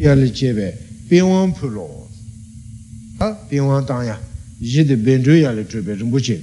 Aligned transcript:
yali 0.00 0.32
chebe 0.32 0.74
pinwaan 1.08 1.52
pulo 1.52 2.08
a 3.18 3.34
pinwaan 3.48 3.84
tanya 3.84 4.18
yidi 4.58 4.96
bendru 4.96 5.34
yali 5.36 5.66
chebe 5.68 5.94
rinpoche 5.94 6.40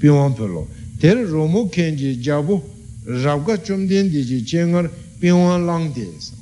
pinwaan 0.00 0.32
pulo 0.34 0.66
tere 0.98 1.22
romo 1.24 1.68
kenji 1.68 2.16
jabu 2.16 2.62
rabga 3.04 3.58
chomden 3.62 4.08
diji 4.08 4.42
chengar 4.44 4.90
pinwaan 5.20 5.66
lang 5.66 5.92
des 5.92 6.32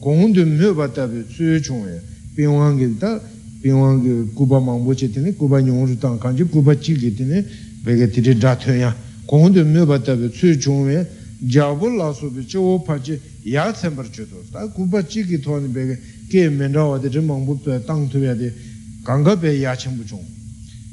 gongdu 0.00 0.44
myo 0.44 0.74
batabi 0.74 1.24
tsuyo 1.28 1.60
chungwe 1.60 2.02
pinwaan 2.34 2.76
ki 2.76 2.98
ta 2.98 3.20
pinwaan 3.62 4.02
ki 4.02 4.32
kuba 4.34 4.58
mangbo 4.58 4.92
che 4.94 5.08
tene 5.08 5.32
kuba 5.34 5.60
nyongru 5.60 5.96
tang 5.98 6.18
kanji 6.18 6.44
kuba 6.44 6.74
chi 6.74 6.94
ki 6.94 7.14
tene 7.14 7.44
peke 7.84 8.10
tiri 8.10 8.34
dhatyo 8.34 8.74
ya 8.74 8.96
gongdu 9.24 9.64
myo 9.64 9.86
batabi 9.86 10.28
tsuyo 10.30 11.06
jābu 11.48 11.88
lāsu 11.96 12.28
bī 12.28 12.44
chī 12.44 12.58
wō 12.60 12.84
pāchī 12.84 13.16
yā 13.44 13.72
tsembar 13.72 14.04
chī 14.12 14.26
tō 14.28 14.44
tā 14.52 14.66
gupa 14.74 15.00
chī 15.00 15.24
kī 15.24 15.40
tō 15.40 15.56
nī 15.64 15.72
bē 15.72 15.82
kē 15.88 15.96
kē 16.28 16.40
mēndā 16.52 16.84
wā 16.84 17.00
tē 17.00 17.08
chī 17.08 17.20
māngbū 17.24 17.64
pē 17.64 17.80
tāng 17.88 18.04
tū 18.12 18.20
yā 18.20 18.36
tē 18.36 18.52
gāngā 19.04 19.32
pē 19.40 19.56
yā 19.56 19.72
chēmbu 19.72 20.04
chōng 20.04 20.26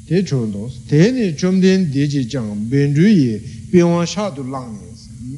tē 0.08 0.24
chōng 0.24 0.48
tō 0.48 0.62
sī 0.72 0.80
tē 0.88 1.00
nī 1.12 1.36
chōm 1.36 1.60
tēn 1.60 1.92
tē 1.92 2.08
chī 2.08 2.24
chāng 2.32 2.48
bēn 2.72 2.96
rū 2.96 3.08
yī 3.12 3.36
bē 3.72 3.84
wā 3.92 4.06
shā 4.08 4.32
tu 4.32 4.42
lāng 4.48 4.72
nī 4.72 4.88
sī 4.96 5.36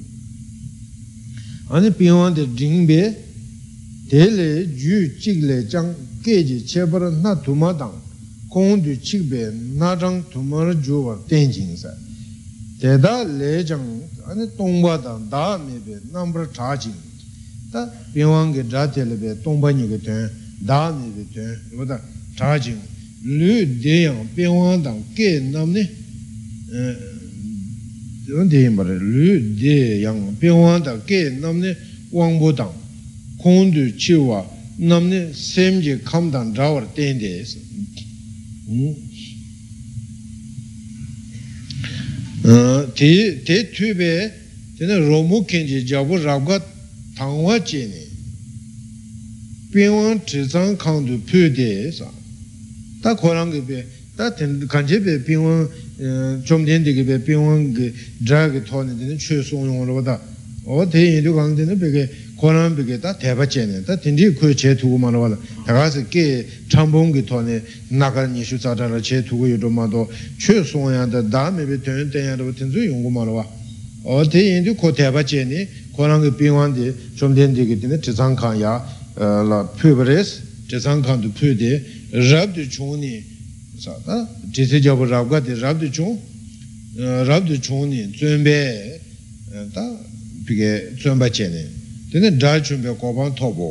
āni 1.74 1.90
bē 1.90 2.06
wā 2.14 2.30
tē 2.30 2.46
rīng 2.54 2.86
bē 2.86 3.00
tē 4.10 4.22
lē 4.30 4.48
jū 4.78 5.10
chīk 5.18 5.42
lē 5.42 5.58
chāng 5.66 5.90
kē 6.22 6.38
chī 6.46 6.62
chē 6.70 6.86
par 6.86 7.10
nā 7.10 7.34
tu 7.42 7.58
mā 7.58 7.74
tāng 7.74 7.98
kōng 8.54 8.78
tu 8.86 8.94
chīk 8.94 9.26
bē 9.26 9.50
nā 9.74 9.98
chāng 9.98 10.22
tu 10.30 10.38
mā 10.38 10.70
rā 10.70 10.78
jū 10.78 11.02
wā 11.02 11.18
tēn 11.26 11.50
jīng 11.50 11.74
sā 11.74 11.90
tē 12.78 12.94
tā 13.02 13.26
lē 13.26 13.66
chāng 13.66 13.82
ane 14.30 14.46
tongpa 14.56 14.96
dang 15.02 15.28
da 15.28 15.58
mebe 15.58 16.00
nambra 16.12 16.46
cha 16.52 16.76
ching 16.76 16.94
ta 17.72 17.90
pinwaan 18.12 18.52
ke 18.52 18.62
dra 18.66 18.86
tele 18.88 19.16
be 19.16 19.34
tongpa 19.42 19.72
nye 19.72 19.88
ke 19.88 19.98
tuen 20.00 20.30
da 20.58 20.92
mebe 20.92 21.26
tuen 21.32 21.58
wada 21.76 22.00
cha 22.36 22.56
ching 22.58 22.78
lu 23.22 23.66
de 23.82 24.02
yang 24.06 24.28
pinwaan 24.34 24.82
dang 24.82 25.02
ke 25.16 25.40
namne 25.50 25.82
lu 28.28 29.54
de 29.58 29.98
yang 30.00 30.36
pinwaan 30.38 30.80
dang 30.80 31.02
ke 31.04 31.34
namne 31.40 31.76
wangbo 32.12 32.52
dang 32.52 32.72
kongdu 33.42 33.96
chiwa 33.96 34.46
namne 34.78 35.34
semje 35.34 35.98
kamdang 36.04 36.52
drawar 36.54 36.86
tende 36.94 37.40
es 37.42 37.56
te 42.42 43.42
te 43.44 43.70
tube 43.70 44.32
tena 44.78 44.98
romu 44.98 45.44
kenji 45.44 45.84
jabu 45.84 46.16
rabga 46.16 46.62
tangwa 47.14 47.60
che 47.62 47.86
ne 47.86 48.08
pinwaan 49.70 50.20
chizang 50.24 50.76
kangdu 50.76 51.20
pyo 51.24 51.48
de 51.50 51.92
sa. 51.92 52.10
Ta 53.02 53.14
korangi 53.14 53.60
be 53.60 53.86
ta 54.16 54.32
kanche 54.32 55.00
be 55.00 55.18
pinwaan 55.18 55.68
chomden 56.44 56.82
digi 56.82 57.02
be 57.04 57.18
pinwaan 57.18 57.72
ge 57.74 57.92
dragi 58.18 58.62
toni 58.62 58.96
tena 58.96 59.14
chwe 59.16 59.42
song 59.42 59.66
yung 59.66 59.84
rwa 59.86 60.02
da. 60.02 60.20
O 60.64 60.84
te 62.40 62.46
yindu 62.46 62.74
kang 62.74 62.74
tena 62.74 62.74
bege 62.74 62.74
koran 62.74 62.74
bege 62.74 63.00
ta 63.00 63.14
teba 63.14 63.46
che 63.46 63.66
ne 63.66 63.82
ta 63.84 63.96
tindi 63.96 64.32
kuyo 64.32 64.54
che 64.54 64.74
tugu 64.74 64.96
ma 64.96 65.10
rwa 65.10 65.28
da 65.28 65.38
takasi 65.64 66.06
ke 66.08 66.46
chambongi 66.68 67.24
toni 67.24 67.62
nakar 67.88 68.28
nishu 68.28 68.56
tsatara 68.56 68.98
che 69.00 69.22
tugu 69.22 69.46
yudu 69.46 69.68
ma 69.68 69.86
do 69.86 70.08
chwe 70.38 70.64
song 70.64 70.90
yang 70.90 71.10
da 71.10 71.20
da 71.20 71.50
me 71.50 71.64
be 71.64 71.80
tuen 71.80 72.08
tenya 72.10 72.36
rwa 72.36 72.52
tenzu 72.52 72.80
yung 72.80 73.12
ma 73.12 73.24
rwa 73.24 73.46
o 74.02 74.26
te 74.26 74.38
yindu 74.38 74.74
ko 74.74 74.90
teba 74.92 75.22
che 75.22 75.44
ne 75.44 75.68
korangi 75.92 76.30
pinwaan 76.32 76.72
di 76.72 76.92
chomden 77.14 77.52
digi 77.52 77.78
tena 77.78 77.98
chizang 77.98 78.36
kang 78.36 78.58
ya 78.58 78.82
la 79.16 79.64
pyo 79.76 79.94
bares 79.96 80.40
chizang 80.66 81.02
kang 81.02 81.20
du 81.20 81.30
pyo 81.30 81.54
de 81.54 81.84
rab 82.30 82.52
du 82.52 82.66
chung 82.66 82.98
ni 82.98 83.24
sa 83.78 83.98
ta 84.04 84.28
jisi 84.50 84.80
jabu 84.80 85.04
rab 85.04 85.28
ga 85.28 85.40
di 85.40 85.54
rab 85.54 85.78
du 85.78 85.90
chung 85.90 86.18
rab 86.96 87.44
du 87.44 87.58
chung 87.58 87.88
ni 87.88 88.10
zunbe 88.16 89.00
ta 89.72 89.84
pige 90.44 90.94
zunba 90.96 91.28
che 91.28 91.48
ne 91.48 91.79
tene 92.10 92.30
dhāi 92.34 92.60
chūmbē 92.66 92.96
kōpān 92.98 93.30
tōpō 93.38 93.68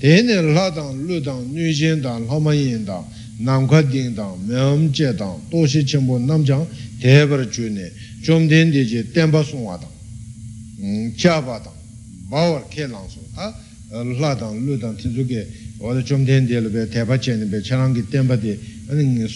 tene 0.00 0.40
lā 0.52 0.70
tāng, 0.74 1.06
lū 1.06 1.20
tāng, 1.22 1.46
nū 1.54 1.70
jīn 1.70 2.02
tāng, 2.02 2.26
lāma 2.26 2.52
yīn 2.54 2.84
tāng 2.84 3.04
nām 3.38 3.68
kā 3.68 3.82
tīng 3.84 4.14
tāng, 4.16 4.36
mēm 4.48 4.88
chē 4.92 5.12
tāng, 5.16 5.36
tōshī 5.50 5.84
chīmbō 5.84 6.18
nām 6.24 6.44
chāng 6.44 6.64
tēpar 7.02 7.44
chū 7.52 7.68
nē 7.68 7.90
chōm 8.24 8.48
tēn 8.48 8.72
tē 8.72 8.82
chē 8.88 9.02
tēmbā 9.12 9.44
sōngwā 9.44 9.76
tāng 9.82 11.12
chā 11.20 11.36
bā 11.44 11.60
tāng, 11.60 11.76
bāwar 12.30 12.64
kē 12.72 12.88
lāng 12.88 13.04
sō 13.06 13.20
lā 14.16 14.32
tāng, 14.40 14.56
lū 14.64 14.80
tāng, 14.80 14.96
tī 14.96 15.12
kē 15.12 15.44
wādā 15.80 16.00
chōm 16.00 16.24
tēn 16.24 16.48
tē 16.48 16.64
lō 16.64 16.72
bē, 16.72 16.88
tēpā 16.88 17.20
chē 17.20 17.36
nē 17.36 17.46
bē, 17.52 17.60
chā 17.60 17.76
rāng 17.76 17.92
kī 17.92 18.08
tēmbā 18.08 18.40
tē 18.40 18.56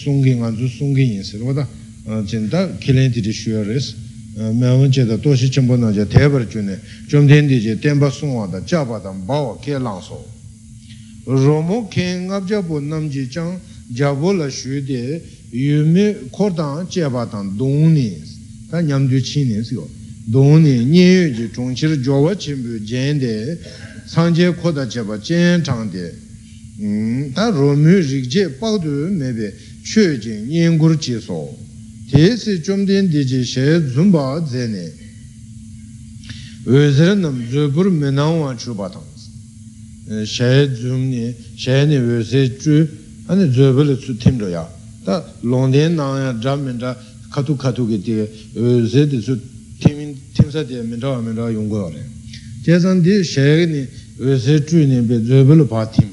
sōng 0.01 0.25
kī 0.25 0.33
ngā 0.41 0.49
sōng 0.57 0.95
kī 0.97 1.05
yīn 1.13 1.23
sē 1.23 1.37
rō 1.37 1.53
tā, 1.53 1.67
chēn 2.25 2.49
tā 2.49 2.65
kī 2.81 2.97
lēn 2.97 3.13
tī 3.13 3.21
tī 3.21 3.29
shūyā 3.29 3.61
rē 3.69 3.77
sē 3.77 4.10
mēwān 4.35 4.89
che 4.89 5.05
da 5.05 5.17
dōshī 5.17 5.49
chenpo 5.49 5.75
na 5.75 5.91
je 5.91 6.07
tebar 6.07 6.47
chu 6.47 6.61
ne 6.61 6.79
chom 7.09 7.27
ten 7.27 7.47
di 7.47 7.59
je 7.59 7.77
tenpa 7.77 8.09
sungwa 8.09 8.47
da 8.47 8.63
cha 8.63 8.85
pa 8.85 8.97
dang 8.97 9.25
bawa 9.25 9.57
ke 9.59 9.77
lang 9.77 10.01
so 10.01 10.25
romo 11.25 11.85
ken 11.89 12.27
ngab 12.27 12.47
jabu 12.47 12.79
nam 12.79 13.09
ji 13.09 13.27
chang 13.27 13.59
jabu 13.93 14.31
la 14.31 14.47
shu 14.49 14.81
de 14.83 15.21
yu 15.49 15.83
me 15.83 16.29
kor 16.29 16.49
dang 16.51 16.87
che 16.87 17.09
pa 17.09 17.25
dang 17.25 17.57
dong 17.57 17.91
ni 17.91 18.23
ta 18.69 18.79
nyam 18.79 19.05
du 19.05 19.19
chi 19.19 19.43
ni 19.43 19.61
si 19.65 19.73
yo 19.73 19.89
dong 20.23 20.63
ni 20.63 20.85
nye 20.85 21.27
yu 21.27 21.33
ji 21.33 21.51
chong 21.51 21.75
chir 21.75 21.99
jo 21.99 22.21
wa 22.21 22.33
chen 22.33 22.61
bu 22.61 22.79
jen 22.85 23.17
de 23.17 23.59
sang 24.05 24.33
je 24.33 24.49
ko 24.55 24.71
da 24.71 24.87
che 24.87 25.03
pa 25.03 25.17
jen 25.19 25.61
chang 25.61 25.91
de 25.91 27.29
ta 27.33 27.49
romo 27.49 27.99
rik 27.99 28.27
je 28.27 28.47
pa 28.47 28.77
du 28.77 29.09
me 29.11 29.33
be 29.33 29.53
chue 29.83 30.17
jing 30.17 30.47
yen 30.47 30.77
gur 30.77 30.95
chi 30.97 31.19
so 31.19 31.53
tesi 32.11 32.61
chomden 32.61 33.09
deji 33.09 33.43
she 33.45 33.79
zumba 33.93 34.43
zene 34.45 34.91
wezir 36.65 37.15
nam 37.15 37.41
zubur 37.49 37.89
menangwa 37.89 38.55
chuba 38.57 38.89
tangs 38.89 39.29
she 40.27 40.69
zumni 40.75 41.33
she 41.55 41.85
ni 41.85 41.97
wezir 41.97 42.57
chu 42.57 42.87
ane 43.27 43.49
zubur 43.49 43.97
su 43.97 44.17
timdo 44.17 44.47
ya. 44.49 44.69
Ta 45.05 45.23
longden 45.41 45.95
nangya 45.95 46.33
dham 46.33 46.63
menda 46.63 46.97
katu 47.29 47.55
katu 47.55 47.87
ki 47.87 48.01
tiga 48.01 48.27
wezir 48.53 49.07
di 49.07 49.21
su 49.21 49.39
timsa 50.33 50.63
tiga 50.65 50.83
mendawa 50.83 51.21
mendawa 51.21 51.49
yungo 51.49 51.77
yore 51.77 52.03
jesan 52.61 53.01
di 53.01 53.23
she 53.23 53.65
ni 53.65 53.87
wezir 54.17 54.63
chu 54.65 54.77
ni 54.85 54.99
be 55.01 55.23
zubur 55.23 55.65
pa 55.65 55.87
tim. 55.87 56.11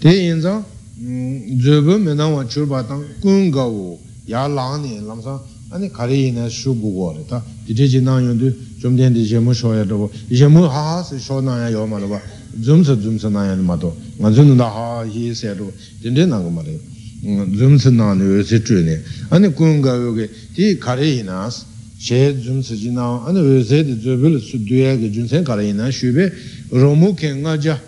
Te 0.00 0.10
yinzang 0.10 0.64
zöbö 1.00 1.98
menangwa 1.98 2.44
churpa 2.46 2.82
tang 2.82 3.04
kun 3.20 3.50
gawu 3.50 3.98
ya 4.26 4.48
lang 4.48 4.82
ni 4.82 4.98
lamsa 5.00 5.40
ane 5.70 5.90
kari 5.90 6.28
ina 6.28 6.48
shu 6.48 6.74
gu 6.78 6.92
go 6.92 7.12
re 7.12 7.24
ta. 7.26 7.42
Dite 7.64 7.86
ji 7.86 8.00
nang 8.00 8.24
yung 8.24 8.36
du 8.36 8.52
chum 8.80 8.96
ten 8.96 9.12
di 9.12 9.24
shemu 9.24 9.52
sho 9.52 9.74
ya 9.74 9.84
dhabo 9.84 10.10
shemu 10.28 10.66
ha 10.66 10.96
ha 10.96 11.02
si 11.02 11.18
sho 11.18 11.40
nang 11.40 11.60
ya 11.60 11.68
yo 11.68 11.86
ma 11.86 11.98
dhaba 12.00 12.20
zum 12.60 12.82
sa 12.82 12.96
zum 12.96 13.18
sa 13.18 13.28
nang 13.28 13.46
ya 13.46 13.54
ma 13.54 13.76
to 13.76 13.94
nga 14.16 14.32
zun 14.32 14.56
da 14.56 14.64
ha 14.64 15.04
hi 15.04 15.32
se 15.32 15.54
dhabo 15.54 15.72
dinte 16.00 16.26
nang 16.26 16.42
go 16.42 16.50
ma 16.50 16.62
re. 16.62 16.80
Zum 17.20 17.78
sa 17.78 17.90
nang 17.90 18.18
ni 18.18 18.24
yo 18.24 18.42
si 18.42 18.60
chu 18.60 18.74
ni. 18.82 18.96
Ane 19.28 19.52
kun 19.52 19.80
gawu 19.80 20.14
ge 20.14 20.28
di 20.54 20.78
kari 20.78 21.18
ina 21.20 21.48
she 21.96 22.36
zum 22.40 22.60
sa 22.62 22.74
ji 22.74 22.90
nang 22.90 23.24
ane 23.26 23.38
yo 23.38 23.62
se 23.62 23.84
di 23.84 23.94
zöbö 24.00 24.28
le 24.30 24.40
su 24.40 24.58
duya 24.58 24.96
ge 24.96 25.10
jun 25.10 25.28
sen 25.28 25.44
kari 25.44 25.68
ina 25.68 25.90
shu 25.90 26.12
be. 26.12 26.32
Romu 26.70 27.14
ke 27.14 27.30
nga 27.34 27.56
ja 27.56 27.78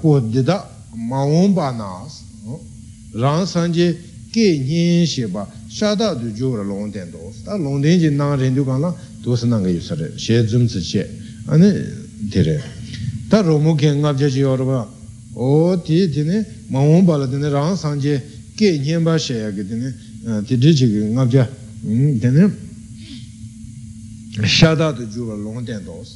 po 0.00 0.20
dida 0.20 0.68
ma 0.92 1.24
wong 1.24 1.54
pa 1.54 1.70
nas 1.70 2.19
rāng 3.14 3.46
sāngye 3.46 3.96
kē 4.30 4.46
nyēn 4.62 5.06
shē 5.06 5.26
bā 5.34 5.42
shādā 5.66 6.14
du 6.14 6.30
jō 6.30 6.54
rā 6.54 6.62
lōng 6.62 6.92
tēn 6.94 7.10
dōs 7.10 7.42
tā 7.42 7.58
lōng 7.58 7.82
tēn 7.82 7.98
jī 7.98 8.10
nāng 8.14 8.38
rēn 8.38 8.54
dū 8.54 8.62
kāng 8.62 8.78
lā 8.78 8.92
dōs 9.24 9.42
nāng 9.50 9.64
kā 9.66 9.70
yu 9.74 9.82
sā 9.82 9.98
rē 9.98 10.14
shē 10.14 10.44
dzum 10.46 10.68
tsā 10.70 10.78
shē 10.78 11.02
anē 11.50 11.70
tē 12.30 12.44
rē 12.46 12.56
tā 13.30 13.42
rō 13.42 13.58
mō 13.58 13.74
kē 13.74 13.98
ngāp 13.98 14.22
yō 14.22 14.54
rā 14.54 14.64
bā 14.70 14.86
o 15.34 15.74
tī 15.82 16.06
tī 16.14 16.22
nē 16.22 16.44
mā 16.70 16.78
wōng 16.78 17.02
bā 17.06 17.18
lā 17.18 17.26
tē 17.26 17.42
nē 17.42 17.50
rāng 17.50 17.74
sāngye 17.74 18.22
kē 18.54 18.78
nyēn 18.78 19.02
bā 19.02 19.18
shē 19.18 19.34
yā 19.42 19.50
kē 19.58 19.66
tē 19.66 19.74
nē 19.74 19.90
tī 20.46 20.54
tī 20.54 20.70
chī 20.78 20.86
kē 20.94 21.10
ngāp 21.10 21.34
jā 21.34 21.44
tē 22.22 22.30
nē 22.30 22.46
shādā 24.46 24.94
du 24.94 25.10
jō 25.10 25.26
rā 25.26 25.34
lōng 25.34 25.66
tēn 25.66 25.82
dōs 25.82 26.14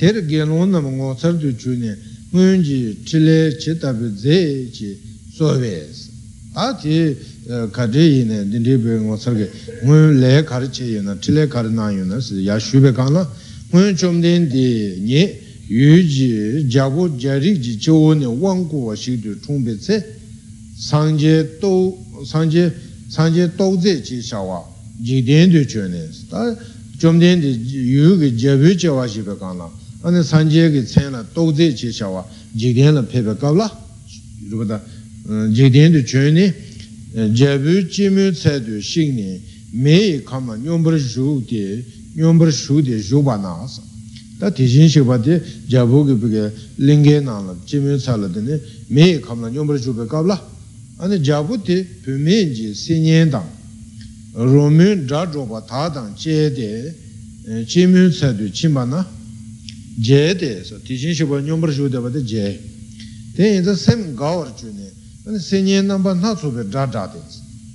tē 0.00 0.16
rē 0.16 0.24
gē 0.24 0.48
lōng 0.48 0.72
nā 0.72 0.80
mā 0.80 0.88
ngō 0.88 1.12
tsar 1.20 1.36
du 1.36 1.52
chū 1.52 1.76
nē 1.76 1.92
ngōn 2.32 2.64
jī 2.64 2.80
chī 3.04 3.20
lē 3.20 3.38
chī 3.60 3.76
pē 3.76 3.92
dzē 3.92 4.40
chī 4.72 4.96
sō 5.36 5.52
wēs 5.60 6.05
ā 6.56 6.72
tī 6.80 7.14
kātē 7.76 8.00
yī 8.00 8.24
nē 8.24 8.38
dīndē 8.48 8.74
bē 8.80 8.98
ngō 9.04 9.16
sār 9.20 9.36
kē 9.36 9.46
ngō 9.84 9.96
lē 10.22 10.32
kārī 10.48 10.68
chē 10.72 10.84
yī 10.88 11.02
na 11.04 11.14
tī 11.20 11.34
lē 11.36 11.44
kārī 11.52 11.70
nā 11.70 11.90
yī 11.92 12.04
na 12.08 12.16
sī 12.16 12.40
yā 12.48 12.56
shū 12.56 12.80
bē 12.80 12.92
kāng 12.96 13.12
lā 13.12 13.22
ngō 13.72 13.82
chōm 14.00 14.20
dēn 14.24 14.48
dī 14.48 14.66
nyē 15.04 15.22
yu 15.68 16.00
jī 16.00 16.64
jā 16.72 16.88
gu 16.88 17.08
jā 17.20 17.36
rī 17.36 17.52
jī 17.60 17.76
chō 17.76 17.92
wō 17.92 18.12
nē 18.22 18.28
wāng 18.40 18.64
gu 18.70 18.88
wā 18.88 18.96
shī 18.96 19.20
tū 19.20 19.36
chōng 19.44 19.60
bē 19.68 19.76
tsē 19.76 20.00
sāng 20.80 21.20
jē 21.20 21.60
tō 21.60 21.72
sāng 22.24 22.48
jē 22.48 22.70
sāng 23.12 23.30
jē 23.36 23.52
tō 23.58 23.66
zē 23.84 24.00
chī 24.00 24.22
shā 24.24 24.40
wā 24.40 24.64
jī 25.04 25.20
dēn 25.28 25.52
dū 25.52 25.62
chō 25.68 25.88
nē 25.92 26.02
tā 26.32 26.40
chōm 27.00 27.20
dēn 27.20 27.44
dī 27.44 27.52
yu 27.92 28.16
kē 28.16 28.32
jā 28.32 28.56
bē 28.56 28.72
chē 28.80 28.96
wā 28.96 29.04
shī 29.04 29.22
bē 29.28 29.36
kāng 29.36 29.60
lā 29.60 29.68
ane 30.06 30.22
sanje 30.22 30.70
ki 30.70 30.84
tsen 30.84 31.10
la 31.12 31.24
tokze 31.32 31.72
chi 31.72 31.90
shawa 31.90 32.24
jikden 32.54 32.94
la 32.94 33.02
pepe 33.02 33.36
kabla 33.36 33.70
rupata 34.48 34.80
jikden 35.28 35.92
du 35.92 36.04
chun 36.04 36.34
ni 36.34 36.52
jabu 37.34 37.80
jimu 37.88 38.32
tsaidu 38.32 38.80
shing 38.80 39.14
ni 39.14 39.40
mei 39.72 40.22
kama 40.22 40.56
nyombar 40.56 40.98
shu 40.98 41.42
di 41.44 41.84
nyombar 42.14 42.52
shu 42.52 42.80
di 42.80 42.96
zhuba 43.00 43.36
na 43.36 43.66
sa 43.66 43.82
ta 44.38 44.50
tishin 44.50 44.88
shikpa 44.88 45.18
di 45.18 45.40
jabu 45.66 46.04
ki 46.06 46.14
peke 46.14 46.52
lingge 46.76 47.20
na 47.20 47.40
la 47.40 47.56
jimu 47.64 47.96
tsala 47.96 48.28
dine 48.28 48.60
mei 48.88 49.18
kama 49.18 49.48
nyombar 49.50 49.80
shu 49.80 49.94
pe 49.94 50.06
kabla 50.06 50.40
ane 50.98 51.20
jabu 51.20 51.56
di 51.56 51.82
pime 52.02 52.52
ji 52.52 52.72
sinyen 52.72 53.28
dang 53.28 53.48
romun 54.32 55.06
dra 55.06 55.28
zhoba 55.30 55.60
ta 55.62 55.88
dang 55.88 56.14
che 56.14 56.52
de 56.52 56.94
jimu 57.66 58.08
tsaidu 58.10 58.48
chimba 58.50 58.84
na 58.84 59.04
je 59.98 60.62
so 60.62 60.78
tishin 60.84 61.12
shibwa 61.12 61.40
nyombar 61.40 61.72
shu 61.72 61.88
de 61.88 61.98
bade 61.98 62.22
je 62.22 62.60
ten 63.34 63.54
yin 63.54 63.64
za 63.64 63.74
sem 63.74 64.14
gawar 64.14 64.54
chu 64.54 64.66
ne 64.72 64.85
ane 65.26 65.38
senyen 65.38 65.86
namba 65.86 66.14
na 66.14 66.34
tsube 66.34 66.62
dra 66.72 66.86
dra 66.86 67.06
de 67.12 67.18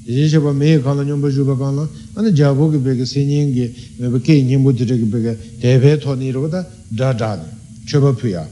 tishin 0.05 0.27
shibwa 0.29 0.53
meye 0.53 0.81
kaala 0.81 1.03
nyombar 1.03 1.31
shu 1.31 1.43
ba 1.43 1.55
kaala 1.57 1.87
ane 2.15 2.33
jabu 2.33 2.71
ki 2.71 2.77
beke 2.77 3.05
senyen 3.05 3.53
ki 3.53 3.75
mebe 3.99 4.21
kei 4.21 4.41
nyimbu 4.43 4.73
tiri 4.73 4.97
ki 4.97 5.05
beke 5.05 5.37
tepe 5.59 5.97
to 5.97 6.15
ni 6.15 6.31
roba 6.31 6.65
dra 6.87 7.13
dra 7.13 7.35
de 7.35 7.47
choba 7.85 8.13
puya 8.13 8.47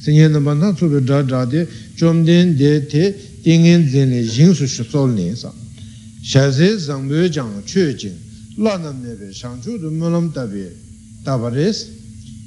senyen 0.00 0.30
namba 0.30 0.54
na 0.54 0.72
tsube 0.72 1.02
dra 1.02 1.22
dra 1.22 1.44
de 1.44 1.66
chom 1.96 2.24
den 2.24 2.56
de 2.56 2.86
te 2.86 3.14
tingen 3.42 3.88
zen 3.88 4.10
le 4.10 4.22
jing 4.22 4.54
su 4.54 4.66
shu 4.66 4.84
sol 4.84 5.10
ne 5.10 5.34
sa. 5.34 5.52
Sha 6.22 6.50
se 6.50 6.78
zangbo 6.78 7.28
jang 7.28 7.62
chue 7.64 7.94
jing 7.94 8.16
la 8.56 8.76
nam 8.78 9.00
mebe 9.02 9.32
shang 9.32 9.60
chu 9.60 9.76
du 9.78 9.90
mulam 9.90 10.32
tabi 10.32 10.64
tabares 11.24 11.88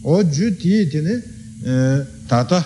o 0.01 0.24
ju 0.24 0.56
ti 0.56 0.88
tene 0.88 1.21
tata 2.27 2.65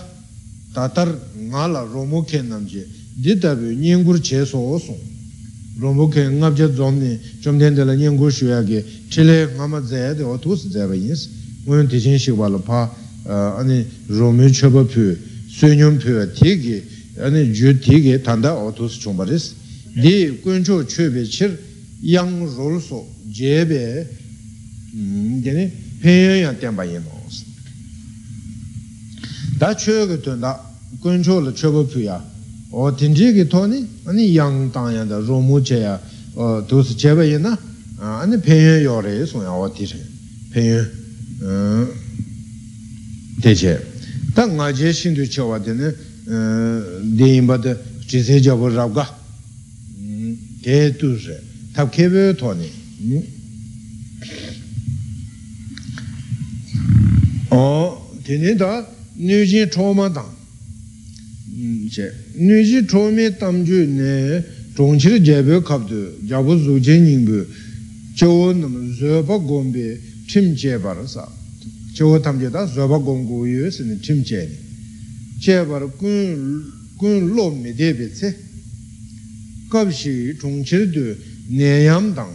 tatar 0.74 1.10
nga 1.50 1.68
la 1.68 1.82
romo 1.82 2.24
ken 2.24 2.48
namje 2.48 2.88
di 3.16 3.38
tabi 3.38 3.76
nyengur 3.76 4.20
che 4.20 4.46
so 4.46 4.58
osung 4.58 5.00
rombo 5.80 6.08
ke 6.08 6.28
ngabja 6.28 6.74
zomni 6.74 7.20
chomden 7.42 7.74
de 7.74 7.84
la 7.84 7.94
nyengur 7.94 8.32
shuya 8.32 8.64
ge 8.64 8.84
chile 9.10 9.50
ngama 9.56 9.82
zaya 9.82 10.14
de 10.14 10.24
otus 10.24 10.68
zaya 10.70 10.88
ba 10.88 10.96
yins 10.96 11.30
nguyon 11.66 11.88
tishin 11.88 12.18
shikwa 12.18 12.50
la 12.50 12.58
pa 12.58 12.90
ane 13.58 13.86
romyo 14.08 14.50
choba 14.50 14.84
pyo 14.84 15.16
sunyum 15.48 15.98
pyo 15.98 16.32
tiki 16.32 16.84
ane 17.20 17.52
ju 17.52 17.78
tiki 17.80 18.22
tanda 18.22 18.54
otus 18.54 18.98
chomba 18.98 19.24
res 19.26 19.54
di 19.94 20.40
kuncho 20.42 20.84
chobe 20.86 21.24
chir 21.28 21.58
yang 22.02 22.48
rol 22.56 22.80
so 22.80 23.08
jebe 23.30 24.08
dine 24.94 25.66
mm, 25.66 26.02
penyon 26.02 26.38
yang 26.40 26.58
tenpa 26.58 26.84
yin 26.84 27.04
os 27.26 27.44
da 29.58 29.74
choya 29.76 30.18
tunda 30.18 30.60
kuncho 31.00 31.40
la 31.40 31.52
choba 31.52 31.84
pyo 31.84 32.00
ya 32.02 32.31
o 32.72 32.96
tenje 32.96 33.34
ki 33.34 33.48
toni 33.48 33.86
ani 34.06 34.32
yang 34.32 34.72
tangya 34.72 35.06
da 35.06 35.20
romu 35.20 35.62
che 35.62 35.78
ya 35.80 36.02
dosi 36.68 36.96
cheba 36.96 37.24
ye 37.24 37.38
na 37.38 37.58
ani 38.00 38.38
penyen 38.38 38.82
yo 38.82 39.02
re 39.02 39.26
son 39.26 39.42
ya 39.44 39.52
o 39.52 39.70
ti 39.70 39.86
re 39.86 40.00
penyen 40.50 40.90
te 43.42 43.54
che 43.54 43.86
ta 44.34 44.46
nga 44.46 44.72
je 44.72 44.94
shindu 44.94 45.28
che 45.28 45.42
wa 45.42 45.60
tene 45.60 45.94
de 46.24 47.26
inba 47.36 47.58
de 47.58 47.78
jise 48.08 48.40
jabo 48.40 48.70
rabga 48.70 49.06
te 50.62 50.96
tu 50.96 51.14
re 51.14 51.44
tab 51.74 51.90
kebe 51.90 52.34
toni 52.36 52.72
o 57.50 58.12
tene 58.24 58.56
da 58.56 58.88
nyujin 59.18 59.68
choma 59.70 60.10
tang 60.10 60.40
che 61.90 62.14
nuji 62.36 62.86
chome 62.86 63.36
tamju 63.36 63.86
ne 63.88 64.44
chongchir 64.74 65.20
jebe 65.22 65.62
kapdu 65.62 66.18
yabu 66.26 66.58
zuje 66.58 66.98
nyingbu 66.98 67.46
chewo 68.16 68.54
nam 68.54 68.94
zöba 68.94 69.38
gombe 69.38 70.00
chim 70.28 70.56
chebar 70.56 71.06
sa 71.08 71.30
chewo 71.94 72.20
tamje 72.20 72.50
da 72.50 72.66
zöba 72.66 72.98
gomgo 72.98 73.46
yu 73.46 73.70
sini 73.70 74.00
chim 74.00 74.24
cheni 74.24 74.56
chebar 75.40 75.84
kun 75.98 77.34
lo 77.34 77.52
me 77.52 77.74
debe 77.74 78.10
tse 78.12 78.34
kapshi 79.70 80.36
chongchir 80.40 80.90
du 80.90 81.16
neyam 81.50 82.14
dang 82.14 82.32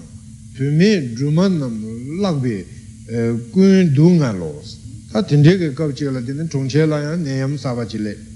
pume 0.55 1.13
druman 1.15 1.57
nam 1.59 2.21
lakbe 2.21 2.67
kun 3.51 3.93
du 3.95 4.11
nga 4.11 4.33
los 4.33 4.77
ta 5.11 5.23
tindeke 5.23 5.73
kapchi 5.73 6.05
la 6.05 6.21
tindin 6.21 6.49
chongchir 6.49 6.87
la 6.87 7.17
yang 7.17 7.57
saba 7.57 7.87
chile 7.87 8.35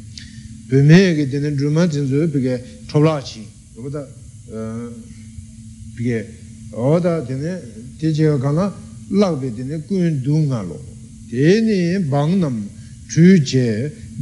pime 0.71 1.15
ke 1.17 1.29
tene 1.29 1.53
dhruman 1.53 1.89
tsinzu 1.89 2.31
pike 2.31 2.63
chobla 2.87 3.21
chi 3.21 3.45
yoboda 3.75 4.09
pike 5.97 6.27
oda 6.71 7.23
tene 7.23 7.61
teche 7.99 8.25
ka 8.25 8.39
kana 8.39 8.73
lakbe 9.09 9.53
tene 9.53 9.83
kun 9.87 10.23
du 10.23 10.37
nga 10.47 10.63
lo 10.63 10.81
tene 11.29 11.99
bang 12.01 12.39
nam 12.39 12.69
chu 13.09 13.37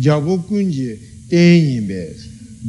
jabu 0.01 0.43
kun 0.47 0.71
je 0.71 0.99
tenyi 1.29 1.81
be 1.83 2.17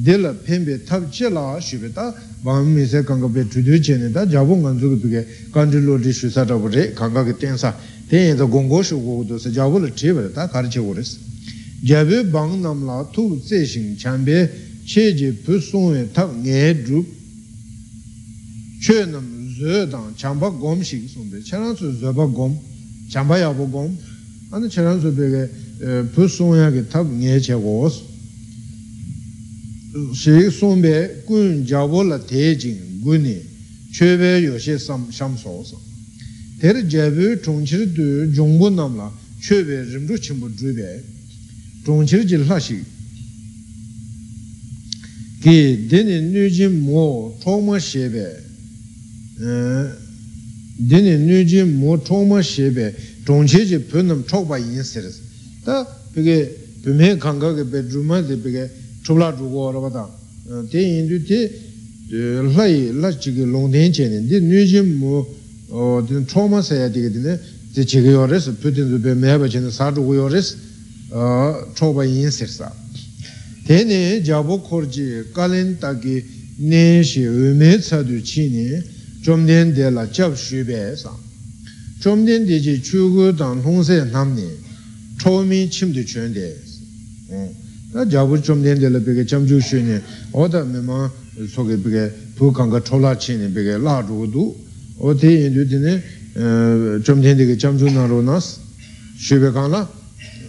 dela 0.04 0.34
pembe 0.34 0.84
tab 0.84 1.10
che 1.10 1.30
la 1.30 1.58
shibe 1.62 1.94
ta 1.94 2.14
bang 2.42 2.68
mi 2.68 2.86
se 2.86 3.02
kanga 3.04 3.28
pe 3.28 3.48
chu 3.48 3.62
che 3.80 3.96
ne 3.96 4.12
ta 4.12 4.26
jabu 4.26 4.56
ngan 4.56 4.78
zu 4.78 5.00
pike 5.00 5.26
kanju 5.52 5.80
lo 5.80 5.98
di 5.98 6.12
shu 6.12 6.30
sa 6.30 6.44
tabu 6.44 6.68
re 6.68 6.92
kanga 6.92 7.24
ke 7.24 7.38
ten 7.38 7.58
sa 7.58 7.74
tenyi 8.10 8.36
gongo 8.36 8.84
shu 8.84 9.02
go 9.02 9.24
do 9.24 9.38
jabu 9.38 9.80
le 9.80 9.94
che 9.94 10.12
be 10.12 10.30
ta 10.34 10.50
kar 10.50 10.68
che 10.68 10.80
go 10.80 10.94
jabu 11.84 12.24
bang 12.32 12.62
nam 12.62 12.86
la 12.86 13.04
tu 13.12 13.40
tse 13.40 13.66
shing 13.66 13.98
chan 13.98 14.24
be 14.24 14.50
che 14.86 15.14
je 15.14 15.32
pu 15.32 15.60
sung 15.60 15.92
we 15.92 16.12
tak 16.12 16.30
nge 16.44 16.84
drup 16.84 17.06
che 18.82 19.06
nam 19.06 19.26
zhe 19.58 19.88
dang 19.88 20.14
chan 20.16 20.38
pa 20.38 20.50
gom 20.50 20.82
shik 20.82 21.10
sung 21.10 21.30
be 21.30 21.42
chan 21.42 21.76
su 21.76 21.92
zhe 21.92 22.12
pa 22.14 22.26
gom 22.26 22.58
chan 23.10 23.28
pa 23.28 23.38
ya 23.38 23.52
pa 23.52 23.64
gom. 23.64 23.98
Ane 24.52 24.68
chan 24.70 25.00
su 25.00 25.12
be 25.12 25.30
ge 25.30 25.50
pu 26.14 26.28
sung 26.28 26.56
ya 26.56 26.72
ge 26.72 26.88
tak 26.88 27.06
nge 27.06 27.40
che 27.40 27.54
go 27.54 27.90
su 27.90 28.04
shik 30.14 30.52
sung 30.52 30.82
be 30.82 31.24
gun 31.26 31.66
jabu 31.66 32.02
la 32.04 32.18
te 32.20 32.56
jing 32.56 33.02
gu 33.02 33.18
ni 33.18 33.38
che 33.92 34.18
be 34.18 34.38
yo 34.38 34.58
she 34.58 34.78
sam 34.78 35.12
sham 35.12 35.38
so 35.38 35.64
sang 35.64 35.88
tēr 36.60 36.82
jēbē 36.92 37.40
chōngchir 37.44 37.86
dō 37.96 38.06
jōngbō 38.36 38.70
nām 38.76 38.98
lā 39.00 39.08
chōbē 39.40 39.78
rīmdō 39.94 40.16
chīmbō 40.26 40.48
drūbē 40.60 40.90
zhōngqir 41.86 42.26
jī 42.28 42.38
lā 42.44 42.58
shī 42.60 42.80
kī 45.44 45.88
dēni 45.88 46.18
nū 46.34 46.48
jī 46.52 46.68
mō 46.68 47.04
chōngmā 47.44 47.80
shē 47.80 48.10
bē 48.12 48.26
dēni 50.90 51.14
nū 51.24 51.40
jī 51.48 51.64
mō 51.64 51.96
chōngmā 52.04 52.44
shē 52.44 52.68
bē 52.76 52.92
zhōngqir 53.24 53.64
jī 53.70 53.80
pio 53.88 54.04
nam 54.04 54.24
chōkpa 54.28 54.60
yin 54.60 54.84
sē 54.84 55.00
rē 55.06 55.12
sē 55.16 55.24
tā 55.64 55.76
pī 56.14 56.20
kē 56.28 56.38
pio 56.84 56.94
mē 57.00 57.16
kāngā 57.24 57.56
kē 57.56 57.64
bē 57.72 57.80
dhūmā 57.88 58.22
dē 58.28 58.36
pī 58.44 58.50
kē 58.52 58.64
chūplā 59.08 59.32
chūgō 59.40 59.64
rā 59.72 59.80
bā 59.86 59.90
tā 59.96 60.04
dē 60.72 60.80
yin 60.84 61.08
dū 61.08 61.24
dē 61.24 61.40
lā 62.52 62.66
yī 62.68 62.92
lā 63.00 63.16
chī 63.16 63.32
kī 63.32 63.48
lōng 63.48 63.72
tēn 63.72 63.96
chē 63.96 64.12
nē 64.12 64.28
dē 64.28 64.44
nū 64.44 64.60
jī 64.68 64.84
mō 64.84 65.24
chōngmā 66.28 66.60
sē 66.60 66.84
yā 66.84 66.92
dē 66.92 67.00
kē 67.08 67.12
dē 67.16 67.38
dē 67.76 67.82
chī 67.88 68.04
kē 68.04 68.12
yō 68.12 68.28
rē 68.28 68.38
sē 68.44 68.60
pio 68.60 68.76
dē 68.76 68.84
dū 68.92 69.00
bē 69.00 69.16
mē 69.16 69.40
bā 69.40 69.48
chē 69.48 69.64
nē 69.64 69.72
sā 69.72 69.88
chūgō 69.96 70.20
yō 70.20 70.28
rē 70.36 70.42
sē 70.44 70.69
choba 71.12 72.04
yin 72.04 72.30
sirsa. 72.30 72.72
Tene 73.66 74.22
jabu 74.22 74.62
korji 74.62 75.24
kalen 75.34 75.78
taki 75.80 76.24
nen 76.58 77.04
she 77.04 77.28
ume 77.28 77.78
tsadu 77.80 78.22
chi 78.22 78.50
ne 78.50 78.84
chomden 79.24 79.74
de 79.74 79.90
la 79.90 80.08
chab 80.08 80.36
shube 80.36 80.96
sa. 80.96 81.16
Chomden 82.00 82.46
de 82.46 82.60
je 82.60 82.80
chugu 82.82 83.32
dan 83.32 83.62
tongse 83.62 84.06
namne 84.12 84.58
chomi 85.18 85.68
chimdu 85.68 86.04
chun 86.04 86.32
de. 86.32 86.56
Da 87.92 88.06
jabu 88.06 88.40
chomden 88.40 88.78
de 88.80 88.90
la 88.90 89.00
peke 89.00 89.26
chamchu 89.26 89.60
shu 89.60 89.82
ne 89.82 90.02
oda 90.32 90.64
mima 90.64 91.12
soke 91.48 91.78
peke 91.78 92.12
pu 92.36 92.52
kanga 92.52 92.82
chola 92.82 93.16
chi 93.16 93.36
ne 93.36 93.48
peke 93.48 93.78
la 93.78 94.02
du. 94.02 94.56
O 95.02 95.16
te 95.16 95.28
yin 95.28 95.68
tene 95.68 96.04
chomden 97.02 97.36
de 97.36 97.46
ke 97.46 97.56
chamchu 97.58 97.90
naro 97.90 98.22
nas 98.22 98.60
shube 99.18 99.52
kanga 99.52 99.88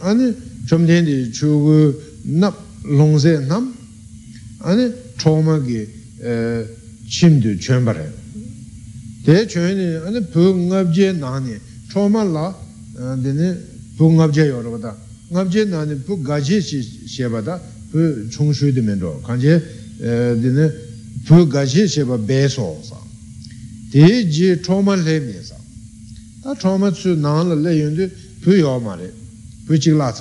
아니 0.01 0.35
chom 0.71 0.87
ten 0.87 1.05
di 1.05 1.31
chu 1.33 1.49
gu 1.65 2.01
nap 2.23 2.55
long 2.85 3.19
se 3.19 3.33
nam 3.51 3.75
ane 4.59 4.93
choma 5.19 5.61
ki 5.67 5.81
chim 7.09 7.41
tu 7.43 7.59
chuen 7.59 7.83
pare 7.85 8.07
te 9.25 9.47
chuen 9.47 9.77
ni 9.77 9.87
ane 10.07 10.21
pu 10.33 10.41
ngab 10.69 10.93
je 10.93 11.11
nani 11.11 11.59
choma 11.91 12.23
la 12.23 12.47
dine 13.25 13.49
pu 13.97 14.05
ngab 14.17 14.31
je 14.31 14.45
yor 14.53 14.65
bada 14.71 14.97
ngab 15.33 15.51
je 15.51 15.65
nani 15.65 15.95
pu 16.07 16.23
ga 16.23 16.39
je 16.39 16.61
shi 16.61 16.79
she 17.13 17.27
bada 17.27 17.61
pu 17.91 17.99
chung 18.31 18.53
shui 18.53 18.73
di 18.73 18.81
men 18.81 19.01
ro 19.01 19.21
kan 19.27 19.41
je 19.41 19.55
dine 20.43 20.71
pu 21.27 21.37
ga 21.49 21.65
je 21.65 21.89
she 21.89 22.05
ba 22.05 22.17
be 22.17 22.49
so 22.49 22.79
sa 22.89 22.99
dē 23.91 24.07
jī 24.31 24.55
chōma 24.63 24.95
lē 24.95 25.19
mē 25.27 25.39
sā 25.43 25.59
tā 26.43 26.55
chōma 26.63 26.95
tsū 26.95 27.19
nāng 27.19 27.51
lā 27.51 27.57
lē 27.65 27.73
yuñ 27.81 27.95
dē 27.99 28.07
pū 28.43 28.51
yō 28.63 28.79
mā 28.87 28.95
rē 29.01 29.09
pū 29.67 29.75
puchik 29.75 29.99
la 29.99 30.15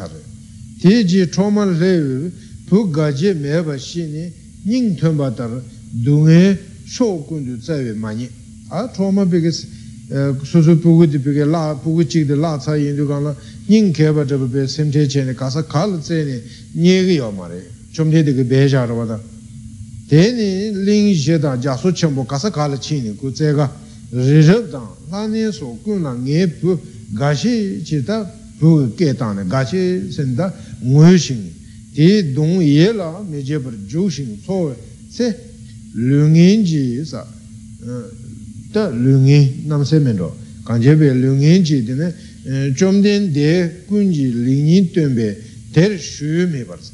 ti 0.79 1.03
ji 1.05 1.27
choma 1.29 1.65
le 1.65 2.31
pu 2.65 2.89
ga 2.89 3.12
je 3.12 3.33
me 3.33 3.62
ba 3.62 3.77
shi 3.77 4.03
ni 4.05 4.31
ning 4.63 4.95
tön 4.95 5.15
ba 5.15 5.29
tar 5.31 5.50
du 5.91 6.24
nge 6.24 6.57
sho 6.86 7.24
kun 7.27 7.43
du 7.43 7.59
zai 7.62 7.83
we 7.83 7.93
ma 7.93 8.12
ni 8.12 8.29
a 8.69 8.89
choma 8.95 9.25
be 9.25 9.41
ge 9.41 9.51
su 9.51 10.62
su 10.62 10.79
pu 10.79 10.95
gu 10.95 11.05
di 11.05 11.17
be 11.17 11.33
ge 11.33 11.43
la 11.43 11.75
pu 11.75 11.93
gu 11.93 12.05
chik 12.05 12.27
de 12.27 12.36
la 12.36 12.57
tsa 12.57 12.75
yin 12.77 12.95
du 12.95 13.05
gang 13.05 13.24
la 13.24 13.36
ning 13.67 13.91
ke 13.91 14.12
ba 14.13 14.24
de 14.24 14.38
be 14.38 14.67
sem 14.67 14.89
che 14.89 15.05
che 15.05 15.24
ne 15.24 15.33
ka 15.33 15.50
sa 15.50 15.63
ka 15.63 15.86
le 15.86 16.00
zai 16.01 16.24
ni 16.24 16.41
nye 16.81 17.05
ge 17.05 17.13
yo 17.13 17.29
ma 17.31 17.48
re 17.48 17.59
chom 17.91 18.09
de 18.09 18.24
de 18.24 18.33
ge 18.33 18.43
be 18.45 18.65
ja 18.67 18.86
ro 18.86 18.95
ba 18.95 19.05
da 19.05 19.19
de 20.07 20.31
ni 20.31 20.83
ling 20.86 21.13
je 21.13 21.38
da 21.38 21.57
ja 21.57 21.75
su 21.75 21.91
chen 21.91 22.13
bo 22.13 22.24
ka 22.24 22.38
sa 22.38 22.50
ka 22.50 22.67
le 22.67 22.77
chi 22.77 23.01
ni 23.01 23.15
ku 23.15 23.33
zai 23.33 23.53
ga 23.53 23.69
ri 24.12 24.41
rab 24.45 24.69
dang 24.69 24.88
la 25.09 25.27
ne 25.27 25.51
so 25.51 25.77
kun 25.83 26.01
na 26.01 26.13
nge 26.13 26.48
pu 26.59 26.79
ga 27.17 27.33
shi 27.36 27.81
chi 27.83 28.01
da 28.01 28.38
pu 28.60 28.94
ge 28.96 29.16
dang 29.16 29.36
ne 29.36 29.48
ga 29.48 29.66
shi 29.66 30.12
sen 30.12 30.36
da 30.36 30.54
ngui 30.82 31.18
shing 31.18 31.44
di 31.94 32.34
dong 32.34 32.62
ye 32.62 32.92
la 32.92 33.24
me 33.28 33.42
je 33.42 33.58
par 33.58 33.74
ju 33.88 34.10
shing 34.10 34.38
so 34.46 34.75
se 35.10 35.36
lu 35.94 36.28
ngin 36.28 36.63
ji 36.63 37.04
sa 37.04 37.25
da 38.72 38.89
lu 38.89 39.20
ngin 39.20 39.63
nam 39.66 39.84
se 39.84 39.98
men 40.00 40.18
ro 40.18 40.36
kan 40.66 40.80
je 40.82 40.94
be 40.96 41.13
lu 41.13 41.36
ngin 41.36 41.63
ji 41.63 41.84
de 41.84 41.94
ne 41.96 42.13
chom 42.75 43.01
den 43.01 43.32
de 43.32 43.84
kun 43.88 44.12
ji 44.12 44.32
ling 44.32 44.68
yin 44.68 44.92
tuen 44.92 45.13
be 45.13 45.38
ter 45.72 45.98
shu 45.98 46.48
me 46.51 46.63
bar 46.63 46.80
sa 46.82 46.92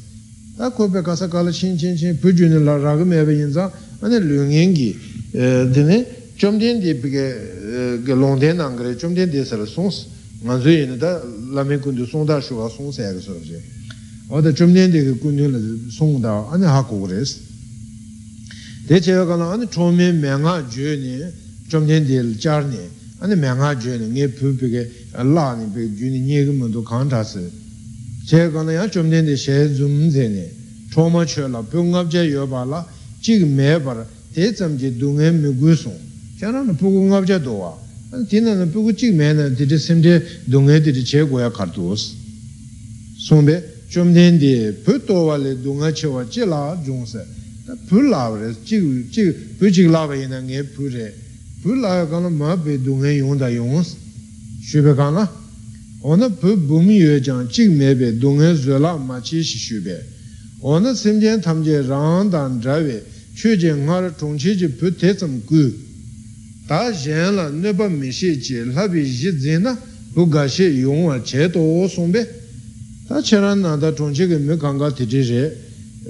da 0.56 0.70
ko 0.70 0.88
be 0.88 1.02
ka 1.02 1.14
sa 1.14 1.26
ka 1.28 1.42
la 1.42 1.50
chin 1.50 1.76
chin 1.76 1.96
chin 1.96 2.16
pu 2.18 2.32
ju 2.32 2.46
ne 2.48 2.58
la 2.58 2.76
ra 2.76 2.96
ga 2.96 3.04
me 3.04 3.22
be 3.24 3.32
yin 3.32 3.50
za 3.50 3.70
ane 4.00 4.18
lu 4.20 4.46
ngin 4.46 4.72
gi 4.72 4.96
de 5.74 5.82
ne 5.82 6.06
chom 6.36 6.58
den 6.58 6.80
de 6.80 6.94
be 6.94 7.08
ge 7.10 7.26
ge 8.04 8.14
long 8.14 8.38
den 8.38 8.60
ang 8.60 8.78
re 8.78 8.94
chom 8.96 9.12
den 9.12 9.28
de 9.28 9.44
sa 9.44 9.56
la 9.56 9.66
song 9.66 9.90
nga 10.42 10.58
zu 10.60 10.68
yin 10.68 10.98
da 10.98 11.22
la 11.52 11.64
me 11.64 11.78
kun 11.78 11.94
du 11.94 12.04
song 12.04 12.26
da 12.26 12.40
shu 12.40 12.54
wa 12.54 12.68
song 12.68 12.92
sa 12.92 13.02
ya 13.02 13.12
ga 13.12 13.20
so 13.20 13.32
je 13.42 13.60
oda 14.28 14.52
chom 14.52 14.72
den 14.72 14.90
de 14.90 15.02
ge 15.02 15.18
kun 15.18 15.36
la 15.36 15.58
song 15.90 16.20
da 16.20 16.48
ane 16.50 16.66
ha 16.66 16.82
ko 16.82 17.06
res. 17.06 17.40
De 18.86 19.00
che 19.00 19.12
ga 19.12 19.36
la 19.36 19.52
ane 19.52 19.66
chom 19.68 19.94
me 19.94 20.12
me 20.12 20.28
nga 20.28 20.62
ju 20.68 20.96
ni 20.96 21.24
chom 21.68 21.86
den 21.86 22.04
de 22.04 22.36
jar 22.36 22.64
ni 22.64 22.78
ane 23.20 23.34
me 23.34 23.48
nga 23.48 23.74
ju 23.76 23.96
ni 23.96 24.06
nge 24.06 24.28
pu 24.28 24.54
be 24.54 24.68
ge 24.68 24.90
la 25.12 25.54
ni 25.54 25.64
be 25.66 25.94
ju 25.94 26.10
ni 26.10 26.20
nye 26.20 26.44
ge 26.44 26.50
mo 26.52 26.68
do 26.68 26.82
kan 26.82 27.08
ta 27.08 27.24
se. 27.24 27.50
Che 28.26 28.50
ga 28.50 28.62
la 28.62 28.72
ya 28.72 28.88
chom 28.88 29.08
den 29.08 29.24
de 29.24 29.36
she 29.36 29.74
zum 29.74 30.10
ze 30.10 30.28
ni 30.28 30.44
choma 30.90 31.24
che 31.24 31.48
la 31.48 31.62
pu 31.62 31.82
ngap 31.82 32.08
je 32.08 32.20
yo 32.20 32.46
ba 32.46 32.64
la 32.64 32.86
chi 33.20 33.38
ge 33.38 33.46
me 33.46 33.78
ra 33.78 34.06
de 34.34 34.54
zam 34.54 34.76
je 34.76 34.94
du 34.94 35.12
nge 35.12 35.30
me 35.30 35.56
gu 35.56 35.74
song. 35.74 35.98
Cha 36.38 36.50
na 36.50 36.72
pu 36.74 36.90
gu 36.90 37.06
ngap 37.06 37.24
je 37.24 37.40
do 37.40 37.52
wa 37.52 37.84
di 38.24 38.40
na 38.40 38.66
pu 38.66 38.82
gu 38.82 38.92
chi 38.94 39.10
me 39.10 39.32
na 39.32 39.48
di 39.48 39.66
de 39.66 39.78
sim 39.78 40.00
de 40.00 40.22
du 40.44 40.60
nge 40.60 40.80
di 40.80 40.92
de 40.92 41.02
che 41.02 41.22
go 41.22 41.38
ya 41.38 41.50
kar 41.50 41.68
do 41.70 41.94
s 41.94 42.14
song 43.18 43.44
be 43.44 43.62
chom 43.90 44.12
den 44.12 44.38
de 44.38 44.72
pu 44.84 44.98
to 45.04 45.12
wa 45.12 45.36
le 45.36 45.60
du 45.60 45.74
nga 45.74 45.90
che 45.92 46.06
wa 46.06 46.24
che 46.24 46.44
la 46.44 46.78
jung 46.82 47.04
se 47.06 47.24
pu 47.86 48.00
la 48.00 48.28
wa 48.28 48.38
re 48.38 48.54
chi 48.64 49.08
chi 49.10 49.30
pu 49.58 49.66
chi 49.68 49.86
la 49.86 50.06
ba 50.06 50.14
yin 50.14 50.30
na 50.30 50.40
nge 50.40 50.64
pu 50.64 50.88
re 50.88 51.14
pu 51.60 51.74
la 51.74 51.96
ya 51.98 52.06
ka 52.06 52.18
na 52.18 52.28
ma 52.28 52.56
be 52.56 52.80
du 52.80 52.96
nge 52.96 53.10
yong 53.10 53.36
da 53.36 53.48
yong 53.48 53.84
shu 54.62 54.82
be 54.82 54.94
ka 54.94 55.10
na 55.10 55.30
ona 56.00 56.30
pu 56.30 56.56
bu 56.56 56.80
mi 56.80 56.96
yue 56.96 57.20
jang 57.20 57.46
chi 57.48 57.68
me 57.68 57.94
be 57.94 58.16
du 58.16 58.30
nge 58.30 58.54
zue 58.54 58.78
la 58.78 58.96
ma 58.96 59.20
chi 59.20 59.42
shi 59.42 59.58
shu 59.58 59.82
be 59.82 59.96
ona 60.60 60.94
sim 60.94 61.18
jen 61.20 61.40
tam 61.40 61.62
je 61.62 61.80
rang 61.82 62.30
dan 62.30 62.60
zha 62.60 62.78
we 62.78 63.02
chu 63.34 63.56
je 63.56 63.72
nga 63.72 64.00
ra 64.00 64.10
chung 64.16 64.36
chi 64.36 64.54
ji 64.56 64.68
pu 64.68 64.94
te 64.94 65.14
tsam 65.14 65.42
gu 65.44 65.84
ne 66.68 67.72
ba 67.72 67.88
mi 67.88 68.10
shi 68.10 68.38
ji 68.38 68.64
la 68.72 68.88
bi 68.88 69.00
yi 69.00 69.38
zi 69.38 69.58
na 69.58 69.76
bu 70.14 70.28
ga 70.28 70.46
shi 70.48 70.64
yong 70.64 71.04
wa 71.04 71.20
che 71.20 71.50
to 71.50 71.86
song 71.88 72.10
be 72.10 72.44
tā 73.06 73.22
chērān 73.22 73.62
nā 73.62 73.78
tā 73.78 73.94
chōng 73.94 74.10
chī 74.10 74.26
kī 74.26 74.38
mī 74.42 74.58
kāngā 74.58 74.90
tī 74.90 75.06
chī 75.06 75.22
rē 75.30 75.42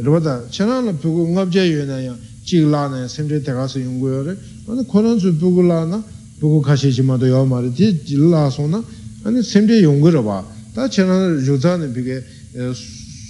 rō 0.01 0.17
tā 0.25 0.49
chērān 0.49 0.89
nā 0.89 0.93
pūku 0.97 1.29
ngāp 1.29 1.53
chē 1.53 1.65
yu 1.69 1.85
nā 1.85 1.99
yā 2.01 2.15
chī 2.41 2.65
lā 2.65 2.89
nā 2.89 3.05
yā 3.05 3.09
sēm 3.13 3.29
chē 3.29 3.41
tē 3.45 3.53
kā 3.53 3.69
sī 3.69 3.85
yung 3.85 4.01
gu 4.01 4.09
yō 4.09 4.21
rē 4.25 4.35
wā 4.65 4.73
nā 4.81 4.83
kō 4.89 4.99
rān 5.05 5.21
sū 5.21 5.37
pūku 5.37 5.61
lā 5.69 5.85
nā 5.85 6.01
pūku 6.41 6.65
kā 6.65 6.73
shī 6.73 6.89
chī 6.97 7.05
mā 7.05 7.21
tō 7.21 7.29
yō 7.29 7.45
mā 7.45 7.61
rē 7.61 7.71
tī 7.77 8.17
lā 8.17 8.49
sō 8.49 8.65
wā 8.65 8.81
nā 9.29 9.45
sēm 9.45 9.69
chē 9.69 9.77
yung 9.85 10.01
gu 10.01 10.09
rō 10.09 10.25
bā 10.25 10.41
tā 10.73 10.89
chērān 10.89 11.37
rū 11.45 11.57
tsā 11.61 11.77
nā 11.77 11.93
pī 11.93 12.01
kē 12.09 12.17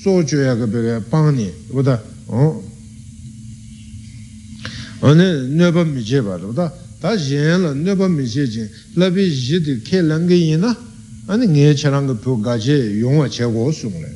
sō 0.07 0.15
chū 0.31 0.47
yā 0.47 0.55
kā 0.55 0.71
pī 0.71 0.87
kē 0.87 0.95
pāng 1.11 1.35
nī 1.35 1.51
rō 1.75 1.83
tā 1.83 1.99
nē 5.11 5.75
bā 5.75 5.83
mī 5.83 6.07
chē 6.07 6.23
bā 6.23 6.39
rō 6.39 6.55
tā 6.55 6.71
tā 7.01 7.15
yin 7.15 7.63
la 7.63 7.73
nirpa 7.75 8.09
mi 8.09 8.27
che 8.27 8.49
chen, 8.49 8.69
labi 8.95 9.31
shi 9.31 9.61
di 9.61 9.81
ke 9.83 10.01
langi 10.01 10.35
yin 10.35 10.61
na, 10.61 10.77
ani 11.27 11.47
nge 11.47 11.75
charanga 11.75 12.15
pyo 12.15 12.37
gaje 12.41 12.75
yungwa 12.75 13.29
che 13.29 13.45
go 13.45 13.71
sung 13.71 14.01
le. 14.01 14.15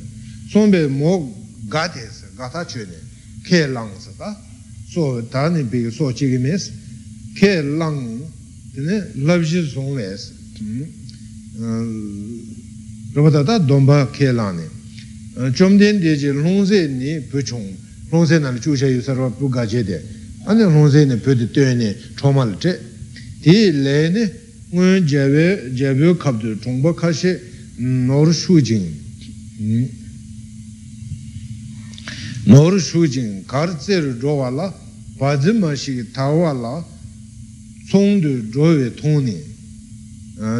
Sombe 0.49 0.87
mo 0.87 1.33
ga 1.67 1.87
te 1.89 2.09
se, 2.11 2.27
ga 2.35 2.49
ta 2.49 2.65
che 2.65 2.85
ne, 2.85 2.99
ke 3.43 3.67
lang 3.67 3.89
se 3.99 4.09
ta, 4.17 4.39
so 4.89 5.23
ta 5.29 5.49
ni 5.49 5.63
pi 5.63 5.91
so 5.91 6.11
chi 6.11 6.29
ki 6.29 6.37
me 6.37 6.57
se, 6.57 6.71
ke 7.35 7.61
lang, 7.61 8.21
tene 8.73 9.11
labi 9.15 9.45
shi 9.45 9.67
sung 9.67 9.95
le 9.95 10.17
se. 10.17 10.33
Hmm. 10.59 10.81
Eh, 11.59 12.59
Rupata 13.13 13.43
ta 13.43 13.59
domba 13.59 14.09
ke 14.09 14.31
lang 14.31 14.57
ne. 14.57 14.69
Eh, 15.37 15.51
chom 15.51 15.77
den 15.77 15.99
de 15.99 16.15
je 16.15 16.31
long 16.31 16.65
se 16.65 16.87
ni 16.87 17.19
pyo 17.19 17.41
chung, 17.41 17.77
long 18.09 18.25
se 18.25 18.39
na 18.39 18.49
li 18.49 18.59
chu 18.59 18.75
she 18.75 18.87
yu 18.87 19.01
sarwa 19.01 19.29
pyo 19.29 19.49
che 19.65 19.83
de, 19.83 20.19
ānā 20.49 20.65
rōngsē 20.65 21.05
nē 21.05 21.19
pio 21.21 21.35
tē 21.37 21.47
tuyō 21.53 21.73
nē 21.77 21.89
chōma 22.17 22.47
lā 22.49 22.55
chē, 22.57 22.73
tē 23.45 23.55
lē 23.77 23.97
nē 24.09 24.23
ngō 24.73 24.85
jābē, 25.05 25.45
jābē 25.77 26.15
kāp 26.17 26.41
tē 26.41 26.55
chōngbā 26.63 26.93
kāshē 26.97 27.33
nōr 27.77 28.33
shū 28.33 28.57
jīng, 28.57 28.87
nōr 32.49 32.79
shū 32.81 33.05
jīng, 33.05 33.43
kār 33.45 33.69
tsē 33.77 34.01
rō 34.01 34.17
rō 34.17 34.33
wā 34.41 34.49
lā, 34.49 34.67
bā 35.21 35.35
dzī 35.37 35.53
mā 35.61 35.75
shī 35.77 35.99
kī 35.99 36.05
tā 36.15 36.25
wā 36.33 36.55
lā, 36.57 36.73
tsōng 37.91 38.25
tē 38.25 38.33
rō 38.57 38.71
wē 38.81 38.89
tōng 38.97 39.21
nē, 39.21 39.37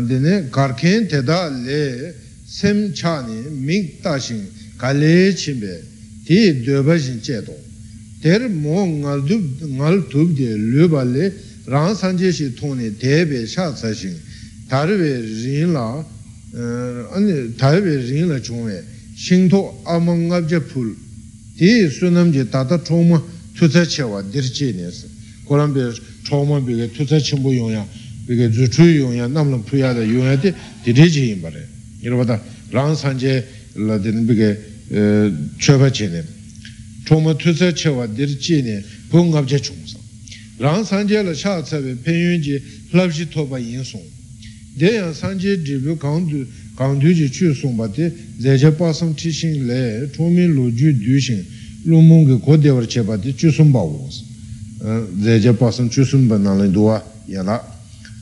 tē 0.06 0.22
nē 0.22 0.38
kār 0.54 0.78
kēn 0.78 1.10
tē 1.10 1.26
tā 1.26 1.42
lē 1.50 2.14
sēm 2.46 2.94
chā 2.94 3.18
nē 3.26 3.50
mīk 3.50 3.98
tā 4.06 4.14
shīng 4.22 4.46
kā 4.78 4.94
lē 4.94 5.34
chī 5.34 5.58
bē, 5.58 5.74
tē 6.30 6.40
dō 6.70 6.86
bā 6.86 7.02
shīng 7.02 7.18
chē 7.26 7.42
tōng 7.50 7.71
ter 8.22 8.48
mo 8.48 8.86
ngal 8.86 9.22
dub 9.26 9.44
ngal 9.62 10.08
tub 10.08 10.36
de 10.38 10.56
lu 10.56 10.88
ba 10.88 11.04
le 11.04 11.34
rāng 11.66 11.96
sāngcē 11.96 12.30
shī 12.30 12.54
tōni 12.54 12.94
tēbē 13.02 13.46
shā 13.46 13.74
tsā 13.74 13.94
shīng 13.94 14.18
tāribē 14.70 15.12
rīng 15.26 15.74
lā 15.74 15.88
tāribē 17.58 17.94
rīng 18.06 18.30
lā 18.30 18.38
chōngwē 18.42 18.78
shīng 19.18 19.50
tō 19.50 19.62
āmā 19.86 20.14
ngāb 20.30 20.50
jā 20.50 20.60
pūl 20.62 20.94
tī 21.58 21.90
sūnam 21.90 22.30
jī 22.34 22.46
tātā 22.50 22.78
chōngmā 22.82 23.22
tūtsā 23.58 23.86
chē 23.86 24.06
wā 24.06 24.22
dīr 24.34 24.46
chē 24.54 24.74
nē 24.78 24.90
sī 24.90 25.10
kōrāṋ 25.50 25.74
bē 25.74 25.84
chōngmā 26.30 26.62
bē 26.66 26.74
gā 26.82 26.86
tūtsā 26.98 27.18
chīmbō 27.22 27.50
yōngyā 27.58 27.84
bē 28.28 28.34
gā 28.38 28.50
dzū 28.54 28.66
chū 28.70 28.86
yōngyā 28.90 29.30
nām 29.30 29.54
lā 29.54 29.62
pūyā 29.66 29.94
dā 29.98 30.06
yōngyā 30.06 30.38
tī 30.42 30.54
dī 30.86 30.94
rī 30.98 31.08
chē 31.10 31.24
yīmbā 31.30 31.50
rē 31.54 31.64
yirā 32.02 32.18
bā 32.22 32.26
tā 32.30 32.38
rāng 32.74 32.94
sāngcē 32.98 33.34
lā 33.82 33.98
dī 34.02 34.14
bē 34.30 34.34
gā 34.42 34.50
chō 35.62 35.78
bā 35.82 35.90
chē 35.94 36.10
nē 36.10 36.22
chōngmā 36.22 36.41
tūtsā 37.12 37.72
chē 37.76 37.92
wā 37.92 38.08
dīr 38.08 38.32
chē 38.40 38.62
nē 38.64 38.76
pū 39.12 39.20
ngāb 39.28 39.48
jā 39.50 39.60
chōng 39.60 39.84
sā 39.84 40.00
rāng 40.62 40.86
sāngcē 40.86 41.24
lā 41.28 41.34
shā 41.36 41.60
tsā 41.62 41.82
wē 41.84 41.96
pēn 42.06 42.16
yuñ 42.16 42.40
jī 42.40 42.56
hlab 42.94 43.12
shī 43.12 43.26
tō 43.28 43.44
bā 43.50 43.60
yīn 43.60 43.84
sōng 43.84 44.06
dē 44.80 44.94
yāng 44.96 45.12
sāngcē 45.12 45.58
jī 45.60 45.76
bī 45.84 45.98
kāng 46.00 46.30
tū 46.30 46.46
kāng 46.78 47.02
tū 47.02 47.12
jī 47.12 47.28
chū 47.28 47.52
sōng 47.52 47.76
bā 47.76 47.90
tē 47.92 48.08
zē 48.40 48.56
chē 48.62 48.72
pā 48.80 48.94
sāng 48.96 49.12
tī 49.12 49.28
shīng 49.28 49.68
lē 49.68 50.08
chō 50.16 50.24
mī 50.32 50.48
lō 50.56 50.72
jū 50.72 50.94
dū 51.04 51.20
shīng 51.20 51.44
lō 51.90 51.98
mōng 52.00 52.24
kī 52.30 52.36
kō 52.46 52.54
dē 52.64 52.72
wā 52.72 52.80
rā 52.80 52.88
chē 52.88 53.04
bā 53.04 53.20
tē 53.20 53.36
chū 53.36 53.52
sōng 53.52 53.74
bā 53.76 53.84
wō 53.84 54.08
sā 54.08 54.24
zē 55.26 55.40
chē 55.44 55.52
pā 55.60 55.68
sāng 55.68 55.92
chū 55.92 56.08
sōng 56.08 56.30
bā 56.32 56.40
nā 56.40 56.56
lā 56.56 56.72
dō 56.72 56.82
wā 56.88 57.02
yā 57.28 57.44
lā 57.44 57.60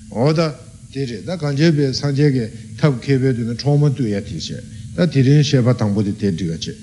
o 0.10 0.34
dā 0.34 0.50
tē 0.90 1.06
rē 1.06 1.18
dā 1.28 1.38
kāng 1.38 1.54
chē 1.54 1.70
bē 1.78 1.94
sāngcē 1.94 2.32
kē 2.34 2.46
tab 2.82 2.98
kē 3.04 3.22
bē 3.22 3.38
tū 3.38 3.46
nā 3.46 3.54
chō 3.54 3.78
mā 3.78 3.94
tū 3.94 4.10
yā 4.10 4.24
tī 4.24 4.42
shē 4.42 4.58
dā 4.98 5.06
tī 5.06 5.22
rē 5.22 5.44
shē 5.46 5.62
bā 5.62 5.78
tāng 5.78 5.94
bō 5.94 6.02
tē 6.08 6.14
tē 6.18 6.34
tī 6.34 6.50
gā 6.50 6.58
chē 6.58 6.74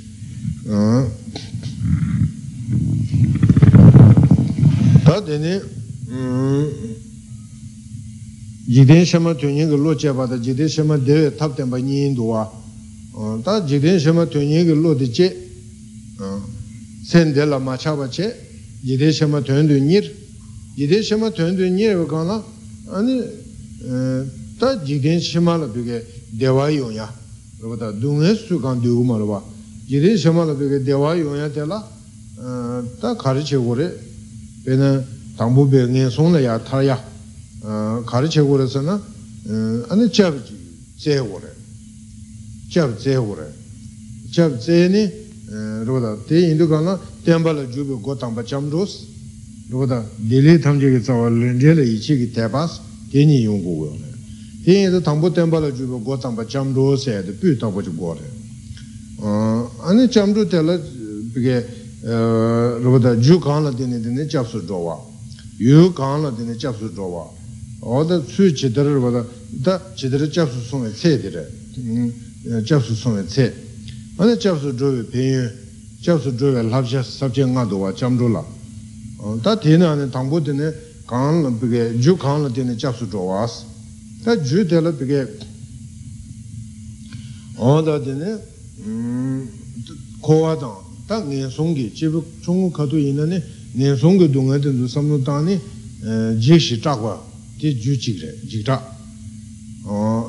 tā 5.07 5.21
tēne 5.27 5.61
jikden 8.69 9.05
shema 9.05 9.35
tuññi 9.35 9.69
ka 9.69 9.77
lo 9.77 9.95
che 9.95 10.13
bata 10.13 10.37
jikden 10.39 10.69
shema 10.69 10.97
dewe 10.99 11.35
tab 11.35 11.55
tenpa 11.55 11.79
nyin 11.79 12.15
duwa 12.15 12.51
tā 13.45 13.65
jikden 13.67 13.99
shema 13.99 14.27
tuññi 14.27 14.67
ka 14.67 14.75
lo 14.75 14.95
di 14.95 15.11
che 15.11 15.29
sen 17.05 17.33
de 17.33 17.45
la 17.45 17.59
ma 17.59 17.77
cha 17.77 17.95
pa 17.95 18.09
che 18.09 18.35
jikden 18.83 19.13
shema 19.13 19.41
tuññi 19.41 19.67
du 19.67 19.79
nir 19.81 20.05
jikden 20.77 21.03
shema 21.03 21.31
tuññi 21.31 21.55
du 21.55 21.69
nir 21.69 21.97
wa 21.99 22.07
ka 22.07 22.25
na 22.25 22.45
ani 22.93 23.23
tā 24.59 24.83
jikden 24.85 25.21
shema 25.21 25.57
la 25.57 25.67
pike 25.67 26.05
dewa 26.31 26.69
yung 26.71 26.93
ya 26.93 27.09
rwa 27.61 27.77
ta 27.77 27.91
dunga 27.93 28.35
su 28.35 28.61
kan 28.61 28.81
du 28.81 29.03
ma 29.03 29.17
rwa 29.17 29.43
giri 29.87 30.19
shima 30.19 30.45
la 30.45 30.53
peke 30.53 30.83
dewa 30.83 31.15
yonya 31.15 31.49
te 31.49 31.65
la 31.65 31.89
ta 32.99 33.15
kari 33.15 33.43
che 33.43 33.57
gore 33.57 33.97
pe 34.65 34.75
na 34.75 35.03
tangpo 35.37 35.65
pe 35.67 35.87
ngen 35.87 36.11
song 36.11 36.33
la 36.33 36.41
ya 36.41 36.59
tar 36.59 36.83
ya 36.83 37.01
kari 38.05 38.29
che 38.29 38.41
gore 38.41 38.67
se 38.69 38.81
na 38.81 39.01
ane 39.89 40.09
chab 40.11 40.35
tse 40.97 41.19
gore 41.19 41.55
chab 42.69 42.97
tse 42.97 43.15
gore 43.15 43.55
chab 44.31 44.59
tse 44.59 44.89
ni 44.89 45.11
roda 45.85 46.17
te 46.27 46.37
indu 46.51 46.67
ka 46.67 46.81
na 46.81 46.99
tenpa 47.23 47.53
la 47.53 47.65
jube 47.67 48.01
go 48.01 48.17
tangpa 48.17 48.43
cham 48.43 48.69
ros 48.69 49.07
roda 49.71 50.05
lele 50.27 50.59
tamche 50.59 50.91
ki 50.91 51.01
tsawa 51.01 51.31
lente 51.31 51.75
la 51.75 51.83
ichi 51.83 52.17
ki 52.17 52.31
tepas 52.33 52.81
teni 53.09 53.43
yung 53.43 53.63
go 53.63 53.77
go 53.77 53.99
teni 54.65 55.01
tangpo 55.01 55.31
tenpa 55.31 55.61
la 55.61 55.71
jube 55.71 56.03
go 56.03 56.17
tangpa 56.19 56.45
cham 56.45 56.75
ros 56.75 57.05
ya 57.05 57.23
de 57.23 57.31
pu 57.31 57.57
tangpo 57.57 57.81
chi 57.81 57.95
go 57.95 58.13
re. 58.15 58.35
아니 59.87 60.11
잠도 60.11 60.49
텔라 60.49 60.81
비게 61.33 61.65
로보다 62.83 63.21
주 63.21 63.39
간라 63.39 63.71
되네 63.71 64.03
되네 64.03 64.27
잡수 64.27 64.67
줘와 64.67 64.99
유 65.61 65.95
간라 65.95 66.35
되네 66.35 66.59
잡수 66.59 66.93
줘와 66.93 67.31
어다 67.83 68.19
수 68.27 68.53
지더를 68.53 68.99
보다 68.99 69.23
다 69.63 69.79
지더를 69.95 70.33
잡수 70.33 70.59
손에 70.59 70.91
세들에 70.91 71.39
잡수 72.67 72.97
손에 72.97 73.29
세 73.29 73.55
아니 74.19 74.35
잡수 74.41 74.77
줘베 74.77 75.07
배유 75.07 75.47
잡수 76.03 76.37
줘베 76.37 76.67
랍샤 76.67 77.05
삽제 77.05 77.47
나도와 77.47 77.95
잠도라 77.95 78.43
다 79.45 79.55
되네 79.55 79.87
안에 79.87 80.11
당보 80.11 80.43
되네 80.43 81.07
간라 81.07 81.63
비게 81.63 82.01
주 82.01 82.17
간라 82.17 82.51
되네 82.51 82.77
잡수 82.77 83.09
줘와스 83.09 83.63
다주 84.25 84.67
텔라 84.67 84.99
비게 84.99 85.31
어다 87.55 88.03
되네 88.03 88.43
음 88.83 89.66
kowa 90.27 90.57
tang, 90.57 90.75
ta 91.07 91.23
ngen 91.23 91.49
songi, 91.49 91.93
chibu 91.95 92.25
chungu 92.43 92.69
kato 92.73 92.97
ina 92.97 93.25
ne, 93.25 93.41
ngen 93.75 93.97
songi 93.97 94.29
dunga 94.29 94.59
tene 94.59 94.89
samlo 94.89 95.21
tani, 95.23 95.57
jikshi 96.37 96.81
chakwa, 96.81 97.25
ti 97.57 97.73
ju 97.79 97.97
chikre, 97.97 98.37
jikcha. 98.43 98.95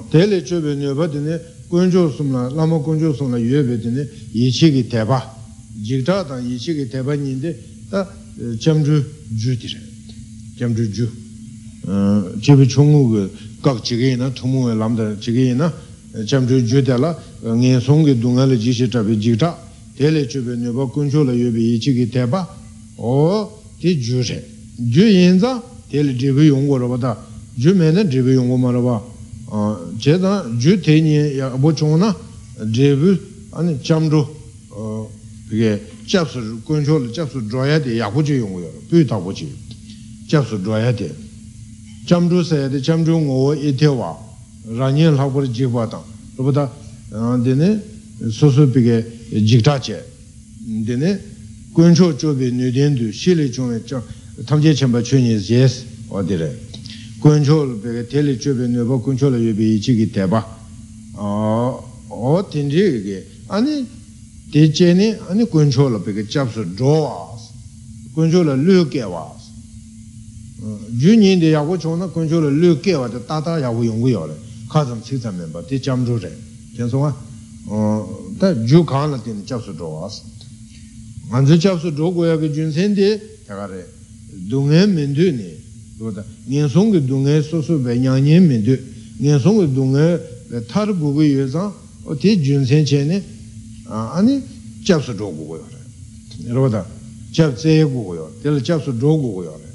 Tele 0.09 0.43
chobe 0.43 0.75
nyoba 0.75 1.09
tene, 1.09 1.41
kunjo 1.67 2.11
sumla, 2.11 2.47
lama 2.51 2.77
kunjo 2.79 3.11
sumla 3.11 3.39
yuebe 3.39 3.81
tene 3.81 4.07
yichi 4.33 4.71
ki 4.71 4.87
teba, 4.87 5.19
jikta 5.81 6.21
dan 6.21 6.45
yichi 6.45 6.75
ki 6.75 6.87
teba 6.87 7.15
ninde 7.15 7.57
ta 7.89 8.07
chamchu 8.59 9.03
ju 9.29 9.55
dire, 9.55 9.81
chamchu 10.57 10.83
ju. 10.91 11.09
Chibi 12.39 12.67
chungu 12.67 13.27
kak 13.61 13.81
chige 13.81 14.11
ina, 14.11 14.29
tumu 14.29 14.67
lamda 14.75 15.17
chige 15.17 15.49
ina, 15.49 15.73
chamchu 16.23 16.61
ju 16.61 16.83
tela, 16.83 17.19
ngen 17.41 17.81
songi 17.81 18.15
dunga 18.15 18.45
le 18.45 18.57
jishi 18.57 18.87
tabi 18.87 19.17
jikta, 19.17 19.65
tēlē 19.97 20.27
chūpe 20.29 20.53
nyūpa 20.61 20.91
kuñchū 20.93 21.23
la 21.25 21.33
yubi 21.33 21.73
ichi 21.75 21.93
ki 21.93 22.05
tēpa 22.13 22.45
o 22.97 23.49
tē 23.81 23.95
jū 23.97 24.21
shē 24.21 24.37
jū 24.77 25.05
yinza 25.09 25.57
tēlē 25.89 26.13
dribu 26.13 26.45
yungu 26.45 26.77
rāba 26.77 26.97
tā 27.01 27.15
jū 27.57 27.73
mēne 27.73 28.05
dribu 28.05 28.37
yungu 28.37 28.57
ma 28.61 28.71
rāba 28.75 29.01
chē 29.97 30.19
tā 30.21 30.45
jū 30.61 30.77
tēnyi 30.85 31.41
yabu 31.41 31.73
chōng 31.73 31.97
na 31.97 32.13
dribu 32.61 33.17
ane 33.57 33.79
chamdru 33.81 34.21
pīke 35.49 35.81
chapsu 36.05 36.61
kuñchū 36.61 37.01
la 37.01 37.09
chapsu 37.11 37.41
dhruaya 37.41 37.81
tē 37.81 37.97
yabu 37.97 38.21
chī 38.21 38.37
yungu 38.37 38.61
yorā 38.61 38.79
pī 38.89 39.05
tabu 39.07 39.33
chī 39.33 39.49
chapsu 40.29 40.61
dhruaya 40.61 40.93
tē 40.93 41.09
chamdru 42.05 42.45
sāyā 42.45 42.69
tē 42.69 42.81
chamdru 42.85 43.17
ngō 43.17 43.65
i 43.65 43.73
tē 43.73 43.89
wā 43.89 44.13
rānyē 44.77 45.09
lhāpura 45.17 45.49
jīpa 45.49 45.89
tā 45.89 45.99
rāba 46.37 46.51
tā 46.53 46.69
susu 48.29 48.69
pīke 48.69 49.16
jikta 49.29 49.79
che 49.79 50.03
dine 50.59 51.21
kuncho 51.71 52.15
chobe 52.15 52.49
nyuden 52.51 52.95
du 52.95 53.11
shili 53.11 53.49
chungwe 53.49 53.83
tamche 54.45 54.73
chenpa 54.73 55.01
chunyi 55.01 55.33
yes 55.47 55.83
wa 56.07 56.21
dire 56.23 56.59
kuncho 57.19 57.77
peke 57.81 58.07
teli 58.07 58.37
chobe 58.37 58.67
nyoba 58.67 58.97
kuncho 58.97 59.29
la 59.29 59.37
yobe 59.37 59.73
ichi 59.73 59.95
ki 59.95 60.09
teba 60.09 60.45
o 61.13 62.47
tenri 62.49 63.03
ke 63.03 63.25
ani 63.47 63.85
te 64.49 64.69
che 64.71 64.93
ni 64.93 65.15
ani 65.27 65.47
kuncho 65.47 65.89
la 65.89 65.99
peke 65.99 66.25
chapsu 66.27 66.63
dro 66.73 67.01
waas 67.01 67.51
kuncho 68.13 68.43
la 68.43 68.53
lu 68.55 68.87
ke 68.87 69.03
waas 69.03 69.51
ju 70.89 71.15
nyin 71.15 71.39
de 71.39 71.49
yagu 71.49 71.77
chona 71.77 72.07
kuncho 72.07 72.39
la 72.39 72.49
lu 72.49 72.79
ke 72.79 72.93
wa 72.93 73.07
tata 73.09 73.59
yagu 73.59 73.83
yungu 73.83 74.07
yo 74.07 74.25
le 74.25 74.35
ka 74.67 74.85
zang 74.85 75.01
chik 75.01 75.19
zang 75.19 75.35
menpa 75.37 75.61
te 75.63 75.79
cham 75.79 76.05
zhu 76.05 76.17
re 76.17 76.31
ten 76.75 76.89
songa 78.37 78.53
ta 78.53 78.53
ju 78.65 78.83
kaan 78.83 79.11
la 79.11 79.17
teni 79.17 79.43
chapsu 79.45 79.73
dro 79.73 79.87
waas 79.87 80.21
anzu 81.31 81.57
chapsu 81.57 81.91
dro 81.91 82.11
goya 82.11 82.37
ke 82.37 82.53
jun 82.53 82.71
sen 82.71 82.93
de 82.93 83.19
tagare 83.45 83.85
dungen 84.49 84.93
mendu 84.93 85.31
ni. 85.31 85.65
Rōda 85.97 86.23
ngēn 86.45 86.69
sōng 86.69 86.93
kī 86.93 86.99
dōngē 87.09 87.41
sō 87.41 87.57
sō 87.65 87.81
bē 87.81 87.97
nyāng 87.97 88.21
nyēn 88.21 88.43
mē 88.45 88.57
tū 88.61 88.75
ngēn 89.17 89.39
sōng 89.41 89.57
kī 89.57 89.67
dōngē 89.73 90.05
bē 90.51 90.59
thār 90.69 90.93
gu 90.93 91.09
gu 91.15 91.23
yu 91.25 91.47
zāng 91.49 91.73
o 92.05 92.13
tē 92.13 92.37
jūn 92.37 92.65
sēn 92.69 92.85
chē 92.85 93.01
nē 93.09 93.17
āni 93.89 94.37
chab 94.85 95.01
sō 95.01 95.17
dō 95.17 95.25
gu 95.33 95.43
gu 95.49 95.57
yō 95.57 95.65
rē 95.73 96.53
rōda 96.53 96.85
chab 97.33 97.57
tsē 97.57 97.81
gu 97.89 97.97
gu 98.05 98.13
yō 98.13 98.27
tē 98.43 98.53
lā 98.53 98.61
chab 98.61 98.85
sō 98.85 98.93
dō 98.93 99.09
gu 99.17 99.29
gu 99.33 99.41
yō 99.47 99.55
rē 99.57 99.69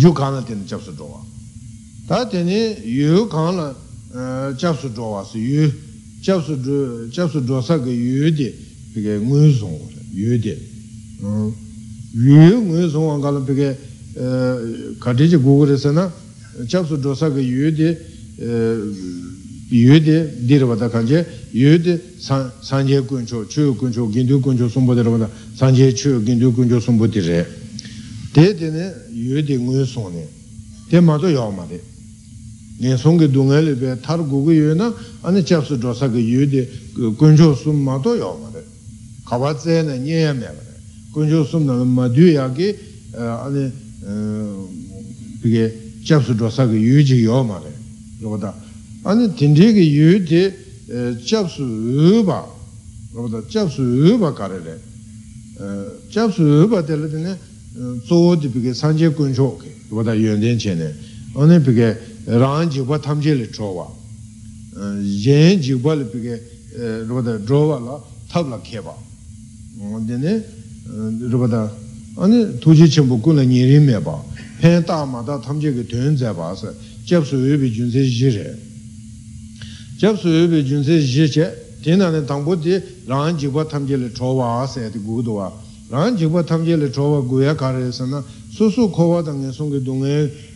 jū 0.00 0.10
kāng 0.16 0.32
lā 0.32 0.40
tē 0.48 0.56
nē 0.56 0.64
chab 0.64 0.80
sō 0.80 0.96
dō 0.96 1.04
wā 1.04 1.20
tā 2.08 2.24
nē 2.48 2.80
yu 2.80 3.28
kāng 3.28 3.60
lā 3.60 3.68
chab 4.56 4.78
sō 4.78 4.88
dō 4.94 5.04
wā 5.14 5.22
sō 5.26 5.38
yu 5.38 5.70
chab 6.22 6.40
sō 6.42 6.54
dō 6.62 7.10
chab 7.10 7.28
sō 7.30 7.42
dō 7.42 7.58
sā 7.62 7.78
kī 7.82 7.90
yu 7.90 8.30
dē 8.30 8.48
pī 8.94 8.98
kē 9.02 9.18
ngū 9.26 9.50
sōng 9.58 9.78
yu 10.14 10.38
dē 10.38 10.54
yu 12.14 12.60
ngu 12.60 12.88
songwa 12.88 13.20
kala 13.20 13.40
peke 13.40 13.76
kati 14.98 15.26
chi 15.28 15.36
gugu 15.36 15.64
resa 15.64 15.90
na 15.90 16.12
chapsu 16.66 16.96
dosa 16.96 17.30
ka 17.32 17.40
yu 17.40 17.72
di 17.72 17.96
yu 19.68 19.98
di 19.98 20.46
dirvata 20.46 20.88
kanche 20.88 21.26
yu 21.50 21.76
di 21.78 21.98
sanje 22.18 23.04
kuncho, 23.04 23.44
chuyo 23.46 23.74
kuncho, 23.74 24.08
gindu 24.08 24.38
kuncho 24.40 24.68
sumbo 24.68 24.94
dirvata 24.94 25.28
sanje 25.54 25.92
chuyo, 25.92 26.22
gindu 26.22 26.52
kuncho 26.52 26.78
sumbo 26.78 27.06
dire 27.06 27.46
te 28.30 28.54
tene 28.54 29.08
yu 29.10 29.42
di 29.42 29.56
ngu 29.56 29.84
songni 29.84 30.24
te 30.88 31.00
mato 31.00 31.26
yao 31.26 31.50
ma 31.50 31.64
de 31.64 31.82
ngen 32.78 32.98
songi 32.98 33.28
dunga 33.30 33.60
li 33.60 33.74
pe 33.74 33.98
tar 34.00 34.20
gugu 34.20 34.50
yu 34.52 34.74
na 34.74 34.92
ane 35.22 35.42
chapsu 35.42 35.76
dosa 35.76 36.10
ka 36.10 36.18
yu 36.18 36.46
di 36.46 36.66
kuncho 37.16 37.54
sum 37.54 37.82
mato 37.82 38.14
yao 38.14 38.38
ma 38.42 38.48
de 38.50 38.64
kawa 39.24 39.54
tse 39.54 39.82
na 39.82 39.94
nye 39.96 40.20
ya 40.20 40.32
me 40.32 40.46
kunjo 41.12 41.44
sumna 41.44 41.72
ma 41.84 42.08
du 42.08 42.26
ya 42.26 42.50
ki 42.50 42.74
ane 43.16 43.72
pige 45.40 45.72
chabsu 46.02 46.34
dhosa 46.34 46.66
ki 46.66 46.74
yu 46.76 47.02
ji 47.02 47.20
yo 47.20 47.44
ma 47.44 47.58
re 47.58 47.72
rupata 48.20 48.52
ane 49.02 49.32
tindri 49.34 49.72
ki 49.72 49.80
yu 49.80 50.18
di 50.22 50.52
chabsu 51.24 51.62
uba 52.18 52.44
rupata 53.12 53.46
chabsu 53.46 53.82
uba 53.82 54.32
kare 54.32 54.58
re 54.58 54.80
chabsu 56.08 56.42
uba 56.64 56.82
tela 56.82 57.06
dine 57.06 57.38
zo 58.04 58.34
di 58.34 58.48
pige 58.48 58.74
sanje 58.74 59.08
kunjo 59.12 59.56
ki 59.56 59.68
rupata 59.88 60.12
yun 60.12 60.40
den 60.40 60.56
che 60.58 60.74
ne 60.74 60.92
ane 61.34 61.60
pige 61.60 61.96
rang 62.26 62.68
jikwa 62.70 62.98
tamje 62.98 63.34
le 63.34 63.50
chowa 63.50 63.88
yen 65.02 65.60
jikwa 65.60 65.94
le 65.94 66.04
pige 66.04 66.42
rupata 67.06 67.38
drowa 67.38 67.78
la 67.80 68.02
tabla 68.28 68.58
keba 68.60 68.94
dine 70.06 70.42
rūpa 71.30 71.70
āni 72.14 72.60
tūjī 72.62 72.86
chīmbu 72.94 73.18
kūla 73.24 73.42
nīrī 73.42 73.80
mē 73.82 73.98
bā 74.04 74.14
pēn 74.60 74.84
tā 74.86 75.00
mā 75.08 75.24
tā 75.26 75.40
tam 75.42 75.58
chē 75.58 75.72
kī 75.74 75.82
tuyān 75.90 76.14
zē 76.14 76.30
bā 76.36 76.52
sā 76.54 76.70
jab 77.08 77.26
sū 77.26 77.40
yu 77.42 77.58
bī 77.58 77.70
jūn 77.74 77.90
sē 77.90 78.04
jī 78.06 78.30
rē 78.36 78.52
jab 79.98 80.20
sū 80.20 80.30
yu 80.30 80.46
bī 80.52 80.62
jūn 80.62 80.84
sē 80.86 81.00
jī 81.02 81.26
chē 81.34 81.48
tēnā 81.82 82.12
nē 82.14 82.22
tāng 82.28 82.46
bō 82.46 82.54
tī 82.62 82.78
rāng 83.10 83.34
jī 83.34 83.50
bā 83.50 83.66
tam 83.66 83.82
chē 83.88 83.98
lē 83.98 84.12
chō 84.14 84.30
wā 84.38 84.62
sē 84.70 84.86
tī 84.94 85.02
gu 85.02 85.22
du 85.26 85.40
wā 85.40 85.50
rāng 85.90 86.14
jī 86.14 86.30
bā 86.30 86.46
tam 86.46 86.62
chē 86.62 86.78
lē 86.78 86.92
chō 86.94 87.02
wā 87.02 87.20
gu 87.26 87.42
kā 87.58 87.74
rē 87.74 87.90
sā 87.90 88.06
na 88.06 88.22
sū 88.54 88.70
sū 88.70 88.86
kō 88.94 89.04
wā 89.10 89.18
tāng 89.26 89.42
ngē 89.42 89.50
sōng 89.50 89.74
kī 89.74 89.82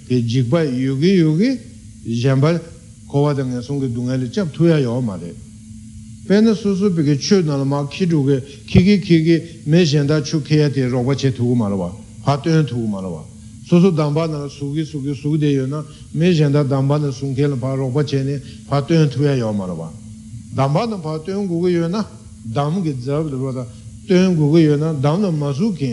du 0.08 0.14
ngē 0.14 0.22
kī 0.22 0.22
jī 0.26 0.42
bā 0.48 0.64
yu 0.64 0.96
kī 0.96 1.12
yu 1.20 1.36
kī 1.36 1.58
yān 2.04 2.40
bā 2.40 2.58
kō 3.08 3.18
wā 3.22 3.34
tāng 3.34 3.52
ngē 3.52 3.60
sōng 3.60 3.80
kī 3.80 3.92
du 3.92 4.02
ngē 4.02 4.16
lē 4.16 4.32
jab 4.32 4.48
tū 4.52 4.64
yā 4.64 4.80
yō 4.80 5.00
mā 5.04 5.16
rē 5.20 5.32
pēnā 6.28 6.54
sūsū 6.56 6.92
pīkē 6.96 7.16
chū 7.20 7.42
nāla 7.44 7.64
mā 7.64 7.84
kī 7.88 8.08
rūgē 8.08 8.40
kī 8.68 8.80
kī 8.84 8.96
kī 9.00 9.18
kī 9.24 9.36
mē 9.68 9.84
shiandā 9.84 10.20
chū 10.24 10.40
kēyā 10.40 10.72
tē 10.72 10.88
rōpa 10.88 11.16
chē 11.16 11.32
tūgu 11.36 11.54
mā 11.56 11.68
rā 11.68 11.76
wā 11.76 11.92
hā 12.24 12.36
tuyān 12.40 12.64
tūgu 12.64 12.88
mā 12.88 13.00
rā 13.04 13.08
wā 13.12 13.22
sūsū 13.68 13.92
dāmbā 13.96 14.28
nāla 14.28 14.48
sūgī 14.48 14.84
sūgī 14.88 15.12
sūgī 15.16 15.38
dē 15.44 15.50
yō 15.60 15.66
na 15.68 15.84
mē 16.12 16.32
shiandā 16.32 16.64
dāmbā 16.64 17.00
nā 17.00 17.12
sūng 17.12 17.36
kē 17.36 17.48
lā 17.52 17.56
pā 17.60 17.76
rōpa 17.76 18.04
chē 18.04 18.24
nē 18.24 18.40
hā 18.68 18.80
tuyān 18.84 19.08
tūyā 19.12 19.36
yō 19.40 19.52
mā 19.52 19.68
rā 19.68 19.76
wā 19.76 19.88
dāmbā 20.56 20.88
nā 20.88 21.00
pā 21.00 21.20
tuyān 21.24 21.48
gu 21.48 21.60
gu 21.60 21.68
yō 21.68 21.88
na 21.88 22.04
dām 22.44 22.80
kī 22.84 22.96
dzab 22.96 23.28
rā 23.32 23.36
wā 23.36 23.66
tuyān 24.08 24.36
gu 24.36 24.52
gu 24.52 24.58
yō 24.64 24.76
na 24.80 24.92
dām 24.92 25.20
nā 25.24 25.32
mā 25.32 25.52
sū 25.52 25.72
kē 25.76 25.92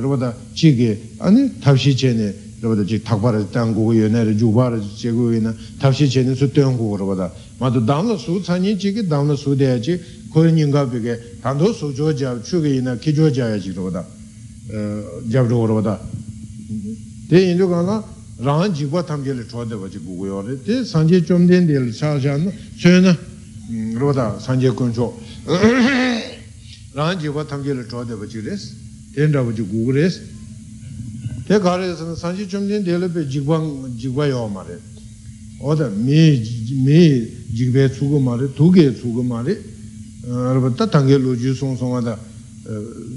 rā 0.00 0.08
wā 0.08 0.32
chī 0.56 0.76
kē 0.76 0.90
anī 1.20 1.48
tāp 1.60 1.76
shī 1.76 2.43
chē 2.63 2.67
nē 2.67 2.75
rā 2.75 2.75
wā 2.75 2.85
chī 2.85 3.01
thak 3.03 3.19
pā 3.19 3.31
rā 3.35 3.43
tāng 3.51 3.73
gu 3.73 3.83
gu 3.85 3.93
yō 3.99 4.09
nā 4.09 4.23
rā 4.23 4.33
jū 4.33 4.49
pā 4.51 4.71
rā 4.71 4.79
chē 4.79 5.11
gu 5.11 5.31
yō 5.35 5.41
na 5.41 5.53
tāp 5.79 5.93
shī 5.93 6.07
chē 6.07 6.23
nē 6.23 6.35
sū 6.35 6.47
tuyān 6.51 6.77
gu 6.77 6.85
gu 6.89 6.97
rā 6.97 7.05
wā 7.05 7.31
마도 7.59 7.85
담나 7.85 8.15
수 8.15 8.41
찬이 8.41 8.79
지기 8.79 9.07
담나 9.07 9.35
수 9.35 9.55
돼야지 9.55 9.99
코인인가 10.31 10.89
비게 10.89 11.41
단도 11.41 11.73
수조자 11.73 12.41
추게이나 12.41 12.95
기조자야지 12.97 13.73
그러다 13.73 13.99
어 13.99 15.21
잡으러 15.31 15.57
그러다 15.67 15.99
대 17.27 17.51
인도 17.51 17.67
가나 17.67 18.19
rāng 18.39 18.71
jīpa 18.71 19.03
tam 19.03 19.23
jīla 19.23 19.43
chōde 19.43 19.75
wachī 19.75 19.99
gugu 19.99 20.25
yore, 20.27 20.55
tē 20.63 20.79
sāngye 20.87 21.19
chōmdēn 21.27 21.67
dēla 21.67 21.91
chāshā 21.91 22.37
na, 22.39 22.51
chō 22.79 23.01
na, 23.03 23.11
rōdā 23.99 24.39
sāngye 24.39 24.71
kuñchō, 24.71 25.07
rāng 26.95 27.19
jīpa 27.19 27.43
tam 27.43 27.59
jīla 27.63 27.83
chōde 27.83 28.15
wachī 28.15 28.39
res, 28.47 28.71
tēn 29.11 29.35
rā 29.35 29.43
wachī 29.43 29.67
gugu 29.67 29.91
res, 29.91 29.99
tē 30.07 30.07
kārē 30.07 30.07
sāna 30.07 30.07
sāngye 30.07 30.07
chōmdēn 30.07 30.07
dēla 30.07 30.07
bē 30.07 30.07
jīpa, 30.07 30.07
jīpa 30.07 30.07
yō 30.07 30.07
ma 30.07 30.07
re, 30.07 30.07
oda 30.07 30.07
mē, 30.07 30.07
mē 30.07 30.07
jīpa 30.07 30.07
tsūgu 30.07 30.07
ma 30.07 30.07
re, 30.07 30.07
tūgē 30.07 30.32
Tsūgu 38.94 39.22
ma 39.22 39.42
re, 39.42 39.56
rāba 40.24 40.70
tā 40.72 40.88
tāngye 40.88 41.18
lō 41.20 41.36
jū 41.36 41.52
sōng 41.52 41.76
sōng 41.76 41.92
wā 41.92 42.16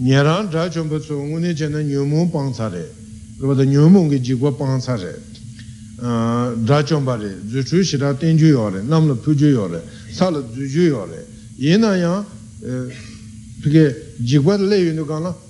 nyerang 0.04 0.52
zhā 0.52 0.68
chōmpa 0.68 1.00
tsō 1.00 1.16
ngūne 1.16 1.56
chēnā 1.56 1.80
nyōmō 1.88 2.28
pāngsā 2.34 2.68
rē 2.68 2.84
rōba 3.40 3.56
tā 3.56 3.64
nyōmō 3.64 4.00
ngī 4.12 4.20
jīgwa 4.20 4.52
pāngsā 4.60 4.98
rē 5.00 5.16
zhā 6.68 6.80
chōmpa 6.84 7.16
rē 7.16 7.32
dzū 7.48 7.64
chū 7.64 7.80
shirā 7.88 8.12
tēn 8.20 8.36
chū 8.36 8.52
yō 8.52 8.68
rē 8.76 8.84
nām 8.84 9.08
lā 9.08 9.16
pū 9.16 9.32
chū 9.32 9.56
yō 9.56 9.72
rē 9.72 9.80
sā 10.12 10.28
lā 10.28 10.44
dzū 10.44 10.68
chū 10.68 10.84
yō 10.92 11.04
rē 11.08 11.24
yē 11.64 11.80
nā 11.80 11.96
yā 11.96 12.14
pīkē 13.64 13.84
jīgwa 14.20 14.60
lē 14.60 14.84
yō 14.84 14.92
ndō 15.00 15.08
kāng 15.08 15.24
lā 15.24 15.32
lāng 15.32 15.32
bū 15.32 15.32
chī 15.32 15.32
nyōmpa 15.32 15.32
pē 15.32 15.32
bē 15.32 15.32
yō 15.32 15.32
ndō 15.32 15.32
kāng 15.32 15.32
lā 15.32 15.32
tōp 15.32 15.47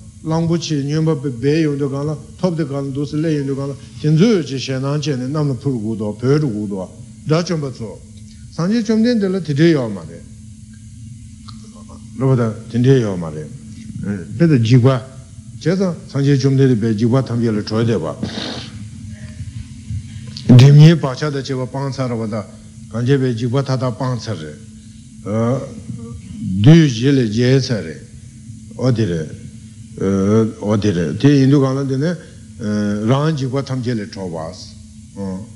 dē 2.58 2.64
kāng 2.66 2.92
dō 2.94 3.04
sī 3.06 3.16
lē 3.22 3.30
yō 3.38 3.42
ndō 3.46 3.54
kāng 3.54 3.70
lā 3.70 3.74
tēn 4.02 4.16
dzū 4.18 4.26
yō 4.34 4.42
chī 4.42 4.58
shē 4.58 4.78
nāng 4.82 4.98
chē 4.98 5.14
nē 5.14 5.26
nām 5.30 5.48
lā 5.50 5.54
pū 5.54 5.70
rū 5.70 5.78
gu 5.78 5.94
dō 5.94 6.18
pē 6.18 6.38
rū 6.42 6.48
gu 6.50 6.66
dō 6.70 6.86
zhā 7.28 7.38
chōmpa 7.46 7.70
tsō 7.70 7.86
sāng 8.50 8.70
chī 8.72 8.82
chōm 8.82 9.02
tēn 9.04 9.20
tē 9.22 9.28
lā 9.30 9.38
tē 9.38 9.54
tē 9.54 9.70
yō 9.74 9.86
mā 9.94 10.02
rē 10.02 10.18
rōba 12.18 12.34
tā 12.34 12.46
tēn 12.70 12.82
tē 12.82 12.98
yō 12.98 13.14
mā 13.14 13.30
rē 13.30 13.46
pēdā 14.38 14.58
jīgwā, 14.58 14.94
chēsā 15.62 15.94
sāngcē 16.10 16.38
chōmdē 16.38 16.66
dē 16.70 16.76
bē 16.78 16.94
jīgwā 16.98 17.22
tāmbyē 17.26 17.50
lē 17.54 17.62
chōy 17.66 17.84
dē 17.86 17.98
bā 17.98 18.14
dēmyē 20.58 20.98
pāchā 21.02 21.30
dā 21.34 21.42
chē 21.42 21.54
bā 21.58 21.66
pāngsā 21.66 22.06
rā 22.10 22.14
bā 22.18 22.26
dā 22.30 22.42
kāñcē 22.90 23.18
bē 23.22 23.34
jīgwā 23.34 23.62
tā 23.66 23.78
어디래? 30.60 31.18
제 31.18 31.42
인도 31.42 31.60
가는 31.60 31.88
데네 31.88 32.14
라한지과 33.06 33.64
탐제를 33.64 34.10
쳐봤어. 34.10 34.74
어. 35.16 35.46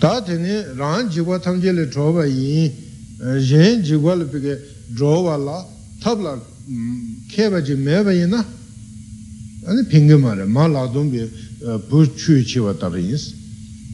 다더니 0.00 0.76
라한지과 0.76 1.40
탐제를 1.40 1.90
쳐봐.이 1.90 2.86
jen 3.18 3.82
jigwal 3.82 4.28
pige 4.28 4.60
drowa 4.92 5.36
la 5.36 5.66
tabla 6.00 6.38
kheba 7.28 7.62
ji 7.62 7.74
meba 7.74 8.12
ina 8.12 8.44
ane 9.64 9.84
pingi 9.84 10.14
mara 10.18 10.44
ma 10.44 10.66
la 10.66 10.86
dumbi 10.86 11.26
bu 11.88 12.14
chu 12.14 12.42
chi 12.42 12.58
wa 12.58 12.74
tari 12.74 13.08
ins 13.08 13.32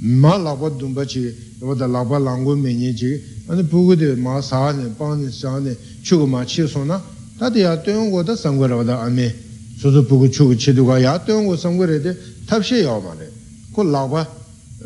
ma 0.00 0.36
lakpa 0.36 0.70
dumba 0.70 1.04
chi 1.04 1.32
wada 1.60 1.86
lakpa 1.86 2.18
langu 2.18 2.56
menye 2.56 2.92
chi 2.94 3.22
ane 3.46 3.62
bugu 3.62 3.94
de 3.94 4.16
ma 4.16 4.40
saa 4.40 4.72
ne, 4.72 4.88
pang 4.96 5.22
ne, 5.22 5.30
saa 5.30 5.60
ne, 5.60 5.76
chugu 6.02 6.26
ma 6.26 6.42
chi 6.42 6.66
so 6.66 6.82
na 6.82 7.00
ta 7.41 7.49
de 7.49 7.59
ya 7.59 7.77
tuyong 7.77 8.09
go 8.09 8.23
da 8.23 8.35
sang 8.35 8.57
go 8.57 8.65
ra 8.65 8.75
wada 8.75 8.99
ame 8.99 9.33
su 9.77 9.91
su 9.91 10.03
bu 10.03 10.17
gu 10.17 10.29
chu 10.29 10.47
gu 10.47 10.55
chi 10.55 10.73
du 10.73 10.85
ga 10.85 10.97
ya 10.97 11.19
tuyong 11.19 11.45
go 11.45 11.55
sang 11.55 11.77
go 11.77 11.85
re 11.85 11.99
de 11.99 12.17
tab 12.45 12.61
she 12.61 12.81
ya 12.81 12.97
ma 12.99 13.13
re 13.17 13.29
ko 13.71 13.83
la 13.83 14.05
ba 14.05 14.27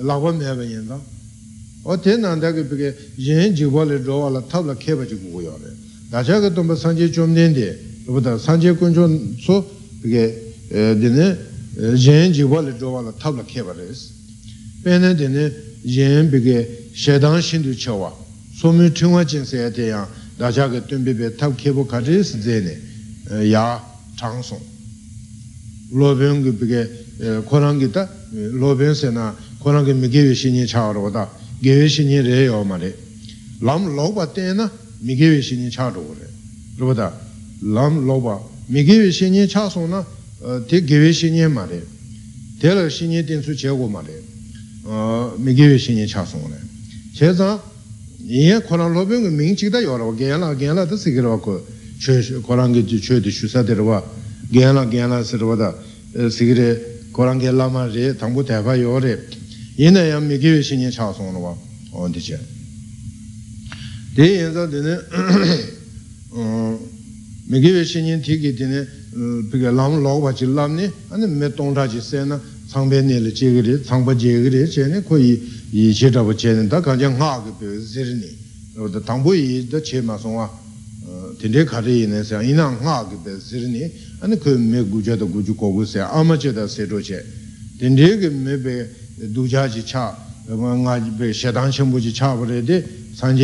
la 0.03 0.17
ba 0.17 0.31
meba 0.31 0.63
yin 0.63 0.87
da 0.87 0.99
o 1.83 1.99
te 1.99 2.15
nan 2.17 2.39
da 2.39 2.51
ge 2.51 2.63
bi 2.63 2.75
ge 2.75 2.95
yin 3.15 3.53
ji 3.53 3.65
wa 3.65 3.83
le 3.83 4.01
ro 4.03 4.19
wa 4.19 4.29
la 4.29 4.41
tabla 4.41 4.75
keba 4.75 5.05
ji 5.05 5.15
gu 5.15 5.31
gu 5.31 5.41
ya 5.41 5.51
re 5.61 5.71
다자가 6.11 6.53
또 6.53 6.67
상제 6.75 7.09
좀 7.11 7.33
된데 7.33 7.79
그보다 8.05 8.37
상제 8.37 8.73
군존 8.75 9.37
소 9.39 9.63
그게 10.03 10.35
되네 10.67 11.51
yen 12.03 12.33
jiwa 12.33 12.59
조와라 20.37 20.51
zhuwa 20.51 20.71
la 20.71 21.29
tabla 21.35 21.55
kheba 21.55 21.71
res 21.71 21.71
pene 21.71 21.71
dine 21.71 21.73
yen 21.73 21.73
bige 21.73 21.73
shedan 21.73 21.73
shindu 21.73 21.73
chewa 21.73 21.73
somi 21.73 21.73
chungwa 21.73 21.73
jinsa 21.73 21.73
ya 21.73 21.73
deyang 21.73 21.77
dacha 21.77 21.79
ga 21.79 21.85
tunbebe 21.85 21.85
tab 21.85 21.85
khebo 21.85 21.85
kaji 21.85 22.23
si 22.23 22.41
zene 22.41 22.73
ya 23.47 23.81
chang 24.15 24.43
song 24.43 24.61
loben 25.91 26.43
ge 26.43 26.51
bige 26.51 26.81
korangi 27.45 27.89
ta 27.91 28.09
loben 28.53 28.93
se 28.93 29.09
na 29.09 29.35
korangi 29.59 29.93
mi 29.93 30.07
gewe 30.09 30.33
shinyi 30.33 30.65
chawa 30.65 30.93
roda 30.93 31.29
gewe 31.59 31.87
shinyi 31.87 32.21
re 32.21 32.43
yo 32.43 32.63
ma 32.63 32.77
re 32.77 32.95
lam 33.61 33.95
loba 33.95 34.27
tena 34.27 34.69
미개위 35.01 35.41
신이 35.41 35.71
차도 35.71 35.97
그래. 35.97 36.27
그러다 36.77 37.13
람 37.61 38.05
로바 38.05 38.39
미개위 38.67 39.11
신이 39.11 39.47
차소나 39.47 40.05
대 40.67 40.85
개위 40.85 41.11
신이 41.11 41.41
말해. 41.47 41.81
대러 42.61 42.87
신이 42.87 43.25
된수 43.25 43.55
제고 43.55 43.89
말해. 43.89 44.13
어 44.85 45.35
미개위 45.39 45.79
신이 45.79 46.07
차소 46.07 46.37
그래. 46.37 46.53
제 47.15 47.33
yin 48.26 48.60
korang 48.62 48.92
lobyo 48.92 49.20
ngu 49.20 49.30
ming 49.30 49.56
chikda 49.56 49.80
yorwa, 49.80 50.12
genyala 50.14 50.54
genyala 50.54 50.84
da 50.84 50.96
sikirwa 50.96 51.38
ku, 51.40 51.60
korang 52.42 52.72
ge 52.72 52.98
chwe 53.00 53.20
di 53.20 53.30
shusa 53.30 53.62
dirwa, 53.62 54.02
genyala 54.50 54.84
genyala 54.86 55.22
sirwa 55.22 55.56
da 55.56 55.74
eh, 56.12 56.28
sikiri 56.28 57.10
korang 57.12 57.38
ge 57.38 57.50
lama 57.50 57.86
re, 57.86 58.16
tangbu 58.16 58.42
taipa 58.42 58.74
yore, 58.74 59.28
yina 59.76 60.00
ya 60.00 60.18
mi 60.18 60.38
gewe 60.38 60.60
shinye 60.60 60.90
cha 60.90 61.12
songwa, 61.12 61.56
ondi 61.92 62.20
che. 62.20 62.38
Di 64.14 64.22
yinza 64.22 64.66
dine, 64.66 65.04
um, 66.34 66.78
mi 67.44 67.60
gewe 67.60 67.84
shinye 67.84 68.18
tiki 68.20 68.52
dine, 68.54 68.88
um, 69.14 69.46
pika 69.48 69.70
lam 69.70 70.00
logwa 70.00 70.32
chi 70.32 70.46
lam 70.46 70.74
ni, 70.74 70.90
ane 71.08 71.26
me 71.26 71.52
tongta 71.54 71.86
chi 71.86 72.00
se 72.00 72.24
na, 72.24 72.40
tsangpe 72.66 73.02
nele 73.02 73.30
che 73.30 73.52
gire, 73.52 73.80
tsangpa 73.80 74.16
che 74.16 74.42
gire 74.42 74.88
ne, 74.88 75.02
ko 75.02 75.16
yi 75.16 75.55
mē 75.72 75.74
nē 75.74 75.74
mē 75.74 75.74
tōng 75.74 75.74
tā 75.74 75.74
nē 75.74 75.74
chē 75.74 75.74
rē 75.74 75.74
chē 75.74 75.74
rē 75.74 75.74
chē 75.74 75.74
nē 75.74 75.74
yī 75.74 75.92
chē 75.92 76.10
tā 76.14 76.22
bā 76.22 76.32
chē 76.34 76.54
nē 76.54 76.68
tā 76.70 76.78
kāng 76.80 76.98
chē 76.98 77.08
ngā 77.10 77.30
kī 77.42 77.50
pē 77.58 77.66
sē 77.82 78.02
rē 78.06 78.14
nē 78.22 78.30
dā 78.92 79.00
tāng 79.02 79.22
bō 79.22 79.34
yī 79.34 79.66
dā 79.66 79.80
chē 79.82 79.98
mā 80.02 80.14
sōng 80.14 80.38
wā 80.38 80.46
tēn 81.40 81.50
tē 81.52 81.64
kā 81.66 81.82
rē 81.82 81.90
yī 81.90 82.06
nē 82.06 82.22
sē 82.22 82.38
yī 82.38 82.54
nā 82.54 82.70
ngā 82.70 82.96
kī 83.10 83.16
pē 83.24 83.32
sē 83.42 83.56
rē 83.64 83.68
nē 83.74 83.82
anē 84.22 84.36
kō 84.38 84.54
mē 84.54 84.86
gu 84.86 85.02
chē 85.02 85.18
tā 85.18 85.26
gu 85.26 85.42
chū 85.42 85.54
kō 85.58 85.66
gu 85.74 85.82
sē 85.82 86.06
ā 86.06 86.22
mā 86.22 86.38
chē 86.38 86.54
tā 86.54 86.70
sē 86.70 86.86
chō 86.86 87.02
chē 87.02 87.18
tēn 87.82 87.98
tē 87.98 88.06
kī 88.22 88.30
mē 88.30 88.54
pē 88.62 88.74
dū 89.34 89.42
chā 89.50 89.66
chī 89.66 89.82
chā 89.82 90.14
ngā 90.46 90.94
pē 91.18 91.32
shē 91.34 91.50
tāng 91.50 91.72
shē 91.74 91.82
mbō 91.82 91.98
chī 91.98 92.14
chā 92.14 92.30
bā 92.38 92.46
rē 92.46 92.62
dē 92.62 92.82
산 93.18 93.34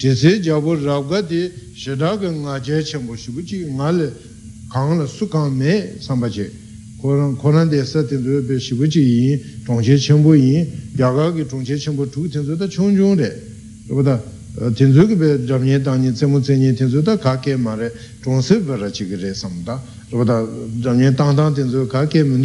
dēsē 0.00 0.42
jābō 0.42 0.74
rābgā 0.82 1.22
tē 1.28 1.40
shēdā 1.78 2.18
kā 2.18 2.28
ngā 2.30 2.58
chē 2.66 2.82
chēmbō 2.82 3.14
shibū 3.14 3.40
chī 3.46 3.64
ngā 3.70 3.88
lē 3.94 4.08
kāng 4.72 4.98
lā 4.98 5.06
sū 5.06 5.28
kāng 5.30 5.54
mē 5.54 6.02
sāmbā 6.02 6.28
chē 6.28 6.50
kōrān 7.00 7.70
dēsā 7.70 8.02
tē 8.08 8.18
ndō 8.18 8.42
bē 8.48 8.58
shibū 8.58 8.90
chī 8.90 9.02
yīn 9.04 9.38
tōng 9.66 9.82
chē 9.86 9.94
chēmbō 9.94 10.32
yīn 10.34 10.66
yāgā 10.98 11.30
kī 11.38 11.46
tōng 11.46 11.62
chē 11.62 11.78
chēmbō 11.78 12.10
chū 12.10 12.26
tē 12.26 12.42
ndō 12.42 12.58
tā 12.58 12.66
chōng 12.66 12.90
chōng 12.98 13.14
rē 13.22 13.30
rō 13.94 14.02
tā 14.02 14.18
tē 14.74 14.84
ndō 14.90 15.02
kī 15.10 15.14
bē 15.14 15.28
rāb 15.46 15.62
nyē 15.62 15.78
tāng 15.86 16.02
nyē 16.02 16.10
tsē 16.10 16.26
mō 16.26 16.42
tsē 16.42 16.58
nyē 16.58 16.74
tē 16.74 16.90
ndō 16.90 17.00
tā 17.06 17.14
kā 17.22 17.38
kē 17.38 17.54
mā 17.54 17.78
rē 17.78 17.88
tōng 18.24 18.42
sē 18.42 18.58
bā 18.66 18.74
rā 18.82 18.90
chī 18.90 19.06
kī 19.06 19.14
rē 19.22 19.30
sāmbā 19.30 19.78
rō 20.10 20.22
tā 20.26 20.42
rāb 20.82 20.96
nyē 20.98 21.14
tāng 21.14 21.38
tāng 21.38 21.54
tē 21.54 21.62
ndō 21.70 21.86
kā 21.86 22.06
kē 22.10 22.26
mē 22.26 22.42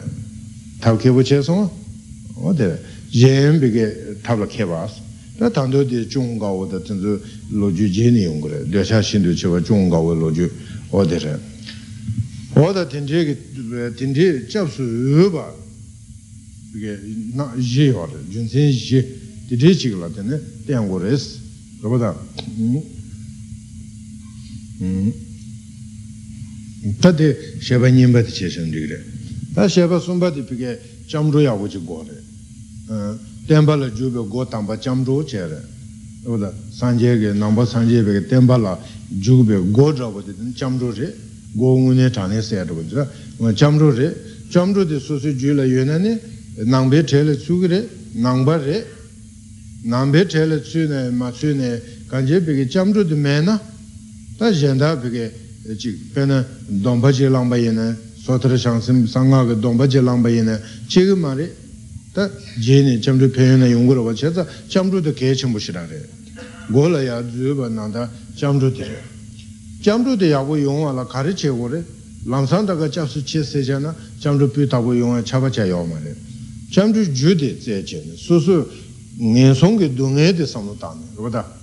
tāp 0.84 1.00
kēpo 1.00 1.24
che 1.24 1.40
sōng 1.40 1.64
o 2.44 2.52
tē 2.52 2.76
yēn 3.16 3.56
bī 3.56 3.72
kē 3.72 3.86
tāp 4.20 4.36
lā 4.36 4.46
kēpa 4.52 4.84
ās 4.84 4.92
tā 4.92 5.00
tāng 5.00 5.07
tō 5.07 5.07
tē 5.07 5.07
chūng 5.07 5.07
gā 5.07 5.07
wā 5.07 5.07
tā 5.07 5.07
tēnzu 5.07 5.07
lō 5.07 5.07
jū 5.07 5.07
jē 5.07 5.07
nī 5.07 5.07
yōng 5.07 5.07
gārē 5.07 5.07
dē 5.07 5.07
shā 5.07 5.07
dā 5.38 5.46
tāntō 5.54 5.84
tī 5.86 6.02
chūng 6.10 6.34
gāwa 6.42 6.66
dā 6.66 6.80
tāntō 6.82 7.12
lō 7.54 7.68
chū 7.70 7.86
jīni 7.86 8.24
yōng 8.26 8.40
gā 8.42 8.48
rā, 8.50 8.58
dā 8.74 8.82
shā 8.82 8.98
shīndu 8.98 9.36
chīwa 9.38 9.62
chūng 9.62 9.86
gāwa 9.86 10.16
lō 10.18 10.32
chū 10.34 10.48
o 10.90 11.04
dā 11.06 11.18
rā. 11.22 11.34
O 12.58 12.66
dā 12.74 12.82
tīntī 12.90 13.22
kī, 13.28 13.34
tīntī 13.94 14.26
chab 14.50 14.66
sū 14.66 14.82
yu 14.82 15.28
bā, 15.30 15.46
nā 17.38 17.46
yī 17.54 17.86
wā 17.94 18.08
rā, 18.10 18.18
jun 18.34 18.50
sīn 18.50 18.74
yī, 18.74 19.04
tīntī 19.46 19.76
chī 19.78 19.92
kī 19.94 20.00
lā 20.02 20.10
tīne, 20.10 20.40
tēng 20.66 20.90
gō 20.90 20.98
rā 21.06 21.14
sī, 21.14 21.38
rā 21.86 21.94
bā 21.94 22.02
dā. 22.02 22.10
Tā 26.98 27.14
tī 27.14 27.30
shē 27.62 27.78
bā 27.78 27.94
nyīmbā 27.94 28.26
tī 28.26 28.34
chē 28.42 28.50
shēng 28.58 28.74
rī 28.74 28.86
rā, 28.90 28.98
tā 29.54 29.70
shē 29.70 29.86
bā 29.86 30.02
sūmbā 30.02 30.34
tī 30.34 30.42
pī 30.50 30.64
kē 30.64 30.78
cham 31.06 31.30
rū 31.30 31.46
yā 31.46 31.54
wā 31.54 31.70
chī 31.70 31.78
gō 31.86 32.02
rā. 32.10 33.08
tenpa 33.48 33.76
la 33.76 33.88
jubyo 33.88 34.28
go 34.28 34.46
tangpa 34.46 34.76
chamdro 34.76 35.24
che 35.24 35.42
oda 36.24 36.52
sanje 36.68 37.18
ge 37.18 37.32
namba 37.32 37.64
sanje 37.64 38.02
be 38.02 38.12
ge 38.12 38.26
tenpa 38.26 38.58
la 38.58 38.78
jubyo 39.08 39.64
go 39.70 39.90
drabo 39.90 40.20
de 40.20 40.34
chamdro 40.54 40.92
re 40.92 41.16
go 41.52 41.78
ngune 41.78 42.10
chane 42.10 42.42
se 42.42 42.62
drabo 42.62 42.82
jira 42.82 43.10
chamdro 43.54 43.90
re 43.90 44.14
chamdro 44.50 44.84
de 44.84 45.00
su 45.00 45.18
ju 45.18 45.54
la 45.54 45.64
yone 45.64 46.20
nangbe 46.64 47.02
che 47.04 47.22
le 47.22 47.38
re 47.66 47.88
nangba 48.12 48.56
re 48.58 48.86
nangbe 49.84 50.26
che 50.26 50.44
le 50.44 51.10
ma 51.10 51.32
su 51.32 51.46
kanje 52.06 52.40
be 52.42 52.54
ge 52.54 52.66
chamdro 52.66 53.02
de 53.02 53.14
me 53.14 53.40
na 53.40 53.58
ta 54.36 54.50
jenda 54.52 54.94
be 54.94 55.08
ge 55.08 55.32
chi 55.78 55.98
domba 56.66 57.10
je 57.10 57.28
langba 57.30 57.56
yene 57.56 57.96
sotra 58.22 58.54
shang 58.58 58.82
sanga 59.06 59.46
ge 59.46 59.58
domba 59.58 59.86
je 59.86 60.02
langba 60.02 60.28
yene 60.28 60.60
che 60.86 61.14
ma 61.14 61.32
re 61.32 61.66
ta 62.12 62.30
je 62.58 62.82
ne 62.82 62.98
chamro 63.00 63.28
pe 63.28 63.42
yuna 63.42 63.66
yungu 63.66 63.92
ro 63.92 64.04
ba 64.04 64.12
che 64.12 64.32
za 64.32 64.46
chamro 64.66 65.00
de 65.00 65.12
ke 65.12 65.34
chenpo 65.34 65.58
shira 65.58 65.84
re 65.86 66.08
go 66.68 66.88
la 66.88 67.00
ya 67.00 67.22
zu 67.22 67.54
ba 67.54 67.68
nang 67.68 67.92
da 67.92 68.10
chamro 68.34 68.70
de 68.70 68.84
re 68.84 69.02
chamro 69.80 70.16
de 70.16 70.26
ya 70.26 70.40
wo 70.40 70.56
yong 70.56 70.94
la 70.94 71.04
kari 71.06 71.34
che 71.34 71.48
go 71.48 71.66
re 71.66 71.84
lamsang 72.24 72.66
da 72.66 72.74
ga 72.74 72.88
cha 72.88 73.06
su 73.06 73.22
che 73.22 73.42
se 73.42 73.62
ja 73.62 73.78
na 73.78 73.94
chamro 74.18 74.48
pi 74.48 74.66
ta 74.66 74.78
wo 74.78 74.92
yong 74.92 75.22
cha 75.22 75.38
ba 75.38 75.50
cha 75.50 75.64
yo 75.64 75.84
ma 75.84 75.98
re 75.98 76.16
chamro 76.70 77.00
ju 77.02 77.34
de 77.34 77.58
ze 77.60 77.82
che 77.82 78.02
ne 78.06 78.16
su 78.16 78.38
su 78.40 78.66
nge 79.18 79.54
song 79.54 79.78
ge 79.78 79.92
du 79.92 80.06
sam 80.46 80.76
ta 80.78 80.94
ne 80.94 81.06
ro 81.14 81.28
da 81.28 81.56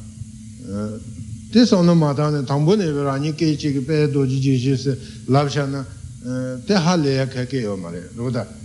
te 1.52 1.66
sam 1.66 1.86
na 1.86 1.94
ma 1.94 2.14
ta 2.14 2.30
ne 2.30 2.44
tang 2.44 2.64
bo 2.64 2.76
ne 2.76 2.92
ra 2.92 3.16
ni 3.16 3.34
ke 3.34 3.56
chi 3.56 3.72
ge 3.72 3.82
pe 3.82 4.10
do 4.10 4.26
ji 4.26 4.40
ji 4.40 4.58
ji 4.58 4.78
se 4.78 4.98
lab 5.26 5.50
sha 5.50 5.66
na 5.66 5.86
te 6.66 6.74
ha 6.74 6.96
le 6.96 7.14
ya 7.14 7.28
ke 7.28 7.46
ke 7.46 7.58
yo 7.58 7.76
ma 7.76 7.90
re 7.90 8.10
ro 8.16 8.30
da 8.30 8.46
jamzhu 8.48 8.65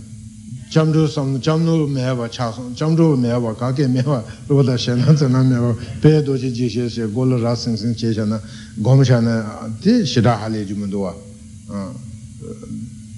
ro 4.47 4.63
da 4.63 4.77
shen 4.77 4.99
na 4.99 5.13
zhen 5.13 5.31
na 5.31 5.43
mewa 5.43 5.75
pe 6.01 6.21
do 6.23 6.35
ji 6.37 6.51
ji 6.51 6.67
xie 6.67 6.87
xie 6.87 7.11
go 7.11 7.23
le 7.25 7.37
ra 7.39 7.55
sing 7.55 7.77
sing 7.77 7.93
che 7.95 8.13
sha 8.13 8.25
na 8.25 8.39
gom 8.75 9.03
sha 9.03 9.19
na 9.19 9.69
ti 9.79 10.05
shi 10.05 10.21
da 10.21 10.37
ha 10.37 10.47
le 10.47 10.65
ju 10.65 10.75
mu 10.75 10.87
do 10.87 10.99
wa 10.99 11.15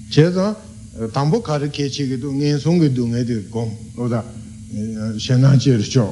che 0.09 0.31
za 0.31 0.55
tang 1.11 1.29
bo 1.29 1.41
ka 1.41 1.57
ri 1.57 1.69
ke 1.69 1.89
chi 1.89 2.07
ge 2.07 2.17
du 2.17 2.31
ngen 2.31 2.59
song 2.59 2.79
ge 2.79 2.91
du 2.91 3.07
nge 3.07 3.23
de 3.23 3.47
gom 3.49 3.69
ro 3.95 4.07
da 4.07 4.23
shen 5.17 5.39
na 5.39 5.55
ji 5.55 5.75
ri 5.75 5.83
cho 5.83 6.05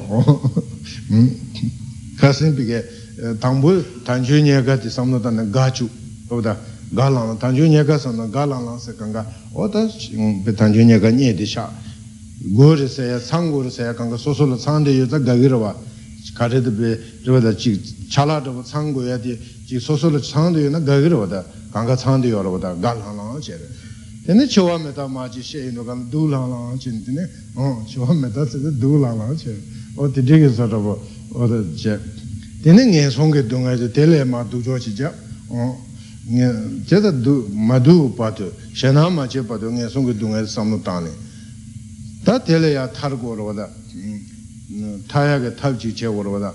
ka 2.18 2.32
sin 2.32 2.54
bi 2.54 2.64
ge 2.64 2.84
tang 3.38 3.60
bo 3.60 3.82
tan 4.02 4.22
ju 4.22 4.40
nye 4.40 4.62
ga 4.62 4.76
ti 4.76 4.88
sam 4.88 5.10
no 5.10 5.18
da 5.18 5.30
na 5.30 5.42
ga 5.44 5.70
chu 5.70 5.88
ro 6.28 6.40
gālāṅ 6.92 7.38
tāñcū 7.40 7.66
ñekā 7.72 7.96
sāna 7.98 8.28
gālāṅ 8.28 8.62
lāṅ 8.68 8.78
sā 8.78 8.92
kāṅgā 8.92 9.24
o 9.54 9.68
tā 9.68 9.88
tāñcū 9.88 10.84
ñekā 10.84 11.10
ñe 11.10 11.32
dī 11.32 11.46
shā 11.46 11.64
gō 12.52 12.74
rī 12.76 12.86
sāyā 12.86 13.16
sāṅ 13.16 13.48
gō 13.48 13.64
rī 13.64 13.70
sāyā 13.72 13.94
kāṅgā 13.96 14.18
sō 14.20 14.30
sō 14.36 14.44
lā 14.52 14.56
sāṅ 14.60 14.84
dī 14.84 14.98
yu 15.00 15.06
tā 15.06 15.16
gā 15.24 15.32
gī 15.32 15.48
rā 15.48 15.56
wā 15.56 15.72
kā 16.36 16.48
rī 16.52 16.60
dā 16.60 16.68
bī 16.68 16.92
rī 17.24 17.30
wā 17.32 17.40
dā 17.40 17.52
chī 17.56 17.80
chā 18.12 18.28
lā 18.28 18.44
rā 18.44 18.52
wā 18.52 18.60
sāṅ 18.60 18.92
gō 18.92 19.08
yā 19.08 19.16
dī 19.16 19.38
chī 19.64 19.80
sō 19.80 19.96
sō 19.96 20.12
lā 20.12 20.20
sāṅ 20.20 20.52
dī 20.52 20.68
yu 20.68 20.70
na 20.70 20.80
gā 20.84 21.00
gī 21.00 21.08
rā 21.08 21.16
wā 21.16 21.26
dā 21.32 21.40
kāṅgā 21.72 21.96
sāṅ 21.96 22.20
dī 22.20 22.28
yu 22.28 22.42
rā 22.44 22.50
wā 22.52 22.60
dā 22.60 22.76
gālāṅ 22.76 23.16
lāṅ 23.16 23.40
chē 23.40 23.56
rā 23.56 23.66
tēne 24.26 24.44
chī 24.44 24.60
mē 24.60 24.92
tā 24.92 25.08
mā 25.08 25.28
chī 25.32 25.40
shē 25.40 25.58
yu 25.64 25.72
nō 25.72 25.82
kāṅ 25.88 26.10
dū 26.12 26.28
lāṅ 26.28 26.44
lāṅ 26.52 26.76
chī 26.76 26.90
tēne 27.08 27.24
chī 27.88 27.98
mē 28.20 28.28
tā 28.36 28.44
sī 28.44 28.58
dū 28.76 29.00
lāṅ 29.00 29.16
lāṅ 29.16 29.32
chē 29.40 29.52
o 29.96 30.08
tī 30.12 30.20
dī 30.22 30.44
kī 30.44 30.50
sā 30.52 30.68
rā 30.68 30.78
wā 30.78 30.94
o 31.32 31.42
tā 31.48 31.58
chē 31.74 31.96
tēne 32.62 32.84
ngē 32.90 33.08
sōng 33.10 33.32
kī 33.32 33.48
dō 33.48 33.56
ngā 33.64 33.72
chī 33.80 33.88
tēlē 33.96 34.22
mā 34.28 34.44
dū 34.46 34.60
chō 34.62 34.78
chī 34.78 34.92
chā 34.94 35.10
teta 36.86 37.12
madhu 37.50 38.14
pato, 38.14 38.52
shena 38.72 39.08
machi 39.10 39.40
pato 39.40 39.70
nga 39.70 39.88
sungu 39.88 40.12
dunga 40.12 40.46
samnu 40.46 40.80
tani. 40.80 41.10
Ta 42.22 42.38
tele 42.38 42.70
ya 42.70 42.86
tar 42.88 43.18
koro 43.18 43.44
wada, 43.46 43.68
taya 45.06 45.40
ka 45.40 45.50
tab 45.50 45.76
chi 45.76 45.92
che 45.92 46.06
koro 46.06 46.30
wada, 46.30 46.54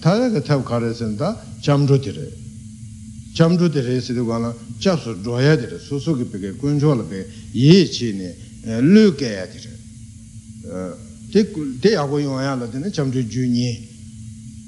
taya 0.00 0.30
ka 0.30 0.40
tab 0.40 0.62
kare 0.62 0.92
sen 0.94 1.16
ta 1.16 1.42
chamdru 1.60 1.98
tiri. 1.98 2.38
Chamdru 3.32 3.70
tiri 3.70 4.00
sidi 4.00 4.20
kwa 4.20 4.54
chapsu 4.78 5.14
dhwaya 5.22 5.56
tiri, 5.56 5.78
susu 5.78 6.16
ki 6.16 6.24
peke, 6.24 6.56
kuncho 6.56 6.94
la 6.94 7.02
peke, 7.02 7.26
ye 7.52 7.88
chi 7.88 8.12
ne, 8.12 8.80
lu 8.80 9.14
kaya 9.14 9.46
tiri. 9.46 9.78
Te 11.80 11.88
yako 11.88 12.18
yungaya 12.18 12.54
la 12.56 12.66
tene 12.66 12.90
chamdru 12.90 13.22
ju 13.26 13.46
nyi 13.46 13.88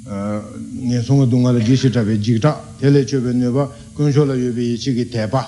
nyensonga 0.05 1.27
dunga 1.27 1.53
la 1.53 1.61
geshe 1.61 1.91
trape 1.91 2.19
jikta, 2.19 2.75
tele 2.79 3.05
chebe 3.05 3.33
nyoba 3.33 3.71
kunsho 3.95 4.25
la 4.25 4.35
yobe 4.35 4.73
ichi 4.73 4.95
ki 4.95 5.09
tepa, 5.09 5.47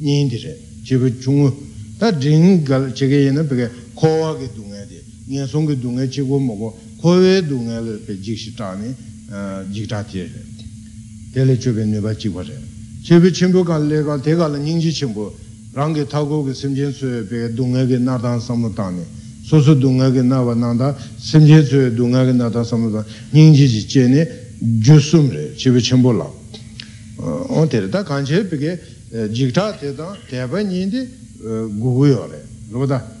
nyendi 0.00 0.36
re, 0.38 0.58
chebe 0.82 1.16
chungu, 1.18 1.68
ta 1.96 2.10
ring 2.10 2.62
gal 2.62 2.92
chege 2.92 3.22
yena 3.22 3.44
peke 3.44 3.70
kowa 3.94 4.36
ki 4.36 4.48
dunga 4.54 4.84
de, 4.86 5.02
nyensonga 5.26 5.74
dunga 5.74 6.08
chego 6.08 6.38
mogo, 6.38 6.76
kowe 7.00 7.42
dunga 7.46 7.80
la 7.80 7.92
pe 8.04 8.18
jikshi 8.18 8.54
tani 8.54 8.92
jikta 9.70 10.02
te 10.02 10.22
re, 10.22 10.44
tele 11.32 11.56
chebe 11.56 11.84
nyoba 11.84 12.12
jikwa 12.14 12.42
re. 12.42 12.58
Chebe 13.02 13.30
chenpo 13.30 13.62
kan 13.62 13.86
le 13.86 14.02
ka 14.04 14.18
tega 14.18 14.48
la 14.48 14.58
nyingji 14.58 14.92
chenpo, 14.92 15.32
rangi 15.72 16.04
tago 16.06 16.44
ki 16.44 16.54
simjen 16.54 16.92
suwe 16.92 17.22
peke 17.22 17.54
dunga 17.54 17.86
ki 17.86 17.98
nardan 17.98 18.40
samu 18.40 18.72
tani, 18.72 19.02
soso 19.50 19.74
dunga 19.74 20.12
ge 20.12 20.22
nawa 20.22 20.54
nanda 20.54 20.96
semje 21.18 21.64
tsuye 21.64 21.92
dunga 21.92 22.24
ge 22.24 22.30
nada 22.30 22.62
samada 22.62 23.04
nyingji 23.32 23.66
ji 23.66 23.84
che 23.84 24.06
ne 24.06 24.28
jusum 24.78 25.28
re 25.28 25.54
chibi 25.56 25.80
chenpo 25.80 26.12
la 26.12 26.32
on 27.48 27.66
tere 27.66 27.88
ta 27.88 28.04
kanche 28.04 28.44
peke 28.44 28.80
jikta 29.32 29.72
te 29.72 29.92
ta 29.92 30.16
teba 30.28 30.60
nyindi 30.62 31.04
gugu 31.80 32.06
yo 32.06 32.28
re 32.30 32.46
loba 32.70 32.86
da 32.86 33.16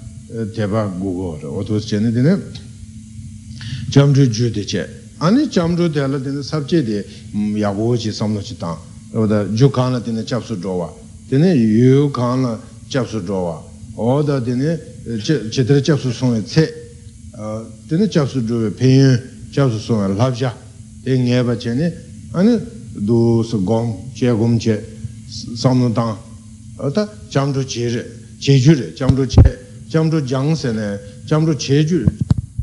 teba 0.54 0.84
gugu 0.86 1.36
re 1.40 1.46
oto 1.46 1.78
che 1.78 1.98
ne 1.98 2.12
dine 2.12 2.40
jamru 3.88 4.24
ju 4.28 4.50
de 4.50 4.62
che 4.62 4.88
ani 5.16 5.48
jamru 5.48 5.88
de 5.88 6.00
ala 6.00 6.16
dine 6.18 6.44
sabche 6.44 6.84
de 6.84 7.04
yago 7.56 7.96
chi 7.96 8.12
samlo 8.12 8.38
chi 8.38 8.56
tang 8.56 8.78
loba 9.10 9.26
da 9.26 9.44
ju 9.46 9.68
kaan 9.68 9.90
la 9.90 9.98
dine 9.98 10.22
chapsu 10.22 10.54
drowa 10.56 10.94
dine 11.26 11.54
yu 11.54 12.08
kaan 12.12 12.42
la 12.42 12.60
chapsu 12.86 13.20
drowa 13.20 13.66
oda 14.00 14.40
dine 14.40 14.80
eh, 15.04 15.48
chitara 15.50 15.80
chapsu 15.80 16.10
songa 16.10 16.40
tse. 16.42 16.92
Ah, 17.32 17.64
dine 17.86 18.08
chapsu 18.08 18.40
dhruwe 18.40 18.70
penyun 18.70 19.20
chapsu 19.52 19.78
songa 19.78 20.08
labja. 20.08 20.56
Te 21.02 21.18
ngeba 21.18 21.56
che 21.56 21.74
ne 21.74 21.92
ane 22.32 22.60
du 22.92 23.42
su 23.42 23.62
gom 23.62 24.12
che 24.14 24.30
gom 24.30 24.56
che 24.58 24.96
samnu 25.54 25.92
tang. 25.92 26.16
Ah, 26.76 26.86
Ota 26.86 27.14
chamdru 27.28 27.62
che 27.64 27.88
re 27.90 28.18
che 28.38 28.58
ju 28.58 28.72
re 28.72 28.92
chamdru 28.94 29.26
che 29.26 29.66
chamdru 29.90 30.22
jang 30.22 30.54
se 30.54 30.72
ne 30.72 30.98
chamdru 31.26 31.54
che 31.56 31.84
ju 31.84 31.98
re. 31.98 32.12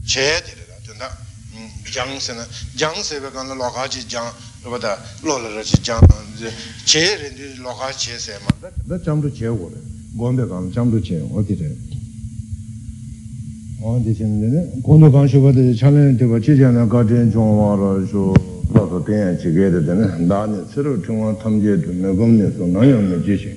Che 0.05 0.41
dire 0.43 0.65
da 0.67 0.73
tunda 0.83 1.17
mm, 1.55 1.85
jang 1.91 2.17
se 2.19 2.33
ne. 2.33 2.47
Jang 2.73 2.95
se 3.03 3.19
be 3.19 3.29
kanla 3.31 3.53
loka 3.53 3.87
chi 3.87 4.03
jang 4.05 4.31
rupata 4.63 4.99
lola 5.21 5.53
ra 5.53 5.61
chi 5.61 5.79
jang. 5.81 6.03
Che 6.83 7.15
re 7.17 7.55
loka 7.57 7.93
che 7.95 8.17
se 8.17 8.39
ma. 8.43 8.69
Da 8.83 8.99
chamdru 8.99 9.31
che 9.31 9.45
go 9.45 9.69
re. 9.71 9.96
gombe 10.17 10.47
간 10.47 10.67
jambu 10.71 10.99
che 10.99 11.21
odi 11.31 11.55
re 11.55 11.77
ondi 13.81 14.15
shenne 14.15 14.67
gondo 14.81 15.11
kan 15.11 15.27
shoba 15.27 15.51
de 15.51 15.73
chalen 15.75 16.17
de 16.17 16.25
ba 16.25 16.39
cheja 16.39 16.71
na 16.71 16.85
ga 16.87 17.03
den 17.03 17.29
jong 17.29 17.55
wa 17.55 17.75
la 17.75 18.03
jo 18.03 18.33
ba 18.71 18.81
ba 18.81 18.97
ben 18.97 19.37
che 19.37 19.53
ge 19.53 19.69
de 19.69 19.93
ne 19.93 20.25
da 20.25 20.45
ne 20.47 20.63
sero 20.73 20.99
chung 20.99 21.19
wa 21.19 21.33
tam 21.35 21.61
je 21.61 21.77
de 21.77 21.91
ne 21.93 22.15
gom 22.15 22.35
ne 22.35 22.51
so 22.57 22.65
na 22.65 22.83
yang 22.83 23.07
ne 23.07 23.21
je 23.21 23.37
she 23.37 23.55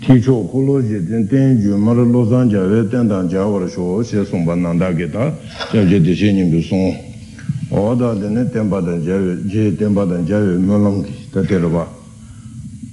ti 0.00 0.20
cho 0.20 0.44
ko 0.44 0.60
lo 0.60 0.82
je 0.82 1.02
den 1.02 1.26
den 1.26 1.58
ju 1.58 1.74
ma 1.76 1.92
lo 1.92 2.04
lo 2.04 2.28
san 2.28 2.50
ja 2.50 2.60
we 2.60 2.86
den 2.86 3.08
dan 3.08 3.26
ja 3.26 3.46
wa 3.46 3.66
sho 3.66 4.02
she 4.02 4.22
song 4.26 4.44
ban 4.44 4.60
nan 4.60 4.76
da 4.76 4.92
ge 4.92 5.08
da 5.08 5.34
ja 5.72 5.80
je 5.80 5.98
de 5.98 6.14
she 6.14 6.30
nim 6.32 6.50
du 6.50 6.60
song. 6.60 6.94
Oda 7.70 8.12
de 8.12 8.28
ne 8.28 8.46
ten 8.50 8.68
ba 8.68 8.82
dan 8.82 9.02
ja 9.02 9.16
je 9.46 9.74
ten 9.74 9.94
ba 9.94 10.04
dan 10.04 10.26
ja 10.26 10.38
we 10.38 10.58
mo 10.58 10.76
lang 10.76 11.02
ki 11.02 11.12
ta 11.32 11.40
de 11.40 11.58
ba. 11.66 11.93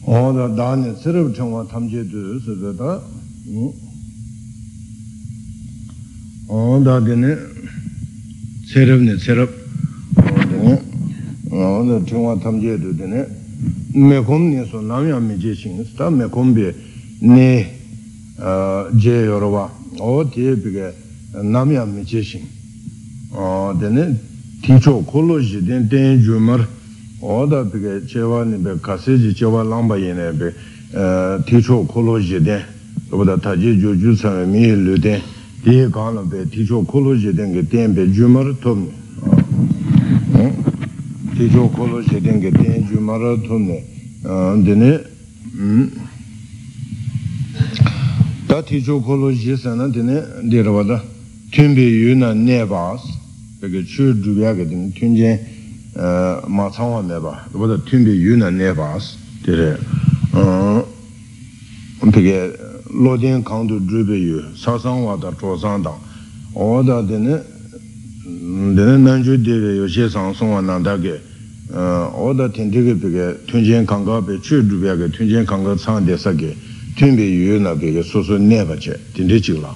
oda 0.05 0.47
dāni 0.49 0.95
sirab 1.01 1.31
chāngwa 1.33 1.65
tamche 1.65 2.07
tu 2.09 2.39
sirvata 2.39 3.01
oda 6.47 6.99
dini 6.99 7.35
sirab 8.65 8.99
ni 9.01 9.17
sirab 9.19 9.49
oda 11.51 11.99
chāngwa 12.05 12.35
tamche 12.41 12.79
tu 12.79 12.93
dini 12.93 13.23
mekum 13.93 14.49
ni 14.49 14.65
su 14.65 14.79
namya 14.79 15.19
mi 15.19 15.37
je 15.37 15.53
shingis 15.53 15.93
ta 15.93 16.09
mekum 16.09 16.51
bi 16.53 16.73
ni 17.19 17.65
je 18.95 19.15
yorwa 19.25 19.69
o 19.99 20.27
tiye 20.27 20.55
pika 20.55 20.91
namya 21.41 21.85
mi 21.85 22.03
je 22.03 22.23
shing 22.23 22.47
dini 23.77 24.17
ticho 24.61 25.03
kolo 25.05 25.39
shi 25.39 25.61
dini 25.61 25.87
tenye 25.87 26.17
jumar 26.17 26.67
oda 27.21 27.63
pika 27.65 28.01
chewa 28.07 28.45
nipe 28.45 28.75
kaseji 28.81 29.33
chewa 29.33 29.63
langpa 29.63 29.97
yene 29.97 30.31
pe 30.33 30.53
e, 30.93 31.43
ticho 31.45 31.83
kolo 31.85 32.19
je 32.19 32.41
ten 32.41 32.61
oda 33.11 33.37
taji 33.37 33.77
jo 33.77 33.93
ju 33.95 34.15
sanwe 34.15 34.45
miye 34.45 34.75
lu 34.75 34.99
ten 34.99 35.21
tiye 35.63 35.89
kaanla 35.89 36.21
pe 36.21 36.49
ticho 36.49 36.81
kolo 36.81 37.15
je 37.15 37.33
ten 37.33 37.53
ke 37.53 37.67
ten 37.67 37.93
pe 37.93 38.09
jumar 38.09 38.53
tomne 38.59 38.89
hmm? 40.33 40.51
ticho 41.37 41.67
kolo 41.69 42.01
je 42.01 42.21
ten 42.21 42.41
ke 42.41 42.51
ten 42.51 42.87
jumar 42.89 43.21
tomne 43.47 43.83
e, 44.25 44.61
dine 44.63 45.03
hmm? 45.55 45.89
ta 48.47 48.63
ticho 48.63 48.99
kolo 48.99 49.31
je 49.31 49.55
sana 49.57 49.87
dine 49.87 50.23
dirwa 50.43 50.83
da. 50.83 51.03
Tunbe 51.51 51.81
yu 51.81 52.15
na 52.15 52.33
ne 52.33 52.65
baas 52.65 53.01
peke 53.59 53.83
chu 53.85 54.13
dhubya 54.13 54.55
ke 54.55 54.65
dine 54.65 54.91
tunjen 54.93 55.37
mā 55.95 56.69
tsāngwa 56.71 57.01
nē 57.03 57.19
bā, 57.19 57.33
rūpa 57.51 57.67
tā 57.73 57.77
tūmbi 57.89 58.13
yu 58.15 58.37
na 58.39 58.49
nē 58.49 58.71
bās, 58.77 59.17
tere, 59.43 59.75
pīke 62.11 62.37
lō 62.91 63.17
tīng 63.19 63.43
kāng 63.43 63.67
tu 63.67 63.79
drūpi 63.79 64.17
yu, 64.19 64.39
sā 64.55 64.77
sāngwa 64.79 65.17
tā 65.19 65.31
chō 65.35 65.57
sāng 65.59 65.83
tāng, 65.83 65.99
o 66.55 66.79
tā 66.83 67.01
tēne, 67.07 67.41
tēne 68.23 68.95
nāng 69.03 69.23
chū 69.23 69.35
tīwe 69.43 69.75
yu 69.81 69.87
shē 69.91 70.07
sāng 70.07 70.31
sōngwa 70.31 70.63
nāng 70.63 70.83
tā 70.87 70.95
kē, 70.95 71.19
o 72.15 72.31
tā 72.39 72.47
tēng 72.55 72.71
tīke 72.71 72.95
pīke 72.95 73.27
tūng 73.51 73.63
jēng 73.67 73.85
kāng 73.85 74.07
kā 74.07 74.23
pē 74.23 74.39
chū 74.39 74.63
drūpi 74.63 74.87
yā 74.87 74.95
kē, 74.95 75.11
tūng 75.11 75.27
jēng 75.27 75.45
kāng 75.45 75.67
kā 75.67 75.75
tsāng 75.75 76.07
tē 76.07 76.15
sā 76.15 76.31
kē, 76.31 76.55
tūmbi 76.99 77.27
yu 77.27 77.59
na 77.59 77.75
pīke 77.75 78.03
sō 78.07 78.23
sō 78.31 78.39
nē 78.39 78.63
bā 78.63 78.79
chē, 78.79 78.95
tēng 79.15 79.27
tē 79.27 79.43
chīk 79.43 79.59
lā, 79.59 79.75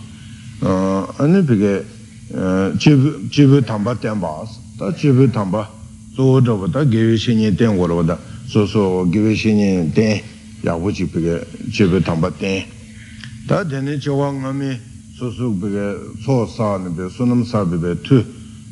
anī 1.20 1.44
pīke 1.44 1.74
chību 2.80 3.64
tāmbā 3.68 4.00
tēng 4.00 4.20
bās, 4.24 4.60
tā 4.80 4.92
chību 4.96 5.28
tāmbā, 5.36 5.68
so 6.16 6.40
dhruva 6.40 6.70
ta 6.72 6.86
gewe 6.86 7.18
shenye 7.18 7.54
ten 7.56 7.76
korwa 7.76 8.04
ta 8.06 8.18
so 8.48 8.66
so 8.66 9.06
gewe 9.10 9.36
shenye 9.36 9.92
ten 9.94 10.22
yabu 10.64 10.92
chik 10.92 11.12
peke 11.12 11.46
chebe 11.72 12.02
tamba 12.02 12.32
ten 12.32 12.64
ta 13.48 13.66
teni 13.66 14.00
chewa 14.00 14.32
ngami 14.32 14.80
so 15.18 15.30
so 15.32 15.52
peke 15.52 16.00
so 16.24 16.48
sa 16.48 16.78
nipe 16.78 17.10
sunam 17.10 17.44
sa 17.44 17.66
pepe 17.66 18.00
tu 18.02 18.24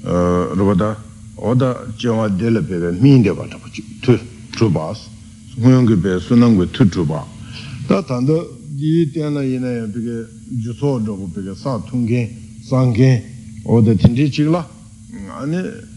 dhruva 0.02 0.76
ta 0.76 0.98
oda 1.36 1.86
chewa 1.98 2.30
dele 2.30 2.62
pepe 2.62 2.96
miin 3.00 3.22
deba 3.22 3.46
taba 3.48 3.68
tu 4.02 4.18
truba 4.52 4.96
nguyong 5.60 5.86
pepe 5.86 6.20
sunam 6.20 6.58
pe 6.58 6.72
tu 6.72 6.88
truba 6.88 7.26
ta 7.88 8.02
tanda 8.04 8.34
di 8.70 9.12
tenla 9.12 9.44
inaya 9.44 9.86
peke 9.86 10.28
juso 10.64 10.98
dhruva 11.00 11.28
peke 11.34 11.54
sa 11.56 11.78
tungen 11.90 12.30
sangen 12.64 13.22
oda 13.66 13.94
tinti 13.94 14.30
chikla 14.30 14.66
ane 15.42 15.92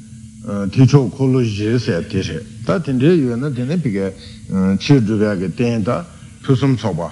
ticho 0.70 1.08
kolo 1.08 1.40
je 1.40 1.78
se 1.78 2.06
tishi. 2.08 2.38
Ta 2.64 2.78
tinte 2.78 3.06
yuwa 3.06 3.36
na 3.36 3.50
tinte 3.50 3.76
pika 3.78 4.06
eh, 4.06 4.76
chi 4.78 5.00
dhubya 5.00 5.36
ke 5.36 5.52
ten 5.54 5.82
ta 5.82 6.06
pusum 6.42 6.76
soba. 6.78 7.10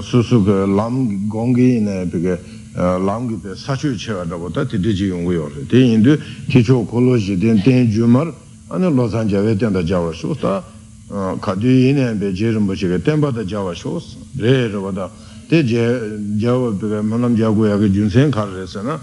Susu 0.00 0.36
eh, 0.36 0.44
ke 0.44 0.66
lam 0.66 1.28
gongi 1.28 1.76
ina 1.76 2.06
pika 2.06 2.38
eh, 2.76 2.98
lam 2.98 3.28
ki 3.28 3.34
pe 3.36 3.54
sachu 3.54 3.94
chewa 3.96 4.24
dhabo 4.24 4.50
ta 4.50 4.64
tinte 4.64 4.92
chi 4.94 5.04
yungu 5.04 5.32
yore. 5.32 5.66
Te 5.66 5.76
indu 5.76 6.18
ticho 6.48 6.84
kolo 6.84 7.16
je 7.16 7.36
ten 7.36 7.60
ten 7.60 7.86
jumar 7.90 8.32
ane 8.68 8.88
losan 8.88 9.28
jawe 9.28 9.56
ten 9.56 9.72
ta 9.72 9.82
jawa 9.82 10.12
shos 10.12 10.38
ta 10.38 10.64
kadi 11.40 11.88
ina 11.88 12.14
pe 12.14 12.32
je 12.32 12.50
rinpo 12.50 12.72
che 12.72 12.88
ke 12.88 13.02
tenpa 13.02 13.30
ta 13.30 13.44
jawa 13.44 13.74
shos. 13.74 14.16
Re 14.36 14.68
rwa 14.68 14.90
ta 14.90 15.10
te 15.48 15.62
jawa 15.62 16.72
pika 16.72 17.02
manam 17.02 17.36
jaguya 17.36 17.76
ke 17.76 17.90
junsen 17.90 18.30
kar 18.30 18.48
re 18.48 18.66
se 18.66 18.80
na 18.80 18.98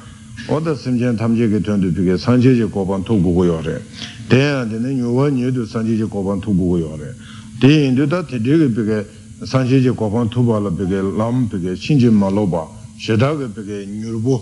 oda 0.48 0.76
simchen 0.76 1.16
tamcheke 1.16 1.62
tuyandu 1.62 1.92
pike 1.92 2.18
sancheche 2.18 2.68
kopan 2.70 3.04
tukbuku 3.04 3.46
yore. 3.46 3.82
Tena 4.28 4.66
tena 4.66 4.90
nyuwa 4.90 5.30
nyedu 5.32 5.66
sancheche 5.66 6.08
kopan 6.08 6.40
tukbuku 6.40 6.78
yore. 6.78 7.16
Te 7.60 7.88
indu 7.88 8.08
ta 8.08 8.24
tedeke 8.24 8.70
pike 8.70 9.06
sancheche 9.46 9.92
kopan 9.94 10.30
tubala 10.30 10.70
pike 10.70 11.02
lam 11.18 11.48
pike 11.48 11.76
shinche 11.76 12.10
maloba 12.10 12.68
shedake 12.98 13.48
pike 13.54 13.86
nyurbu. 13.88 14.42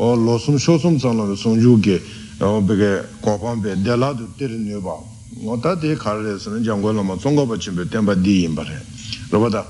O 0.00 0.14
losum 0.14 0.56
shosum 0.56 0.98
sanlawe 0.98 1.34
sonju 1.34 1.80
ke 1.80 2.00
pike 2.38 3.02
kopan 3.20 3.60
pe 3.60 3.74
deladu 3.82 4.28
teri 4.36 4.56
nyoba 4.56 4.94
oda 5.44 5.76
te 5.76 5.94
karare 5.96 6.38
sanan 6.38 6.62
jangwa 6.62 6.92
lama 6.92 7.16
tsonga 7.16 7.44
pa 7.44 7.56
chimpe 7.56 7.88
tenpa 7.88 8.14
di 8.14 8.44
inba 8.44 8.62
re 8.62 8.80
robata 9.28 9.66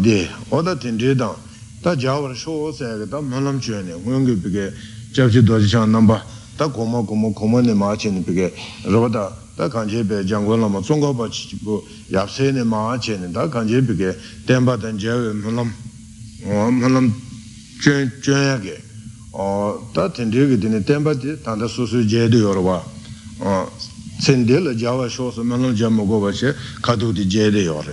di 0.00 0.26
oda 0.48 0.74
tendredang 0.74 1.36
tā 1.82 1.96
jāwara 1.98 2.34
shō 2.34 2.70
sāyā 2.78 3.06
tā 3.10 3.18
mālam 3.18 3.58
chūyā 3.58 3.82
nē, 3.82 3.98
ngō 3.98 4.18
ngō 4.22 4.34
pīkē 4.38 4.64
chabchī 5.12 5.42
dōjī 5.42 5.66
chāng 5.66 5.90
nāmbā, 5.90 6.20
tā 6.54 6.70
kōmā 6.70 7.02
kōmā 7.02 7.34
kōmā 7.34 7.58
nē 7.66 7.74
mā 7.74 7.90
chē 7.98 8.14
nē 8.14 8.22
pīkē 8.22 8.46
rāba 8.86 9.10
tā, 9.10 9.24
tā 9.58 9.66
kāñchē 9.66 10.06
pē 10.06 10.22
jānggō 10.22 10.54
lāma 10.62 10.78
tsōngkā 10.78 11.10
pā 11.18 11.26
chī 11.26 11.50
chī 11.50 11.56
pō 11.66 11.80
yāp 12.14 12.30
sē 12.30 12.54
nē 12.54 12.62
mā 12.62 12.94
chē 13.02 13.18
nē, 13.18 13.32
tā 13.34 13.50
kāñchē 13.50 13.82
pīkē 13.82 14.14
tēmbā 14.46 14.78
tān 14.78 14.94
jāwē 14.94 15.34
mālam, 15.42 15.74
mālam 16.78 17.10
chūyā 17.82 18.62
kē, 18.62 18.76
tā 19.90 20.06
tēndē 20.14 20.46
kē 20.54 20.62
tēne 20.62 20.86
tēmbā 20.86 21.18
tē 21.18 21.34
tāntā 21.42 21.66
sū 21.66 21.90
sū 21.90 22.06
jē 22.06 22.30
dē 22.30 22.46
yor 22.46 22.62
wā, 22.62 22.78
tsēndē 24.22 24.62
lā 24.70 24.78
jāwā 24.78 25.10
shō 25.10 25.34
sā 25.34 25.42
mālam 25.42 25.74
jā 25.74 25.90
mō 25.90 26.06
kō 26.06 26.18
pā 26.22 26.30
chē 26.30 26.54
kātū 26.78 27.10
tē 27.10 27.26
jē 27.26 27.50
dē 27.50 27.66
yor 27.66 27.90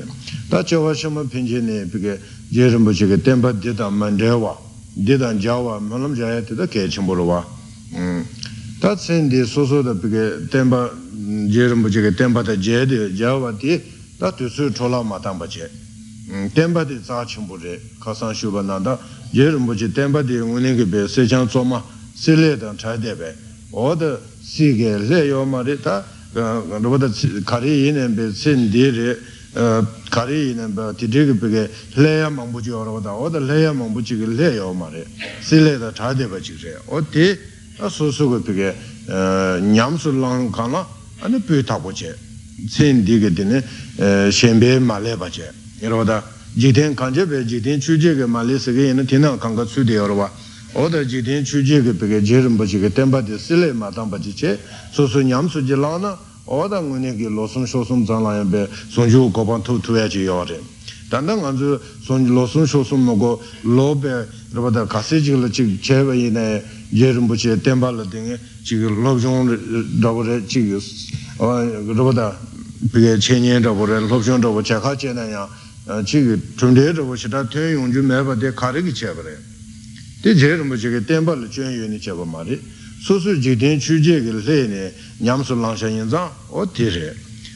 tā 0.50 0.64
chāwā 0.66 0.94
shā 0.98 1.10
mā 1.14 1.26
pēnchē 1.30 1.62
nē 1.62 1.86
pīkē 1.94 2.14
je 2.52 2.70
rinpo 2.70 2.92
cheke 2.94 3.22
tenpa 3.22 3.52
deda 3.52 3.90
mandewa, 3.90 4.58
deda 4.94 5.34
jawa, 5.34 5.80
malam 5.80 6.16
jaya 6.16 6.42
teta 6.42 6.68
kaya 6.68 6.88
chimborwa. 6.88 7.46
Mm. 7.94 8.26
Ta 8.80 8.96
tsendi 8.96 9.46
soso 9.46 9.82
da 9.82 9.94
pike 9.94 10.48
tenpa, 10.50 10.90
je 11.48 11.68
rinpo 11.68 11.90
cheke 11.90 12.16
tenpa 12.16 12.44
ta 12.44 12.56
je 12.56 12.86
de 12.86 13.14
jawa 13.14 13.54
ti, 13.54 13.82
ta 14.18 14.32
tusu 14.32 14.72
chola 14.72 15.04
matangpa 15.04 15.46
che. 15.46 15.70
Mm, 16.32 16.52
tenpa 16.54 16.84
di 16.84 17.00
tsa 17.00 17.24
chimbore, 17.26 17.80
kasan 18.00 18.34
shubha 18.34 18.62
nanda, 18.62 19.00
je 19.30 19.50
rinpo 19.50 19.74
tenpa 19.94 20.24
di 20.24 20.38
uningi 20.38 20.86
be 20.86 21.08
sechang 21.08 21.48
tsoma, 21.48 21.84
si 22.14 22.36
le 22.36 22.58
dan 22.58 22.76
chay 22.78 22.98
debe, 22.98 23.36
oda 23.72 24.20
si 24.42 24.76
ge 24.76 24.98
le 24.98 25.24
yo 25.26 25.46
ma 25.46 25.62
re 25.62 25.80
ta, 25.80 26.04
rupata 26.34 27.12
kari 27.44 27.86
yinen 27.86 28.16
be 28.16 28.32
tsendi 28.32 28.90
re, 28.90 29.20
kari 29.54 30.52
inen 30.52 30.74
pa 30.74 30.94
titiki 30.94 31.34
peke 31.34 31.70
leya 31.96 32.30
mambuchi 32.30 32.70
yorwada, 32.70 33.14
oda 33.14 33.40
leya 33.40 33.74
mambuchi 33.74 34.16
ki 34.18 34.26
leya 34.38 34.52
yawamare, 34.56 35.06
si 35.42 35.56
leya 35.60 35.78
da 35.78 35.92
chadeba 35.92 36.40
chikre, 36.40 36.80
o 36.86 37.02
ti 37.02 37.38
susuku 37.88 38.42
peke 38.44 38.76
nyamsu 39.08 40.12
lang 40.20 40.52
kana, 40.52 40.86
ane 41.22 41.40
pyo 41.40 41.64
tabo 41.64 41.92
che, 41.92 42.16
sen 42.68 43.04
dike 43.04 43.34
dine 43.34 43.64
shenpe 44.30 44.80
ma 44.80 45.00
leba 45.00 45.28
che, 45.30 45.52
yorwada 45.80 46.24
jikten 46.54 46.94
kanche 46.94 47.26
pe 47.26 47.44
jikten 47.44 47.80
chuje 47.80 48.16
ke 48.16 48.26
ma 48.26 48.44
le 48.44 48.60
seke 48.60 48.90
ina 48.90 49.04
tina 49.04 49.36
kanka 49.38 49.66
tsudi 49.66 49.94
yorwa, 49.94 50.30
oda 50.74 51.04
jikten 51.04 51.44
chuje 51.44 51.82
ke 51.82 51.94
peke 51.94 52.22
jerimba 52.22 52.66
chike 52.66 52.92
tenpa 52.94 53.22
di 53.22 53.36
si 53.40 53.56
leya 53.56 53.74
ma 53.74 53.90
tangpa 53.90 54.20
che, 54.20 54.60
susu 54.92 55.22
nyamsu 55.22 55.64
je 55.64 55.76
lang 55.76 56.02
na, 56.02 56.18
oda 56.50 56.82
ngune 56.82 57.16
ki 57.16 57.30
losum 57.30 57.66
shosum 57.66 58.06
zanla 58.06 58.38
yambe 58.38 58.68
sonju 58.90 59.32
gopan 59.32 59.62
tu 59.62 59.80
tuwe 59.80 60.08
chi 60.08 60.24
yawari 60.24 60.60
tanda 61.08 61.36
nganzu 61.36 61.80
sonju 62.02 62.34
losum 62.34 62.66
shosum 62.66 63.04
nogo 63.06 63.40
lobe 63.62 64.28
rabada 64.52 64.86
kasi 64.88 65.22
chigla 65.22 65.48
chig 65.48 65.80
chewa 65.80 66.16
ina 66.16 66.60
yerimbu 66.90 67.36
che 67.36 67.62
tenpa 67.62 67.92
la 67.92 68.04
dingi 68.04 68.36
chig 68.64 68.82
lobzhong 68.82 70.02
rabore 70.02 70.44
chig 70.48 70.82
rabada 71.38 72.36
pige 72.92 73.20
chenyen 73.20 73.62
rabore 73.62 74.00
lobzhong 74.00 74.42
rabo 74.42 74.62
chakha 74.62 74.96
che 74.96 75.14
na 75.14 75.26
ya 75.26 75.48
chig 76.04 76.56
tunde 76.56 76.92
rabo 76.92 77.16
shita 77.16 77.46
tuyo 77.46 77.78
yungju 77.78 78.02
meba 78.02 78.34
de 78.34 78.52
kari 78.54 78.82
ki 78.82 78.92
chewa 78.92 79.22
re. 79.22 79.38
De 80.22 80.32
yerimbu 80.32 80.76
chig 80.76 81.06
tenpa 81.06 81.36
la 81.36 81.48
chuen 81.48 81.70
yuni 81.70 82.00
chewa 82.00 82.26
ma 82.26 82.42
re. 82.42 82.60
Susu 83.02 83.36
jitiin 83.36 83.80
shu 83.80 83.98
jeekele 84.00 84.42
sai 84.42 84.68
ne 84.68 84.94
nyam 85.20 85.44
su 85.44 85.56
lo 85.56 85.76
shai 85.76 85.92
yin 85.94 86.10
zang 86.10 86.30
otirhe 86.52 87.16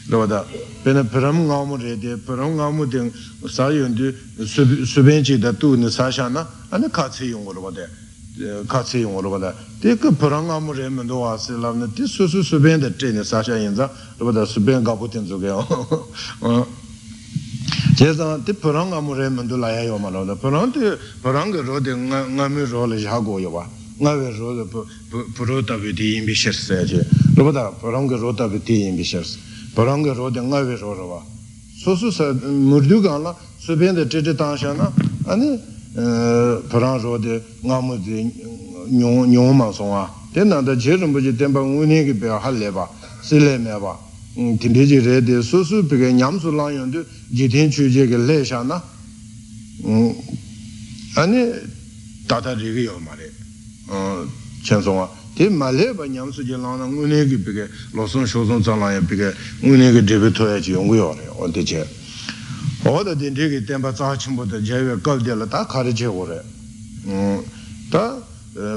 lo 0.10 0.20
wada 0.20 0.46
pene 0.84 1.04
pram 1.04 1.46
ngamu 1.46 1.78
rete 1.78 2.18
perang 2.26 2.56
ngamu 2.56 2.86
ding 2.90 3.12
sai 3.48 3.76
yun 3.76 3.94
du 3.94 4.14
su 4.46 5.04
benci 5.04 5.38
da 5.38 5.52
tuu 5.52 5.76
ne 5.76 5.90
sashi 5.90 6.22
an 6.22 6.34
na 6.34 6.48
ane 6.70 6.90
katsi 6.90 7.26
yungu 7.26 7.52
lo 7.54 7.62
wada 7.62 7.88
katsi 8.68 9.00
yungu 9.00 9.22
lo 9.22 9.30
wada 9.30 9.54
teke 9.80 10.12
perang 10.16 10.48
ngamu 10.48 10.74
remen 10.74 11.06
do 11.08 11.20
wase 11.20 11.52
lo 11.52 11.68
wad 11.68 11.78
na 11.78 11.88
te 11.88 12.06
su 12.08 12.26
su 12.28 12.42
su 12.42 12.60
benci 12.60 12.96
te 12.96 13.12
ne 13.12 13.24
sashi 13.24 13.52
yin 13.52 13.76
zang 13.76 13.90
lo 14.18 14.26
wada 14.26 14.46
su 14.46 14.62
benci 14.62 14.86
ka 14.86 14.96
putin 14.96 15.26
zu 15.26 15.40
keo 15.40 15.60
te 17.98 18.14
zang 18.14 18.44
te 18.44 18.54
perang 18.54 18.90
ngamu 18.90 19.14
remen 19.14 19.46
do 19.46 19.58
lai 19.58 19.76
hayo 19.76 19.98
ma 19.98 20.10
lo 20.10 20.20
wada 20.20 20.36
perang 20.36 20.72
te 20.72 20.98
perang 21.22 21.52
ke 21.52 21.62
lo 21.62 21.74
wad 21.74 21.84
te 21.84 21.92
ngam 21.92 22.36
ngam 22.36 22.58
yu 22.58 22.66
shuho 22.66 22.86
le 22.88 22.98
shi 22.98 23.08
ha 23.08 23.20
go 23.20 23.40
yewa 23.40 23.68
ngāwe 24.00 24.32
rōda 24.38 24.66
pūrōta 25.38 25.78
pī 25.78 25.94
tī 25.94 26.06
yīmbi 26.18 26.34
sē 26.34 26.82
chē 26.90 27.02
rūpa 27.38 27.68
parāṅga 27.82 28.18
rōta 28.18 28.50
pī 28.50 28.60
tī 28.66 28.80
yīmbi 28.88 29.06
shirs 29.06 29.38
parāṅga 29.76 30.16
rōda 30.18 30.42
ngāwe 30.42 30.78
rōra 30.82 31.06
wā 31.12 31.20
sōsū 31.84 32.10
sā 32.10 32.32
mūrdu 32.42 33.02
kāna 33.06 33.36
sūpēnda 33.62 34.08
tītī 34.10 34.34
tāngshā 34.34 34.74
na 34.78 34.90
anī 35.30 35.60
pūrōng 36.72 37.00
rōda 37.06 37.38
ngā 37.62 37.78
mū 37.86 38.00
tī 38.02 38.26
nyōng 38.90 39.54
mā 39.58 39.70
sōngā 39.70 40.04
tēn 40.34 40.50
nānda 40.50 40.74
jē 40.74 40.98
rīmbuchī 40.98 41.36
tēmbā 41.38 41.62
ngūni 41.62 42.02
kī 42.10 42.18
pēyā 42.24 42.40
hā 42.42 42.52
lē 42.58 42.72
bā 42.74 42.88
sī 43.22 43.38
lē 43.40 43.60
mē 43.62 43.78
bā 43.78 43.94
tīndē 44.36 44.86
jī 44.90 45.00
rē 45.06 45.22
tē 45.22 45.42
sōsū 45.46 45.86
pī 45.86 46.02
kē 46.02 46.10
ñam 46.18 46.40
sū 46.42 46.50
lāng 46.58 46.74
yōng 46.74 46.90
tū 46.94 47.06
jī 47.30 47.46
tēn 47.54 47.70
chū 47.70 47.86
jē 47.94 48.08
kē 48.10 48.18
lē 48.26 48.42
shā 48.42 48.64
na. 48.66 48.82
Anī 51.22 51.46
tātā 52.26 52.58
rī 52.58 52.74
kī 52.74 52.88
yō 52.90 52.98
mā 53.06 53.23
chansongwa 54.64 55.10
te 55.36 55.50
male 55.50 55.94
pa 55.94 56.06
nyamsu 56.08 56.44
je 56.44 56.56
lana 56.56 56.86
ngune 56.86 57.28
ki 57.28 57.38
pike 57.38 57.68
losun 57.94 58.26
shosun 58.26 58.62
tsalaya 58.62 59.02
pike 59.02 59.34
ngune 59.62 59.92
ki 59.92 60.04
dribi 60.04 60.32
toya 60.32 60.60
chi 60.60 60.72
yungu 60.72 60.96
yore 60.96 61.28
onte 61.38 61.64
che 61.64 61.86
oda 62.84 63.14
dinte 63.16 63.50
ki 63.50 63.64
tenpa 63.64 63.92
tsaha 63.92 64.16
chimbo 64.16 64.46
ta 64.46 64.60
jaywe 64.60 65.02
kalde 65.02 65.34
la 65.36 65.46
ta 65.48 65.66
kari 65.66 65.92
che 65.94 66.06
gore 66.06 66.44
ta 67.90 68.22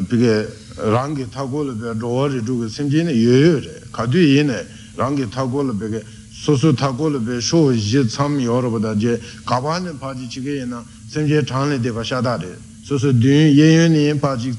pike 0.08 0.48
rangi 0.76 1.26
thago 1.28 1.62
la 1.62 1.72
pike 1.72 1.98
rowa 1.98 2.28
ri 2.28 2.40
dhugi 2.40 2.68
simji 2.70 3.02
ne 3.02 3.12
yoyo 3.12 3.58
re 3.60 3.82
kadu 3.90 4.18
yi 4.18 4.42
ne 4.42 4.66
rangi 4.94 5.28
thago 5.28 5.62
la 5.62 5.72
pike 5.72 6.02
susu 6.32 6.72
thago 6.74 7.08
la 7.10 7.18
pike 7.18 7.40
sho 7.40 7.72
ji 7.72 8.04
tsam 8.06 8.38
yoro 8.38 8.70
pa 8.70 8.78
ta 8.80 8.96
je 8.96 9.20
kaba 9.44 9.78
ne 9.78 9.92
paji 9.92 10.26
chike 10.26 10.50
yi 10.50 10.66
na 10.66 10.82
simji 11.06 11.42
chanli 11.44 11.78
de 11.78 11.92
pa 11.92 12.02
shada 12.02 12.36
re 12.36 12.56
susu 12.82 13.12
dun 13.12 13.30
yin 13.30 13.92
yin 13.92 13.94
yin 13.94 14.18
paji 14.18 14.56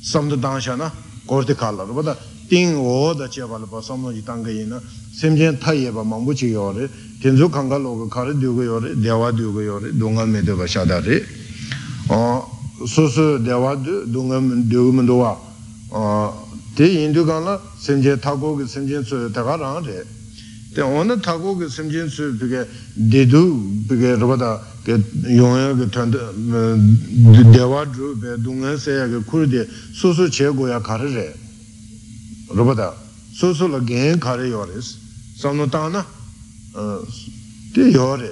samdhu 0.00 0.36
dangsha 0.36 0.76
na 0.76 0.90
kordi 1.26 1.54
khala 1.54 1.84
rupata 1.84 2.16
ting 2.48 2.76
oda 2.76 3.28
cheba 3.28 3.58
lupa 3.58 3.80
samdhu 3.82 4.12
ji 4.12 4.22
tanga 4.22 4.50
ina 4.50 4.80
semchen 5.12 5.58
ta 5.58 5.72
yeba 5.72 6.02
mambu 6.02 6.32
chi 6.32 6.46
yore 6.48 6.88
tenzu 7.20 7.48
kanga 7.50 7.76
logo 7.76 8.06
kari 8.08 8.34
dugu 8.34 8.62
yore 8.62 8.94
dewa 8.94 9.32
dugu 9.32 9.60
yore 9.60 9.92
dunga 9.92 10.24
me 10.24 10.42
duba 10.42 10.66
shadari 10.66 11.22
susu 12.86 13.38
dewa 13.42 13.74
dunga 13.76 14.38
dugu 14.66 14.92
munduwa 14.92 15.36
te 16.74 16.84
hindu 16.84 17.24
kanga 17.24 17.60
semchen 17.78 18.18
ta 18.20 18.34
gogi 18.34 18.66
semchen 18.66 19.04
suyo 19.04 19.28
taga 19.30 19.56
rang 19.56 19.84
re. 19.84 20.16
때 20.74 20.82
어느 20.82 21.20
타고 21.20 21.56
그 21.56 21.68
심진수 21.68 22.36
그게 22.38 22.66
데두 23.10 23.84
그게 23.88 24.16
로바다 24.16 24.60
그 24.84 25.02
용어 25.36 25.74
그 25.74 25.90
탄데 25.90 26.18
데와드 27.52 28.20
베 28.20 28.42
동에서 28.42 29.08
그 29.08 29.24
쿠르데 29.24 29.66
소소 29.94 30.28
제고야 30.28 30.80
가르레 30.80 31.34
로바다 32.50 32.94
소소로 33.32 33.84
게 33.84 34.16
가르요레스 34.16 34.96
삼노타나 35.38 36.06
어데 36.74 37.92
요레 37.94 38.30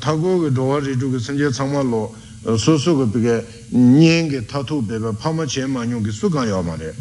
타고 0.00 0.38
그 0.38 0.54
도와지 0.54 0.96
그 0.96 1.18
심제 1.18 1.50
참말로 1.50 2.14
소소 2.58 2.96
그 2.96 3.12
그게 3.12 3.44
닝게 3.70 4.46
타투 4.46 4.86
베가 4.86 5.12
파마 5.12 5.46
제마뇽 5.46 6.02
그 6.02 6.10
수가요 6.10 6.62
말에 6.62 6.92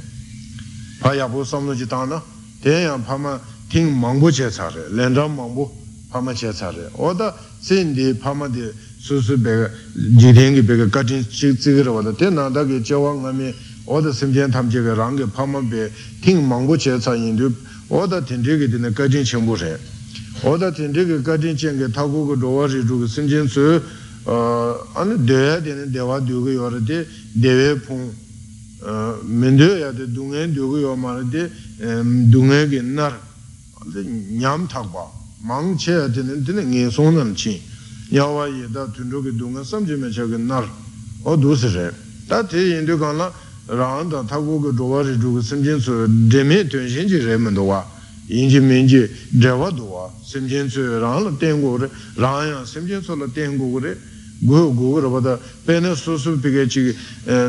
파야보 0.99 1.43
삼노지 1.43 1.87
타나 1.87 2.23
대양 2.61 3.03
파마 3.03 3.39
ting 3.73 3.89
mangbo 3.89 4.29
che 4.29 4.49
tsare, 4.49 4.85
lendra 4.91 5.25
mangbo 5.25 5.73
pama 6.11 6.31
che 6.31 6.51
tsare. 6.53 6.89
Oda 6.91 7.35
sen 7.59 7.91
di 7.93 8.13
pama 8.13 8.47
di 8.47 8.71
su 8.99 9.19
su 9.19 9.35
bega, 9.35 9.67
jirengi 10.15 10.61
bega 10.61 10.87
katin 10.87 11.27
chik 11.27 11.57
tsikira 11.57 11.89
wada, 11.89 12.13
ten 12.13 12.35
nanda 12.35 12.63
ki 12.63 12.81
chewa 12.81 13.11
ngami, 13.13 13.51
oda 13.85 14.13
simchen 14.13 14.51
tam 14.51 14.69
chega 14.69 14.93
rangi 14.93 15.25
pama 15.25 15.59
be, 15.59 15.91
ting 16.21 16.45
mangbo 16.45 16.75
che 16.75 16.95
tsa 16.99 17.15
yindu, 17.15 17.51
oda 17.87 18.21
tindrigi 18.21 18.69
dina 18.69 18.91
katin 18.91 19.23
chingbo 19.23 19.55
re. 19.55 19.79
Oda 20.41 20.71
tindrigi 20.71 21.23
katin 21.23 21.55
chingi 21.55 21.89
taku 21.89 22.27
ku 22.27 22.35
dowa 22.35 22.67
ri 22.67 22.83
dhugu 22.83 23.07
simchen 23.07 23.47
su, 23.47 23.81
anu 24.23 25.17
dewa 25.17 25.59
dina 25.59 25.83
dewa 25.85 26.19
dhugu 26.19 26.49
yore 26.49 26.79
di, 26.83 27.03
dewe 27.31 27.75
pung, 27.79 28.13
mendo 29.23 29.65
ya 29.75 29.91
di 29.91 30.11
dungen 30.11 30.53
dhugu 30.53 30.77
yore 30.77 30.95
mara 30.95 31.23
di, 31.23 31.49
dungen 32.29 32.69
ki 32.69 32.79
nar, 32.81 33.31
nyam 34.29 34.67
thakpa 34.67 35.11
māṅ 35.45 35.75
che 35.77 36.09
tene 36.11 36.41
tene 36.43 36.63
nge 36.63 36.89
sōng 36.89 37.15
nam 37.15 37.33
chi 37.33 37.61
yawa 38.09 38.47
ye 38.47 38.67
tā 38.71 38.89
tundru 38.91 39.21
ki 39.23 39.35
dunga 39.35 39.63
samche 39.63 39.95
me 39.97 40.09
cha 40.09 40.25
ki 40.25 40.37
nar 40.37 40.67
o 41.23 41.35
dusi 41.35 41.67
re 41.73 41.93
tā 42.27 42.45
te 42.47 42.57
yindu 42.57 42.97
kāng 42.97 43.17
la 43.17 43.31
rāng 43.67 44.09
tā 44.09 44.25
thakpo 44.25 44.61
ki 44.61 44.75
dhruva 44.75 45.01
ri 45.03 45.17
dhruva 45.17 45.41
samchen 45.41 45.79
su 45.79 46.05
dhemi 46.27 46.67
tunshin 46.67 47.07
chi 47.07 47.17
re 47.17 47.37
mendo 47.37 47.63
wa 47.63 47.85
yinji 48.27 48.59
minji 48.59 49.09
dhruva 49.29 49.69
dhuwa 49.71 50.11
samchen 50.23 50.69
su 50.69 50.79
rāng 50.79 51.23
la 51.23 51.31
tengu 51.37 51.77
re 51.77 51.89
rāng 52.15 52.47
ya 52.47 52.65
samchen 52.65 53.01
su 53.01 53.15
la 53.15 53.27
tengu 53.27 53.79
re 53.79 53.97
gu 54.43 54.73
gu 54.75 54.99
rāpa 54.99 55.21
tā 55.23 55.37
pēne 55.65 55.95
su 55.95 56.17
su 56.17 56.37
pīke 56.39 56.67
chi 56.67 56.95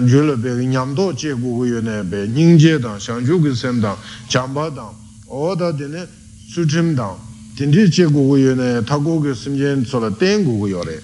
jula 0.06 0.36
pēke 0.36 0.66
nyam 0.66 0.94
to 0.94 1.12
che 1.14 1.32
gu 1.32 1.56
gu 1.58 1.64
yu 1.66 1.80
ne 1.80 2.02
pē 2.02 2.26
nying 2.26 2.58
je 2.58 2.78
dāng, 2.78 2.98
shang 3.00 3.24
ju 3.24 3.40
ki 3.42 3.54
sem 3.54 3.80
dāng, 3.80 3.96
chamba 4.28 4.70
dāng 4.70 4.94
oda 5.26 5.72
dine 5.72 6.06
su 6.54 6.64
chim 6.66 6.94
dang, 6.94 7.16
tinti 7.56 7.88
che 7.88 8.04
gu 8.04 8.26
gu 8.28 8.36
yu 8.36 8.54
ne, 8.54 8.80
ta 8.84 8.96
gu 8.96 9.18
gu 9.18 9.34
sim 9.34 9.56
jen 9.56 9.82
tso 9.82 9.98
la 9.98 10.08
ten 10.12 10.44
gu 10.44 10.56
gu 10.56 10.68
yu 10.68 10.80
re. 10.84 11.02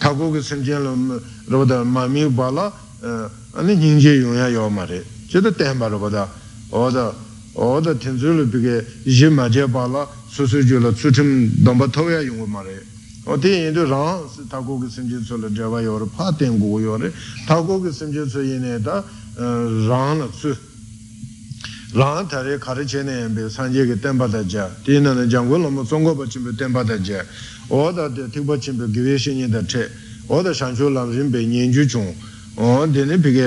Ta 0.00 0.12
gu 0.12 0.32
gu 0.32 0.40
sim 0.42 0.62
jen 0.62 0.82
la 0.82 1.20
rupata 1.46 1.84
ma 1.84 2.08
mi 2.08 2.26
ba 2.28 2.50
la, 2.50 2.72
ane 3.52 3.76
nying 3.76 4.00
je 4.00 4.14
yung 4.14 4.34
ya 4.34 4.48
yu 4.48 4.68
ma 4.68 4.84
re. 4.84 5.04
Che 5.28 5.40
ta 5.40 5.52
ten 5.52 5.78
ba 5.78 5.86
rupata, 5.86 6.28
oda, 6.70 7.14
oda 7.52 7.94
tin 7.94 8.16
tsu 8.16 8.32
lu 8.32 8.48
pike, 8.48 8.84
yi 9.04 9.28
ma 9.28 9.48
je 9.48 9.64
ba 9.68 9.86
la, 9.86 10.10
su 10.26 10.44
su 10.44 10.58
ju 10.58 10.80
la, 10.80 10.92
su 10.92 11.08
chim 11.10 11.52
dang 11.62 11.78
pa 11.78 11.86
tau 11.86 12.08
ya 12.08 12.18
yung 12.18 12.44
ma 12.50 12.60
re. 12.60 12.84
O 13.26 13.38
ten 13.38 13.52
yin 13.52 13.72
tu 13.72 13.84
rang, 13.84 14.28
ta 14.48 14.58
gu 14.58 14.76
gu 14.76 14.88
sim 14.88 15.06
jen 15.06 15.22
tso 15.22 15.36
la 15.36 15.48
je 15.50 15.62
ba 15.62 15.80
yu 15.80 15.96
re, 15.96 16.06
pa 16.06 16.32
ten 16.32 16.58
gu 16.58 16.68
gu 16.68 16.80
yu 16.80 16.96
re. 16.96 17.12
Ta 17.46 17.60
gu 17.60 17.78
gu 17.80 17.92
sim 17.92 18.10
jen 18.10 18.26
tso 18.26 18.40
yin 18.40 18.60
ne 18.60 18.82
ta, 18.82 19.04
rang 19.36 20.18
la 20.18 20.26
tsu, 20.26 20.52
rāng 21.94 22.26
tārī 22.26 22.58
kārī 22.58 22.82
chēne 22.90 23.12
yāmbē 23.14 23.46
sāngyē 23.54 23.84
kī 23.86 23.96
tēmbā 24.02 24.26
tā 24.26 24.42
jā 24.50 24.66
tī 24.82 24.98
nā 24.98 25.14
nā 25.14 25.28
jānggō 25.30 25.60
lōmō 25.62 25.84
tsōnggō 25.86 26.14
bā 26.18 26.24
chīmbē 26.26 26.50
tēmbā 26.58 26.82
tā 26.82 26.98
jā 26.98 27.22
o 27.70 27.86
dā 27.94 28.08
tīk 28.10 28.42
bā 28.42 28.58
chīmbē 28.58 28.88
gīvē 28.90 29.14
shēnyē 29.14 29.46
tā 29.54 29.62
chē. 29.62 29.86
O 30.26 30.42
dā 30.42 30.50
shāngchō 30.50 30.90
lām 30.90 31.12
shīmbē 31.14 31.38
nyēn 31.46 31.70
chū 31.70 31.86
chōng 31.86 32.10
o 32.58 32.86
dēne 32.90 33.14
pī 33.22 33.30
kē 33.36 33.46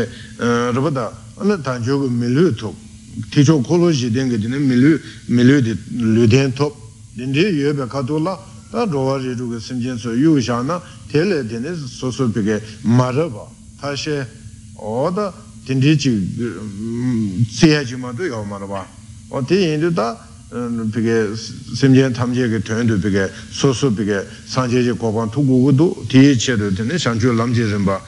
rāpa 0.72 0.92
tā 0.96 1.06
anā 1.44 1.60
tāng 1.60 1.84
chō 1.84 2.00
kī 2.00 2.08
mī 2.08 2.28
lū 2.32 2.56
tōp. 2.56 2.76
Tī 3.36 3.44
chō 3.44 3.60
kō 3.68 3.76
lō 3.84 3.92
shī 3.92 4.12
dēng 4.16 4.32
kī 4.32 4.40
dēne 4.40 4.64
mī 4.64 4.80
lū 4.80 4.96
mī 5.28 5.44
lū 5.44 5.60
dī 5.68 5.76
lū 6.16 6.28
dēng 6.32 6.56
tōp. 6.56 6.72
Dēn 7.20 7.36
dē 7.36 7.52
yō 7.52 7.76
bē 7.76 7.90
kā 7.92 8.00
tō 8.08 8.16
lā 8.24 8.38
tā 8.72 8.88
rō 8.88 9.04
wā 9.10 9.18
rī 9.20 9.36
rū 9.36 9.52
kī 9.52 9.60
sīm 9.60 9.84
chēn 9.84 10.00
sō 10.00 10.16
yū 10.24 10.40
shā 10.40 10.64
na 10.64 10.80
tē 11.12 11.28
lē 11.28 11.44
dēne 11.52 11.76
sō 11.76 12.16
sō 12.16 12.32
pī 12.32 12.48
kē 12.48 12.62
mā 12.88 13.12
rā 13.12 13.28
bā. 13.28 13.44
Tā 13.82 13.92
shē 13.92 14.24
o 14.80 15.12
dā 15.12 15.34
tindē 15.68 15.98
chī 16.00 16.16
tsēyā 17.52 17.84
chī 17.84 18.00
mā 18.00 18.16
tu 18.16 18.24
yā 18.24 18.40
mā 18.48 18.56
rā 18.64 18.68
bā 18.72 18.82
o 19.30 19.42
tē 19.44 19.60
yin 19.60 19.82
tu 19.84 19.92
tā 19.92 20.16
pīkē 20.48 21.36
simchēn 21.76 22.16
tamchē 22.16 22.48
kē 22.48 22.60
tuyān 22.64 22.88
tu 22.88 22.96
pīkē 23.04 23.28
sō 23.52 23.74
sō 23.76 23.92
pīkē 23.92 24.24
sāngchē 24.48 24.80
chī 24.88 24.94
kōpān 24.96 25.28
tu 25.28 25.44
gu 25.44 25.60
gu 25.68 25.76
tu 25.76 25.88
tē 26.08 26.32
chē 26.40 26.56
tu 26.56 26.72
tēne 26.72 26.96
shāngchū 26.96 27.36
lām 27.36 27.52
chē 27.52 27.68
rīmbā 27.68 28.00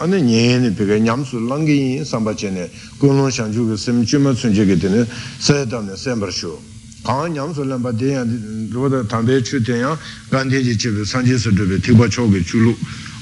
anē 0.00 0.24
nyē 0.24 0.64
nē 0.64 0.70
pīkē 0.72 1.04
ñam 1.04 1.20
sū 1.28 1.44
lāng 1.44 1.68
kē 1.68 1.76
yin 1.76 2.04
sāmbā 2.08 2.32
chē 2.32 2.48
nē 2.48 2.64
gō 2.96 3.12
lōng 3.12 3.28
shāngchū 3.28 3.68
kē 3.68 3.76
sim 3.76 4.00
chū 4.08 4.24
mā 4.24 4.32
tsūn 4.32 4.56
chē 4.56 4.64
kē 4.64 4.76
tēne 4.80 5.04
sē 5.36 5.68
tam 5.68 5.84
nē 5.84 6.00
sēm 6.00 6.24
shū 6.32 6.56
kāng 7.04 7.36
ñam 7.36 7.52
sū 7.52 7.68
lāmbā 7.68 7.92
tē 7.92 8.16
yā 8.16 8.24
rō 8.72 8.88
tā 8.88 9.04
tāmbē 9.04 9.36
chū 9.44 9.60
tē 9.60 9.84
yā 9.84 9.92
gāntē 10.32 10.64
chī 10.64 10.80
chē 10.80 10.96
pī 10.96 11.04
sāngchē 11.04 11.36
sū 11.36 11.52
tu 11.52 11.68
pī 11.68 11.76
tīkpa 11.76 12.08
chō 12.08 12.24
kē 12.32 12.40
chū 12.40 12.64
lū 12.64 12.72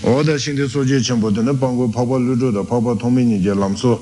oda 0.03 0.39
shingde 0.39 0.69
soje 0.69 1.01
chenpo 1.01 1.31
tene 1.31 1.53
pangu 1.55 1.89
papa 1.89 2.19
luto 2.19 2.51
da 2.51 2.63
papa 2.63 2.95
tongme 2.97 3.23
nije 3.23 3.55
lamso. 3.55 4.01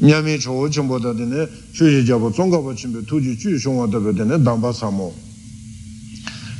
Nyami 0.00 0.38
chogo 0.38 0.68
chenpo 0.68 0.98
da 0.98 1.14
tene 1.14 1.48
shuje 1.72 2.02
jabo 2.04 2.30
tsongkaba 2.30 2.74
chenpe 2.74 3.02
tuji 3.04 3.36
chu 3.36 3.58
shongwa 3.58 3.88
tabe 3.88 4.12
tene 4.12 4.38
damba 4.38 4.72
samo. 4.72 5.12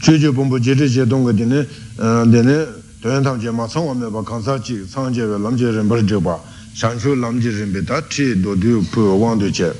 Shuje 0.01 0.33
pompo 0.33 0.59
jete 0.59 0.89
je 0.89 1.07
tonga 1.07 1.33
tene 1.33 1.67
tene 1.97 2.53
eh, 2.53 2.69
toyan 3.01 3.23
tam 3.23 3.39
je 3.39 3.51
ma 3.51 3.69
sangwa 3.69 3.95
meba 3.95 4.23
kansa 4.23 4.59
chi 4.59 4.87
sang 4.89 5.13
jewe 5.13 5.39
lamje 5.39 5.71
renpar 5.71 6.03
jeba 6.03 6.41
shanshu 6.73 7.15
lamje 7.15 7.51
renpe 7.51 7.85
ta 7.85 8.01
tri 8.01 8.41
do 8.41 8.55
du 8.55 8.83
pu 8.91 9.01
wangdo 9.01 9.51
che. 9.51 9.73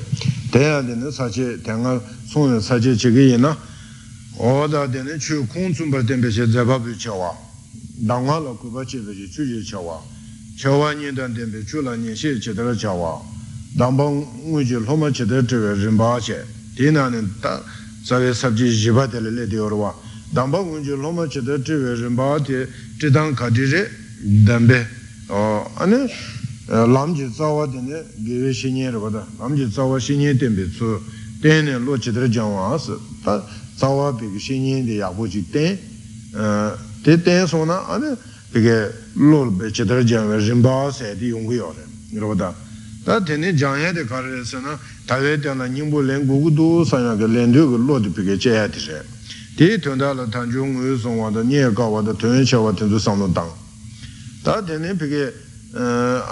Tena 0.51 0.83
tene 0.83 1.11
sache 1.11 1.59
tenga 1.61 1.99
songwe 2.27 2.61
sache 2.61 2.95
chege 2.95 3.21
yena 3.21 3.57
oda 4.37 4.87
tene 4.87 5.17
chu 5.17 5.45
kong 5.47 5.73
tsumbar 5.73 6.03
tenpe 6.03 6.29
she 6.29 6.45
zebabu 6.45 6.95
chewa 6.95 7.49
dāngwā 8.01 8.39
lā 8.41 8.51
kūpa 8.57 8.81
chī 8.85 8.97
pā 9.05 9.13
chī 9.13 9.29
chū 9.29 9.45
chī 9.45 9.61
chā 9.61 9.77
wā, 9.77 9.99
chā 10.57 10.73
wā 10.73 10.89
nī 10.97 11.13
tān 11.13 11.35
tēn 11.37 11.51
pē 11.53 11.61
chū 11.69 11.85
lā 11.85 11.93
nī 11.93 12.15
shē 12.17 12.41
chī 12.41 12.53
tā 12.57 12.65
rā 12.65 12.73
chā 12.73 12.89
wā, 12.89 13.13
dāmbā 13.77 14.05
ngū 14.09 14.61
chī 14.65 14.81
lō 14.81 14.95
mā 14.97 15.13
chī 15.13 15.25
tā 15.29 15.45
chī 15.45 15.61
wē 15.61 15.77
rīmbā 15.77 16.17
chē, 16.17 16.41
tī 16.75 16.89
nā 16.89 17.09
nī 17.13 17.21
tā 17.41 17.61
sā 18.01 18.17
wē 18.17 18.33
sāp 18.33 18.57
chī 18.57 18.73
jī 18.73 18.89
pā 18.89 19.05
tē 19.05 19.21
lē 19.21 19.29
lē 19.29 19.45
tī 19.45 19.61
yor 19.61 19.77
wā, 19.77 19.93
dāmbā 20.33 20.59
ngū 20.65 20.81
chī 20.81 20.97
lō 20.97 21.11
mā 21.13 21.29
chī 21.29 21.45
tā 21.45 21.61
chī 21.61 21.77
wē 21.77 21.93
rīmbā 22.01 22.41
tē 22.41 22.65
chī 22.97 23.13
tāng 23.13 23.37
kā 23.37 23.53
tī 23.53 23.69
rē 23.69 23.85
dāng 24.49 24.65
bē, 24.65 24.79
anī 25.77 26.01
lām 26.89 27.13
chī 27.13 27.29
tsā 27.29 27.53
wā 27.53 27.69
tē 27.69 27.85
nē 27.85 28.01
gē 28.25 28.35
wē 28.41 28.49
shī 28.49 28.73
nyē 28.73 28.97
rā 28.97 28.99
bā 28.99 29.09
tā, 29.13 29.21
lām 29.37 29.53
chī 29.53 29.69
tsā 29.69 29.85
wā 29.85 30.01
shī 30.01 30.17
nyē 30.17 30.33
tēn 30.41 30.57
pē 30.57 30.65
chū, 30.73 30.97
tēn 31.45 31.69
nē 31.69 31.77
lō 31.85 32.01
chī 32.01 32.09
tā 32.09 32.25
rā 32.25 32.33
jā 32.33 32.49
wā 32.49 32.73
sā, 32.81 32.97
tā 33.21 33.39
tsā 33.77 33.93
wā 33.93 34.09
pē 34.17 34.25
kī 34.25 34.39
shī 34.41 34.57
nyē 34.57 34.77
tē 34.89 34.93
yā 35.05 35.13
bō 35.13 35.29
chī 35.29 35.45
tēn, 35.53 35.77
tē 37.03 37.17
tēn 37.25 37.47
sō 37.49 37.65
na 37.65 37.79
āne 37.89 38.13
pīkē 38.53 38.75
lōl 39.17 39.49
bē 39.57 39.71
chitara 39.73 40.03
jāngā 40.05 40.37
rīmbā 40.37 40.91
sē 40.93 41.15
tī 41.17 41.31
yōngu 41.33 41.55
yō 41.57 41.69
rē 41.73 41.85
rō 42.21 42.35
tā 42.37 42.51
tā 43.05 43.17
tēne 43.25 43.53
jāngyā 43.57 43.89
tē 43.97 44.05
kā 44.05 44.21
rē 44.21 44.43
sē 44.45 44.61
na 44.61 44.77
tā 45.09 45.17
wē 45.17 45.39
tē 45.41 45.55
na 45.57 45.65
nyingbō 45.65 45.97
lēng 46.05 46.27
gu 46.29 46.37
gu 46.45 46.51
dō 46.53 46.67
sā 46.85 47.01
yā 47.01 47.15
kē 47.17 47.25
lēng 47.25 47.55
tē 47.55 47.61
kā 47.65 47.77
lō 47.81 47.95
tē 48.05 48.09
pīkē 48.13 48.35
chē 48.37 48.51
yā 48.53 48.67
tī 48.69 48.79
rē 48.85 48.99
tē 49.57 49.67
tēn 49.81 49.97
tā 49.97 50.13
lā 50.13 50.27
tāng 50.29 50.51
chū 50.53 50.61
ngū 50.61 50.93
sōng 51.01 51.17
wā 51.17 51.33
tā 51.33 51.41
nyē 51.41 51.73
kā 51.73 51.85
wā 51.89 52.05
tā 52.05 52.13
tēn 52.13 52.45
chā 52.45 52.61
wā 52.61 52.69
tēn 52.77 52.93
tū 52.93 53.01
sāng 53.01 53.17
tō 53.17 53.33
tāng 53.33 53.49
tā 54.45 54.61
tēne 54.61 54.93
pīkē 54.93 55.23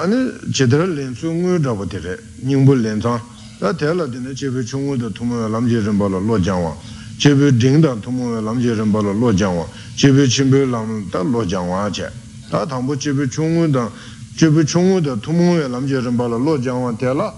āne 0.06 0.54
chitara 0.54 0.86
lēng 0.86 1.18
tsū 1.18 1.34
ngū 1.34 1.58
rā 1.66 1.74
bō 1.74 1.90
tē 1.90 1.98
rē 2.06 2.14
nyingbō 2.46 2.78
lēng 2.78 3.02
tāng 3.02 3.18
tā 3.58 3.74
tē 3.74 3.90
lā 3.98 4.06
tēne 4.06 4.38
chē 4.38 4.54
pē 4.54 4.62
chū 4.62 4.78
ngū 4.78 5.02
tā 5.02 5.10
tū 5.18 5.26
mā 5.26 5.50
lām 5.50 5.66
jē 5.66 5.82
rīmbā 5.82 6.14
lō 6.14 6.38
jāng 6.46 6.62
wā 6.62 6.74
chepe 7.20 7.52
dingdang 7.58 8.00
tumu 8.00 8.34
we 8.34 8.42
lam 8.42 8.60
je 8.60 8.74
rinpa 8.74 9.02
lo 9.02 9.12
lo 9.12 9.34
jangwa 9.34 9.68
chepe 9.96 10.26
chimpe 10.26 10.66
lam 10.66 11.06
da 11.12 11.22
lo 11.22 11.44
jangwa 11.44 11.90
che 11.92 12.10
ta 12.50 12.66
tangpo 12.66 12.96
chepe 12.96 13.28
chungu 13.28 13.68
dang 13.68 13.92
chebu 14.36 14.64
chungu 14.64 15.02
da 15.02 15.18
tumungwe 15.18 15.68
lamje 15.68 16.00
rinpa 16.00 16.26
la 16.26 16.38
lo 16.38 16.58
jangwa 16.58 16.94
te 16.94 17.14
la 17.14 17.34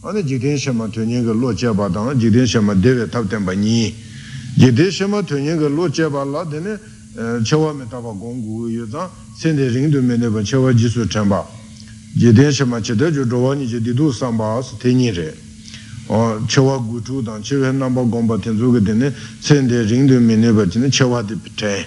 ane 0.00 0.24
jikten 0.24 0.56
shema 0.56 0.88
tuñi 0.88 1.22
ka 1.22 1.32
lo 1.32 1.52
jeba 1.52 1.86
dang 1.88 2.14
jikten 2.16 2.46
shema 2.46 2.74
dewe 2.74 3.06
tab 3.10 3.28
tenpa 3.28 3.52
nyi 3.52 3.94
jikten 4.56 4.90
shema 4.90 5.22
tuñi 5.22 5.54
ka 5.58 5.68
lo 5.68 5.86
jeba 5.90 6.24
la 6.24 6.42
dine 6.44 6.80
chewa 7.42 7.74
me 7.74 7.84
taba 7.86 8.12
gonggu 8.12 8.68
yu 8.68 8.88
zang 8.88 9.10
sende 9.36 9.68
ringdu 9.68 10.00
me 10.00 10.16
neba 10.16 10.40
chewa 10.42 10.72
jisu 10.72 11.06
tenpa 11.06 11.46
jikten 12.16 12.50
shema 12.50 12.80
cheta 12.80 13.10
ju 13.10 13.26
zhowa 13.26 13.54
ni 13.54 13.66
je 13.66 13.78
didu 13.82 14.10
samba 14.10 14.56
as 14.56 14.72
tenyi 14.78 15.10
re 15.10 15.34
chewa 16.06 16.78
guchu 16.78 17.22
dan 17.22 17.42
chewa 17.42 17.72
namba 17.72 18.02
gomba 18.02 18.38
tenzu 18.38 18.72
ge 18.72 18.80
dine 18.80 19.12
sende 19.40 19.82
ringdu 19.82 20.20
mene 20.20 20.52
ba 20.52 20.64
dine 20.64 20.88
chewa 20.88 21.22
di 21.22 21.36
ten 21.56 21.84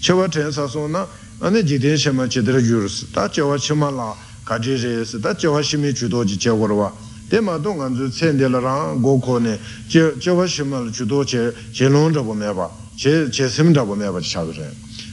chewa 0.00 0.28
ten 0.28 0.50
saso 0.52 0.86
na 0.86 1.06
ane 1.40 1.64
jikten 1.64 1.96
shema 1.96 2.28
chedra 2.28 2.60
yurus 2.60 3.10
ta 3.10 3.28
chewa 3.28 3.58
shema 3.58 3.90
la 3.90 4.14
kaji 4.44 4.76
reyes 4.76 5.18
ta 5.20 5.34
chewa 5.34 5.60
shimi 5.62 5.92
chudo 5.92 6.24
ji 6.24 6.36
che 6.36 6.50
korwa 6.50 6.92
te 7.28 7.40
ma 7.40 7.58
don 7.58 7.76
ganzu 7.76 8.08
sende 8.10 8.48
la 8.48 8.60
rang 8.60 9.00
go 9.00 9.18
ko 9.18 9.38
ne 9.38 9.58
chewa 9.88 10.46
shema 10.46 10.78
la 10.78 10.90
chudo 10.90 11.24
che 11.24 11.52
che 11.72 11.88
long 11.88 12.14
rabo 12.14 12.34
me 12.34 12.52
ba 12.52 12.70
che 12.94 13.28
che 13.30 13.48
sim 13.48 13.72
rabo 13.72 13.96
me 13.96 14.08
ba 14.08 14.20
chabi 14.20 14.52
re 14.52 14.72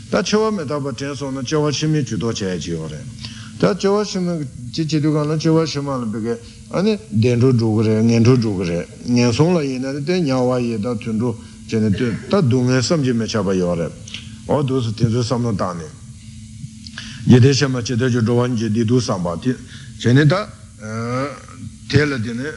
ta 0.09 0.21
chewa 0.21 0.51
me 0.51 0.63
taba 0.63 0.93
ten 0.93 1.15
so 1.15 1.31
na 1.31 1.41
chewa 1.41 1.71
shimi 1.71 2.03
chudo 2.03 2.31
che 2.31 2.55
che 2.57 2.69
yo 2.69 2.85
re 2.87 3.03
tā 3.63 3.73
chewa 3.77 4.03
shima, 4.03 4.35
chi 4.73 4.85
chi 4.85 4.99
tukā 4.99 5.23
na 5.25 5.37
chewa 5.37 5.65
shima 5.65 5.95
la 5.95 6.05
peke, 6.05 6.37
ane 6.71 6.99
dendru 7.07 7.53
dhukare, 7.53 8.01
ngendru 8.03 8.35
dhukare, 8.35 8.85
ngen 9.07 9.31
song 9.31 9.53
la 9.53 9.61
ye 9.61 9.79
na, 9.79 9.93
ten 10.03 10.21
nyawa 10.25 10.59
ye, 10.59 10.77
tā 10.77 10.93
tundru, 10.97 11.33
chene, 11.65 11.89
tā 12.27 12.41
dunghe 12.41 12.81
samji 12.81 13.13
me 13.13 13.25
chaba 13.25 13.53
yo 13.53 13.73
re, 13.73 13.89
o 14.47 14.61
dusu 14.63 14.93
tenzu 14.93 15.23
samno 15.23 15.53
tāne. 15.53 15.87
Yede 17.25 17.53
shima 17.53 17.81
chete 17.81 18.09
jo 18.09 18.19
dhruvan 18.19 18.53
je 18.53 18.69
didu 18.69 18.99
samba, 18.99 19.39
chene 19.97 20.25
tā 20.25 20.45
tela 21.87 22.17
dine, 22.17 22.51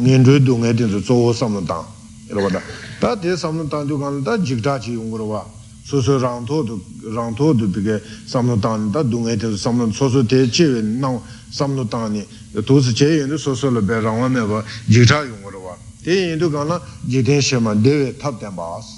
ngendru 0.00 0.38
dunghe 0.38 0.72
tenzu 0.72 1.02
tsoho 1.02 1.34
samno 1.34 1.60
tāng, 1.60 1.84
irwa 2.30 2.48
tā, 2.48 2.62
tā 2.98 3.20
te 3.20 3.36
samno 3.36 3.68
tāng 3.68 3.86
tukā 3.86 4.08
na, 4.08 4.24
tā 4.24 4.40
jikta 4.40 4.78
chi 4.78 4.96
yungurwa, 4.96 5.44
소소 5.84 6.18
랑토도 6.18 6.80
랑토도 7.12 7.70
비게 7.70 8.00
삼노단다 8.26 9.04
동에데 9.04 9.54
삼노 9.54 9.92
소소 9.92 10.26
대체 10.26 10.64
나 10.96 11.20
삼노단이 11.52 12.24
도스 12.64 12.94
제연도 12.94 13.36
소소로 13.36 13.84
배랑원에 13.84 14.40
봐 14.48 14.64
지타 14.90 15.28
용으로 15.28 15.62
봐 15.62 15.76
대인도 16.02 16.50
간나 16.50 16.80
지대셔마 17.08 17.82
데베 17.82 18.16
탑된 18.16 18.56
바스 18.56 18.88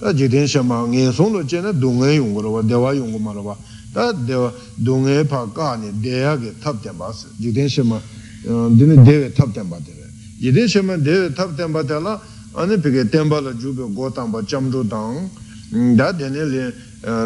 다 0.00 0.12
지대셔마 0.16 0.88
녜송로 0.88 1.46
제네 1.46 1.78
동에 1.78 2.16
용으로 2.16 2.52
봐 2.54 2.66
대와 2.66 2.96
용고 2.96 3.18
말어 3.20 3.44
봐다 3.44 4.24
대와 4.24 4.52
동에 4.82 5.28
파까니 5.28 6.00
대야게 6.00 6.64
탑된 6.64 6.96
바스 6.96 7.28
지대셔마 7.42 8.00
드네 8.48 9.04
데베 9.04 9.34
탑된 9.36 9.68
바데 9.68 9.92
지대셔마 10.40 10.96
데베 10.96 11.34
탑된 11.36 11.72
바데라 11.76 12.20
아니 12.54 12.80
비게 12.80 13.10
템발로 13.12 13.58
주베 13.58 13.92
고탄바 13.92 14.48
잠조당 14.48 15.28
dā 15.72 16.12
dēne 16.12 16.44
lē 16.52 16.64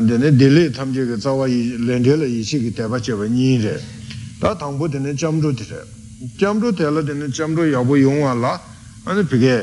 dēne 0.06 0.30
dēlē 0.38 0.70
tam 0.70 0.92
chē 0.94 1.02
kē 1.02 1.16
tsāwā 1.18 1.48
lēndē 1.82 2.14
lē 2.14 2.26
yīshī 2.30 2.60
kē 2.62 2.70
tēpā 2.78 3.00
chē 3.02 3.18
bā 3.18 3.26
nī 3.26 3.58
rē 3.58 3.74
dā 4.38 4.54
tāngbō 4.54 4.86
dēne 4.86 5.14
chāmbrō 5.18 5.50
tē 5.58 5.66
rē 5.66 5.80
chāmbrō 6.38 6.70
tē 6.78 6.86
lā 6.94 7.02
dēne 7.02 7.26
chāmbrō 7.34 7.66
yābō 7.74 7.98
yōng 8.06 8.22
wā 8.22 8.34
lā 8.38 8.52
anī 9.10 9.26
pī 9.26 9.40
kē 9.42 9.56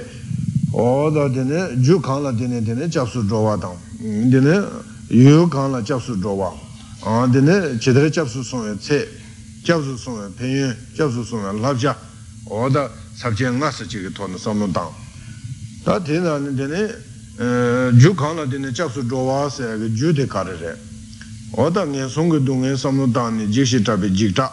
o 0.76 1.08
dā 1.16 1.30
dēne 1.32 1.80
jū 1.80 1.96
kāng 2.04 2.28
lā 2.28 2.36
dēne 2.36 2.60
dēne 2.60 2.90
chāp 2.92 3.08
sū 3.08 3.24
rō 3.24 3.40
wā 3.48 3.56
tāng 3.64 3.80
dēne 4.04 4.60
yō 5.16 5.48
kāng 5.48 5.72
lā 5.72 5.80
chāp 5.88 6.04
sū 6.04 6.20
rō 6.20 6.36
wā 6.36 6.52
dēne 7.32 7.80
chē 7.80 7.96
tē 7.96 8.12
chāp 8.12 8.28
sū 8.28 8.44
sōng 8.44 8.68
wē 8.68 8.76
tsē 8.84 9.00
chāp 9.64 9.80
sū 9.80 9.96
sōng 9.96 10.20
wē 10.20 10.28
pēn 10.36 10.52
yō 10.60 10.68
chāp 11.00 11.08
sū 11.08 11.24
sōng 11.24 11.48
wē 11.48 11.56
lāb 11.64 11.80
chā 11.80 11.96
o 12.52 12.68
dā 12.68 12.90
sāb 13.16 13.32
chē 13.32 13.48
ngā 13.48 13.72
sā 13.72 13.88
chē 13.88 14.04
kē 14.04 14.12
tō 14.12 14.28
nā 14.28 14.36
sāmbō 14.36 14.68
tāng 14.76 14.92
dā 15.88 16.00
dēne 16.04 17.13
jū 17.38 18.14
kāla 18.14 18.46
tīne 18.46 18.70
chaksu 18.74 19.02
dhōwā 19.10 19.50
sāyā 19.50 19.90
jū 19.90 20.14
tē 20.14 20.28
kārē 20.30 20.54
rē 20.54 20.74
oda 21.58 21.86
ngē 21.86 22.06
sōngi 22.06 22.40
dō 22.46 22.54
ngē 22.62 22.74
samlō 22.78 23.10
tāni 23.10 23.48
jikshī 23.50 23.82
tāpi 23.82 24.14
jiktā 24.14 24.52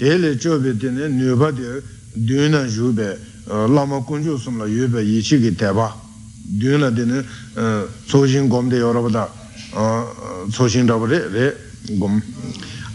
tēlē 0.00 0.36
chō 0.40 0.56
bē 0.56 0.72
tīne 0.80 1.10
nyūpa 1.12 1.52
tē 1.52 1.82
dūna 2.16 2.64
yū 2.64 2.92
bē 2.96 3.08
lāma 3.68 4.00
kuñchū 4.08 4.38
sōmla 4.40 4.64
yū 4.72 4.88
bē 4.88 5.04
yīchī 5.04 5.36
kī 5.44 5.52
tēpā 5.52 5.90
dūna 6.56 6.88
tīne 6.96 7.20
tsōshīn 8.08 8.48
gōm 8.48 8.72
tē 8.72 8.80
yorabā 8.80 9.12
tā 9.12 9.28
tsōshīn 10.48 10.88
rāpa 10.88 11.12
rē 11.12 11.20
rē 11.28 11.46
gōm 12.00 12.16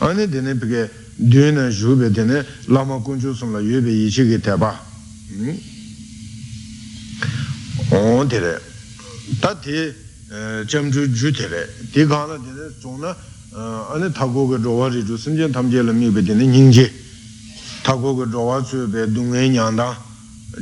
āni 0.09 0.25
tīne 0.25 0.57
pīkē 0.57 0.87
dūna 1.21 1.69
yū 1.69 1.99
bē 2.01 2.09
tīne 2.17 2.41
lāma 2.73 2.97
kuñchū 3.05 3.37
sōmla 3.37 3.61
yū 3.61 3.85
bē 3.85 3.93
yīchī 3.93 4.25
kī 4.25 4.41
tēpā 4.41 4.73
ōn 7.93 8.25
tē 8.25 8.41
rē 8.41 8.70
tā 9.41 9.55
tī 9.61 9.91
chēm 10.31 10.91
chū 10.91 11.07
chū 11.11 11.31
tērē, 11.35 11.65
tī 11.91 12.05
kāna 12.07 12.37
tērē 12.39 12.69
chōng 12.79 12.99
na 13.03 13.11
āni 13.91 14.07
tā 14.15 14.23
kō 14.23 14.45
kā 14.47 14.57
rōwā 14.63 14.87
rī 14.93 15.03
chū 15.03 15.17
sīm 15.19 15.35
chēn 15.35 15.51
tam 15.51 15.67
chē 15.67 15.83
lā 15.83 15.91
mī 15.91 16.07
bē 16.07 16.23
tērē 16.23 16.47
nying 16.47 16.71
chē, 16.71 16.87
tā 17.83 17.91
kō 17.99 18.13
kā 18.15 18.25
rōwā 18.31 18.61
chū 18.63 18.87
bē 18.87 19.11
dūng 19.11 19.27
ngē 19.35 19.51
nyāng 19.51 19.75
tāng, 19.75 19.95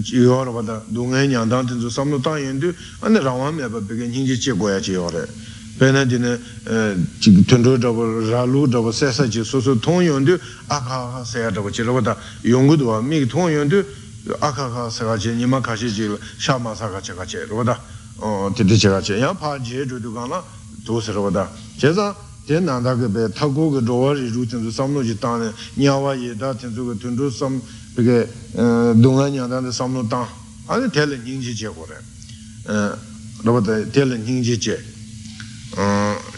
yō 0.10 0.40
rā 0.42 0.52
bā 0.58 0.62
tā 0.66 0.76
dūng 0.90 1.14
ngē 1.14 1.22
nyāng 1.30 1.50
tāng 1.54 1.70
tēn 1.70 1.78
chū 1.86 1.92
sam 1.94 2.10
lō 2.10 2.18
tāng 2.18 2.42
yēn 2.42 2.58
tū, 2.58 2.74
āni 3.06 3.22
rāwā 3.22 3.54
mē 3.54 3.70
bā 3.70 3.78
bē 3.78 3.94
kā 3.94 4.10
nying 4.10 4.26
chē 4.26 4.42
chē 4.42 4.52
kōyā 4.58 4.82
chē 4.82 4.98
yō 4.98 5.06
rē, 5.14 5.24
bē 5.78 5.92
na 5.94 6.02
tērē 6.10 6.34
tēn 7.46 7.62
chū 7.62 7.78
rā 7.78 7.94
bā 7.94 8.04
rā 8.26 8.42
lū 8.50 8.66
rā 8.66 8.82
bā 8.82 8.90
sē 8.90 9.14
sā 9.14 9.30
chē 9.30 9.46
sō 9.46 9.62
sō 9.70 9.78
tōng 9.86 10.02
yōn 10.10 10.26
tū, 10.26 10.34
ā 10.66 10.82
kā 10.82 10.98
kā 11.14 11.22
sē 11.22 11.46
yā 11.46 11.54
rā 11.54 11.62
bā 11.62 11.70
chē 11.70 11.86
rā 11.86 11.94
bā 11.94 12.02
tā 12.02 12.18
yōng 12.42 12.66
gu 12.66 12.82
tū 12.82 12.90
wā 12.90 12.98
mī 13.06 13.22
tōng 13.30 13.54
yōn 13.54 13.70
tū, 13.70 13.86
ā 14.42 14.50
kā 14.50 14.66
kā 14.66 14.90
sē 14.90 15.06
kā 15.06 15.14
chē, 15.14 15.38
nī 15.38 15.46
mā 15.46 15.62
kā 15.62 15.78
chē 15.78 15.94
chē, 15.94 16.10
shā 16.42 16.58
mā 16.58 16.74
sā 16.74 16.90
kā 16.90 17.06
chē 17.06 17.14
kā 17.14 17.30
chē 17.30 17.46
rā 17.46 17.54
bā 17.54 17.70
tā 17.70 17.78
titi 18.54 18.76
chiga 18.76 19.00
che, 19.00 19.16
yang 19.16 19.36
pa 19.36 19.58
je 19.60 19.86
zhu 19.86 20.00
du 20.00 20.12
gang 20.12 20.28
la 20.30 20.44
du 20.84 21.00
sir 21.00 21.18
wada. 21.18 21.50
Che 21.78 21.92
za, 21.94 22.16
ten 22.46 22.64
nanda 22.64 22.96
ge 22.96 23.08
be, 23.08 23.30
ta 23.32 23.48
go 23.48 23.70
ge 23.70 23.82
zhuwa 23.84 24.14
ri 24.14 24.30
zhu 24.30 24.46
ten 24.46 24.62
zu 24.62 24.72
sam 24.72 24.94
lu 24.94 25.02
ji 25.04 25.18
tang 25.18 25.42
ne, 25.42 25.54
nya 25.76 25.96
wa 25.96 26.14
ye 26.14 26.36
da 26.36 26.54
ten 26.54 26.74
zu 26.74 26.86
ge 26.86 26.98
tun 26.98 27.16
zhu 27.16 27.30
sam, 27.30 27.62
bige, 27.94 28.28
dunga 28.52 29.28
nya 29.30 29.48
dan 29.48 29.64
de 29.64 29.72
sam 29.72 29.94
lu 29.94 30.08
tang, 30.08 30.28
ane 30.66 30.90
te 30.90 31.06
le 31.06 31.18
nying 31.18 31.42
ji 31.42 31.54
che 31.54 31.68
go 31.68 31.86
re. 31.86 31.98
Raba 33.44 33.60
de, 33.62 33.90
te 33.90 34.04
le 34.04 34.18
nying 34.18 34.44
ji 34.44 34.58
che, 34.58 34.84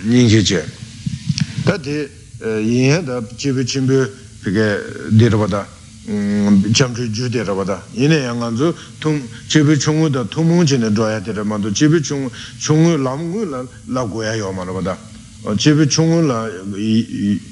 nying 0.04 0.28
ji 0.28 0.42
che. 0.44 0.64
Da 1.64 1.78
de, 1.78 2.10
yin 2.62 3.04
da, 3.04 3.22
chi 3.36 3.52
bi 3.52 3.64
chi 3.64 3.80
bi, 3.80 4.10
bige, 4.42 5.10
di 5.10 5.28
raba 5.28 5.48
da, 5.48 5.68
chamchu 6.74 7.08
ju 7.14 7.30
de 7.30 7.44
raba 7.44 7.64
da 7.64 7.84
ine 7.94 8.16
ya 8.16 8.34
ngan 8.34 8.56
zu 8.56 8.74
tum 9.00 9.22
chebi 9.48 9.78
chungu 9.78 10.10
da 10.10 10.24
tumung 10.26 10.66
chine 10.66 10.90
dhwaya 10.90 11.20
de 11.20 11.32
raba 11.32 11.58
do 11.58 11.70
chebi 11.72 12.02
chungu 12.02 12.32
chungu 12.58 12.98
lamgu 12.98 13.46
la 13.46 13.64
la 13.86 14.04
goya 14.06 14.34
yo 14.34 14.52
ma 14.52 14.64
raba 14.64 14.82
da 14.82 14.98
chebi 15.56 15.86
chungu 15.88 16.26
la 16.26 16.50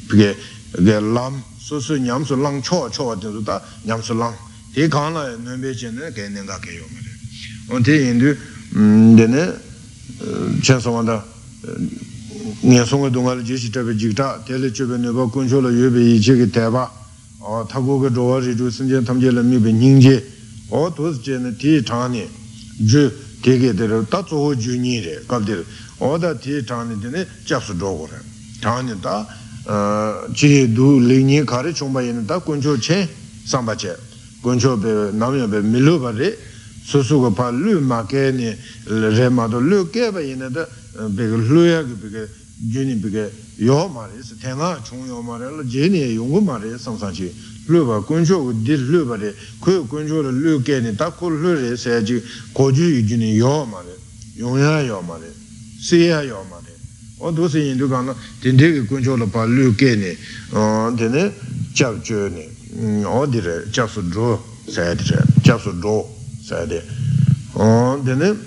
pige 0.07 0.35
ge 0.71 0.99
lam 0.99 1.43
su 1.57 1.79
su 1.79 1.95
nyam 1.95 2.25
su 2.25 2.35
lang 2.35 2.59
cho 2.61 2.89
cho 2.89 3.13
de 3.15 3.29
zu 3.29 3.41
da 3.41 3.61
nyam 3.83 4.01
su 4.01 4.13
lang. 4.15 4.33
Te 4.73 4.87
kaan 4.87 5.13
la 5.13 5.35
nunbe 5.35 5.75
chine 5.75 6.11
ge 6.11 6.27
nenga 6.29 6.57
ge 6.59 6.71
yo 6.71 6.85
ma 6.89 6.99
re 6.99 7.11
mm, 7.67 7.75
eh, 7.75 7.77
eh, 7.77 7.81
te 7.81 8.09
indu 8.09 8.37
dene 9.15 9.61
chen 10.61 10.79
soma 10.79 11.03
da 11.03 11.23
nye 12.61 12.83
sunga 12.83 13.09
dunga 13.09 13.35
la 13.35 13.41
jeshi 13.41 13.69
tabi 13.69 13.93
jikta 13.93 14.41
tele 14.43 14.71
chebe 14.71 14.97
nyeba 14.97 15.27
kuncho 15.27 15.61
la 15.61 15.69
yuebe 15.69 16.15
ichi 16.15 16.35
ge 16.35 16.49
teba 16.49 16.98
어 17.39 17.65
타고가 17.69 18.11
좋아지 18.11 18.57
주선제 18.57 19.03
탐제를 19.05 19.43
미베 19.43 19.71
닝제 19.71 20.27
어 20.71 20.93
도스제는 20.93 21.57
티 21.57 21.83
장니. 21.83 22.27
주 22.87 23.11
되게 23.41 23.73
되려 23.73 24.03
다 24.05 24.23
조호 24.25 24.55
주니래. 24.57 25.19
갑들. 25.27 25.65
어다 25.99 26.39
티 26.39 26.65
장니 26.65 26.99
되네. 27.01 27.25
잡수 27.47 27.77
조고래. 27.77 28.11
장니 28.61 29.01
다 29.01 29.25
지두 30.35 30.99
리니 30.99 31.45
가리 31.45 31.73
총바에는 31.73 32.27
다 32.27 32.39
군조체 32.39 33.07
삼바체. 33.45 33.95
군조베 34.43 35.15
남여베 35.17 35.61
밀로바레 35.61 36.35
수수가 36.85 37.35
발루 37.35 37.81
마케니 37.81 38.55
레마도 38.87 39.59
르케바에는 39.59 40.53
다 40.53 40.65
베글루야 41.15 41.87
베게 42.01 42.27
jini 42.67 42.95
bige 42.95 43.31
yo 43.57 43.87
maris, 43.87 44.33
tena 44.41 44.77
chung 44.83 45.05
yo 45.07 45.21
maris, 45.21 45.65
jini 45.65 46.01
e 46.01 46.13
yungu 46.13 46.41
maris 46.41 46.81
samsanchi, 46.81 47.33
lupa 47.67 48.01
kuncho 48.01 48.39
ku 48.39 48.53
dil 48.61 48.81
lupa 48.89 49.15
re, 49.15 49.33
kuyo 49.59 49.83
kuncho 49.85 50.21
re 50.21 50.31
lu 50.31 50.61
keni, 50.61 50.95
ta 50.95 51.09
ku 51.09 51.29
lu 51.29 51.53
re 51.55 51.75
se 51.77 52.03
ji 52.03 52.21
koju 52.51 52.83
yu 52.83 53.01
jini 53.03 53.35
yo 53.35 53.65
maris, 53.65 53.97
yungya 54.35 54.81
yo 54.85 55.01
maris, 55.01 55.33
siya 55.79 56.21
yo 56.23 56.43
maris. 56.49 56.67
O 57.21 57.31
dosi 57.31 57.59
yindu 57.59 57.87
kana, 57.89 58.15
tindegi 58.39 58.85
kuncho 58.85 59.15
le 59.15 59.25
pa 59.25 59.45
lu 59.45 59.73
keni, 59.75 60.15
tene 60.95 61.33
chab 61.73 62.01
chu 62.01 62.27
ni, 62.29 62.45
o 63.05 63.25
dire, 63.25 63.63
mm, 63.65 63.71
chab 63.71 63.87
su 63.89 64.01
dro, 64.07 64.43
saya 64.67 64.93
dire, 64.95 65.23
chab 65.41 65.59
su 65.59 65.71
dro, 65.79 66.07
saya 66.41 66.65
dire. 66.65 66.83
Tene, 68.03 68.37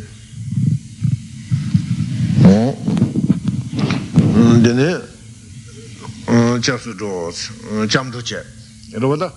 dine 4.33 5.01
chepsu 6.61 6.95
dhos, 6.95 7.51
chamdu 7.89 8.23
che, 8.23 8.43
rwa 8.93 9.17
da, 9.17 9.33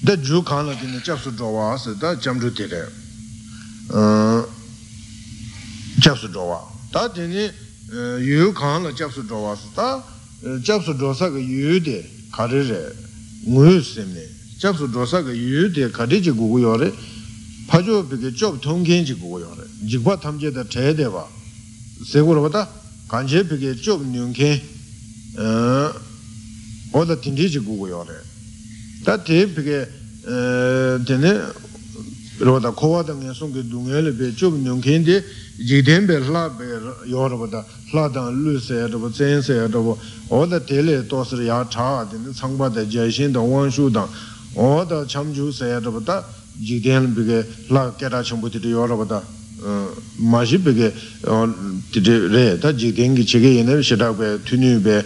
da 0.00 0.16
ju 0.16 0.42
khanla 0.42 0.74
dine 0.74 1.00
chepsu 1.02 1.30
dhwa 1.32 1.76
se 1.76 1.94
da 1.98 2.16
chamdu 2.16 2.50
tere, 2.52 2.90
chepsu 6.00 6.28
dhwa, 6.28 6.66
da 6.90 7.08
dine 7.08 7.52
yu 8.20 8.52
khanla 8.52 8.92
chepsu 8.92 9.22
dhwa 9.22 9.54
se 9.54 9.68
da 9.74 10.02
chepsu 10.62 10.94
dhwa 10.94 11.14
ka 11.14 11.26
yu 11.26 11.78
de 11.80 12.08
kari 12.30 12.66
re, 12.66 12.94
nguyu 13.44 13.82
semne, 13.82 14.26
chepsu 14.58 14.86
dhwa 14.88 15.06
ka 15.06 15.30
yu 15.30 15.68
de 15.68 15.90
kari 15.90 16.20
je 16.20 16.30
gugu 16.32 16.60
yore, 16.60 16.92
pajo 17.66 18.02
peke 18.04 18.32
chob 18.32 18.58
tongken 18.60 19.04
je 19.04 19.14
gugu 19.14 19.40
yore, 19.40 19.66
jikwa 19.84 20.16
tamche 20.16 20.50
da 20.50 20.64
che 20.64 20.94
de 20.94 21.08
ba, 21.08 21.28
se 22.03 22.19
gu 22.21 22.33
rwa 22.33 22.49
da 22.49 22.67
간제 23.11 23.43
비게 23.43 23.75
좀 23.75 24.11
뉴케 24.11 24.61
어 25.37 25.91
어다 26.93 27.19
딘디지 27.19 27.59
구고 27.59 27.89
요래 27.91 28.07
다티 29.03 29.51
비게 29.51 29.83
어 30.27 31.03
되네 31.03 31.43
로다 32.39 32.71
코와당에 32.71 33.33
송게 33.35 33.67
둥엘레 33.67 34.15
베좀 34.15 34.63
뉴케인데 34.63 35.23
지덴베 35.59 36.19
라베 36.31 37.11
요르보다 37.11 37.67
라당 37.93 38.31
루세르보 38.31 39.11
젠세르보 39.11 39.99
어다 40.29 40.65
텔레 40.65 41.07
도스르 41.11 41.45
야차 41.47 42.07
되네 42.09 42.31
상바데 42.31 42.87
제신도 42.87 43.43
māshī 49.56 50.58
pēkē 50.60 50.90
tīrē 51.92 52.16
rē, 52.28 52.44
tā 52.60 52.72
jī 52.76 52.92
kēngi 52.92 53.24
chēkē 53.24 53.52
yinā 53.56 53.80
shirā 53.80 54.12
pē, 54.12 54.44
tūnyū 54.44 54.80
pē, 54.84 54.96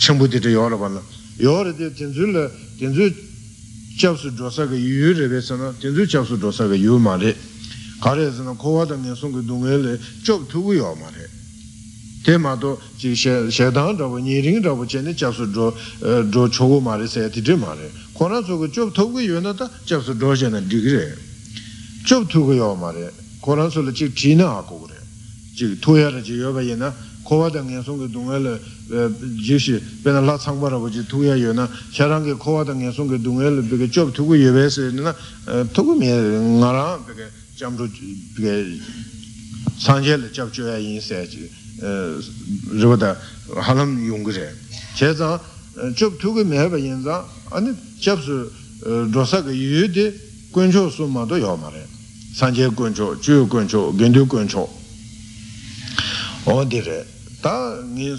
chēngbū 0.00 0.28
tīrē 0.32 0.54
yōrā 0.54 0.78
pā 0.80 0.88
nā. 0.88 1.02
Yōrā 1.40 1.74
tē 1.76 1.90
tēnzū 1.92 2.32
lā, 2.32 2.48
tēnzū 2.80 3.10
chāpsū 4.00 4.32
dōsā 4.32 4.64
kā 4.64 4.76
yū 4.80 5.12
rē 5.12 5.28
pē 5.28 5.40
sā 5.44 5.60
na, 5.60 5.74
tēnzū 5.76 6.08
chāpsū 6.08 6.40
dōsā 6.40 6.70
kā 6.72 6.76
yū 6.80 6.96
mā 6.96 7.20
rē. 7.20 7.34
Kā 8.00 8.16
rē 8.16 8.32
sā 8.32 8.48
na, 8.48 8.56
kōwā 8.56 8.88
tā 8.88 8.96
ngē 8.96 9.12
sōng 9.12 9.36
kā 9.36 9.44
dōngē 9.44 9.76
lē, 9.84 9.92
chōp 10.24 10.48
tūgu 10.48 10.80
yō 10.80 10.96
mā 10.96 11.12
rē. 11.12 11.28
Tē 12.24 12.40
mā 12.40 12.56
tō, 12.56 12.76
jī 12.96 13.12
shēdāng 13.12 14.00
rā 14.00 14.08
pō, 14.08 14.24
nī 14.24 14.40
rīng 14.40 14.64
rā 14.64 14.72
pō 14.72 14.88
chēne 14.88 15.12
chāpsū 15.12 15.52
dō 15.52 16.48
chōgō 16.48 16.80
mā 16.80 16.96
rē 16.96 17.08
sā 17.08 17.28
yā 17.28 17.32
tīrē 17.32 17.60
mā 17.60 17.76
rē. 17.76 17.92
Kōrā 18.16 18.40
sō 18.40 18.56
kā 18.56 18.72
chōp 18.72 18.92
tūgu 18.96 19.20
yō 19.20 19.44
na 19.44 19.52
tā, 19.52 19.68
chāpsū 19.84 20.16
dō 20.16 20.32
shē 20.32 20.48
na 20.48 20.60
dīg 20.64 20.84
rē. 20.96 21.04
chōp 22.08 22.28
tūgu 22.32 22.56
yō 22.56 22.72
mā 22.80 22.92
rē. 22.96 23.19
koran 23.40 23.70
su 23.70 23.82
la 23.82 23.90
chik 23.92 24.12
chi 24.14 24.34
na 24.34 24.58
ako 24.58 24.78
kore 24.78 24.98
chik 25.54 25.80
tuya 25.80 26.10
ra 26.10 26.20
chi 26.20 26.34
yoba 26.34 26.60
ye 26.60 26.76
na 26.76 26.94
kowa 27.22 27.48
da 27.50 27.62
ngen 27.62 27.82
sung 27.82 27.98
ki 27.98 28.10
dunga 28.12 28.38
la 28.38 28.58
ji 29.36 29.58
shi 29.58 29.80
pena 30.02 30.20
la 30.20 30.36
tsangpa 30.36 30.68
ra 30.68 30.76
wachi 30.76 31.04
tuya 31.06 31.34
yo 31.36 31.52
na 31.52 31.68
sharang 31.90 32.24
ki 32.24 32.36
kowa 32.36 32.64
da 32.64 32.72
ngen 32.72 32.92
sung 32.92 33.08
ki 33.08 33.20
dunga 33.20 33.48
la 33.48 33.60
pika 33.60 33.88
chob 33.88 34.12
tuku 34.12 34.34
yoba 34.34 34.68
se 34.68 34.90
na 34.90 35.14
tuku 35.72 35.94
me 35.94 36.06
nga 36.58 36.70
ra 36.70 36.98
pika 36.98 37.30
jam 37.56 37.76
ru 37.76 37.88
pika 38.34 38.52
sanje 39.78 40.16
la 40.16 40.28
chab 40.30 40.50
choya 40.50 40.76
yin 40.76 41.00
se 41.00 41.26
chi 41.28 41.48
riba 42.72 42.96
da 42.96 43.16
halam 43.60 43.96
yung 44.04 44.22
kore 44.22 44.56
che 44.94 45.14
zang 45.14 45.38
chob 45.94 46.16
tuku 46.18 46.44
me 46.44 46.68
ba 46.68 46.76
yin 46.76 47.02
zang 47.02 47.24
ane 47.50 47.74
chab 47.98 48.20
su 48.20 48.50
dosa 49.08 49.42
ka 49.42 49.50
yu 49.50 49.88
di 49.88 50.12
kuncho 50.50 50.90
su 50.90 51.06
ma 51.06 51.24
do 51.24 51.36
yo 51.36 51.54
ma 51.56 51.68
re 51.68 51.89
산제 52.34 52.68
군초 52.68 53.20
주 53.20 53.46
군초 53.48 53.96
견두 53.96 54.26
군초 54.26 54.68
어디래 56.44 57.04
다니 57.42 58.16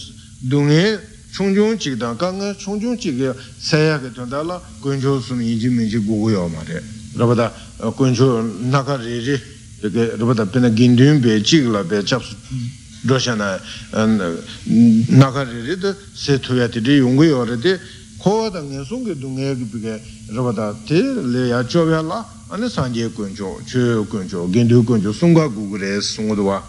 동에 0.49 0.99
총종 1.32 1.78
지기다 1.80 2.18
강가 2.18 2.53
총종 2.57 2.97
지기 2.97 3.32
세야게 3.59 4.14
된다라 4.14 4.59
군초 4.82 5.22
숨 5.22 5.41
이지민지 5.41 5.99
고고요 5.99 6.49
말에 6.49 6.82
러바다 7.16 7.51
군초 7.95 8.43
나가리지 8.70 9.39
이게 9.84 10.12
러바다 10.18 10.51
베나 10.51 10.70
긴드윈 10.70 11.22
베 11.22 11.41
지글라 11.41 11.88
베 11.88 12.03
잡스 12.03 12.36
러시아나 13.07 13.59
나가리리도 15.07 15.95
세토야티리 16.14 16.99
용고요레데 16.99 17.80
코다 18.20 18.62
녜송게 18.62 19.20
동에 19.20 19.55
비게 19.55 20.03
러바다 20.30 20.84
테 20.86 20.99
레야 20.99 21.66
쪼벨라 21.66 22.41
ane 22.52 22.70
sanje 22.70 23.10
kuncho, 23.10 23.60
chu 23.66 24.06
kuncho, 24.10 24.47
gindu 24.52 24.84
kuncho, 24.84 25.14
sunga 25.14 25.47
gugure 25.47 26.02
sungudwa 26.02 26.62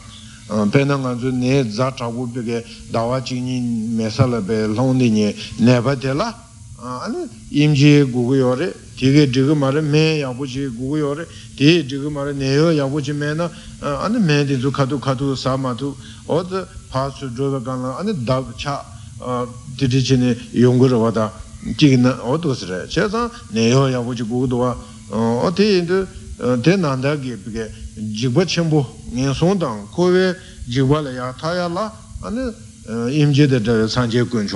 pena 0.71 0.99
nga 0.99 1.17
zu 1.17 1.31
ne 1.31 1.65
za 1.69 1.93
chabu 1.93 2.29
peke 2.29 2.65
dawa 2.91 3.21
chingni 3.21 3.61
mesala 3.97 4.41
pe 4.41 4.67
longdi 4.67 5.11
nye 5.11 5.35
nepa 5.59 5.97
tela 5.97 6.35
ane 6.79 7.29
imji 7.51 8.05
gugu 8.05 8.35
yore 8.35 8.75
tige 8.97 9.27
diga 9.31 9.55
mara 9.55 9.81
me 9.81 10.19
yabu 10.19 10.45
chi 10.45 10.69
gugu 10.69 10.97
yore 10.99 11.27
tige 11.57 11.87
diga 11.87 12.11
mara 12.11 12.33
neyo 12.33 12.71
yabu 12.71 13.01
chi 13.01 13.13
me 13.13 13.35
na 13.35 13.51
ane 13.81 14.19
me 14.19 14.45
di 14.45 14.57
zu 14.57 14.71
katu 14.71 14.99
katu 14.99 15.35
sa 15.35 15.57
ma 15.57 15.75
tu 15.75 15.97
oda 16.27 16.69
pa 16.91 17.11
su 17.11 17.29
droba 17.33 17.61
kanla 17.61 17.99
ane 17.99 18.13
dab 18.25 18.55
cha 18.57 18.85
didi 19.77 20.03
chi 20.03 20.17
ne 20.17 20.37
yungura 20.53 20.99
wada 20.99 21.33
chigi 21.77 21.97
na 21.97 22.19
odo 22.23 22.55
sire 22.55 22.87
che 22.89 23.09
zang 23.09 23.31
neyo 23.51 23.89
yabu 23.89 24.13
chi 24.13 24.23
gugu 24.23 24.47
dwa 24.47 24.77
o 25.13 25.53
te 25.53 25.63
yin 25.63 26.07
te 26.63 26.77
nanda 26.77 27.17
ge 27.17 27.37
pige 27.37 27.71
jigba 27.95 28.45
chenpo 28.45 28.87
ngen 29.13 29.35
song 29.35 29.59
dang 29.59 29.87
kowe 29.91 30.35
jigba 30.67 31.01
la 31.01 31.11
ya 31.11 31.35
taya 31.39 31.69
la 31.69 31.93
ane 32.23 32.53
imje 33.11 33.47
de 33.47 33.61
dhawe 33.61 33.87
sanje 33.89 34.25
kun 34.25 34.49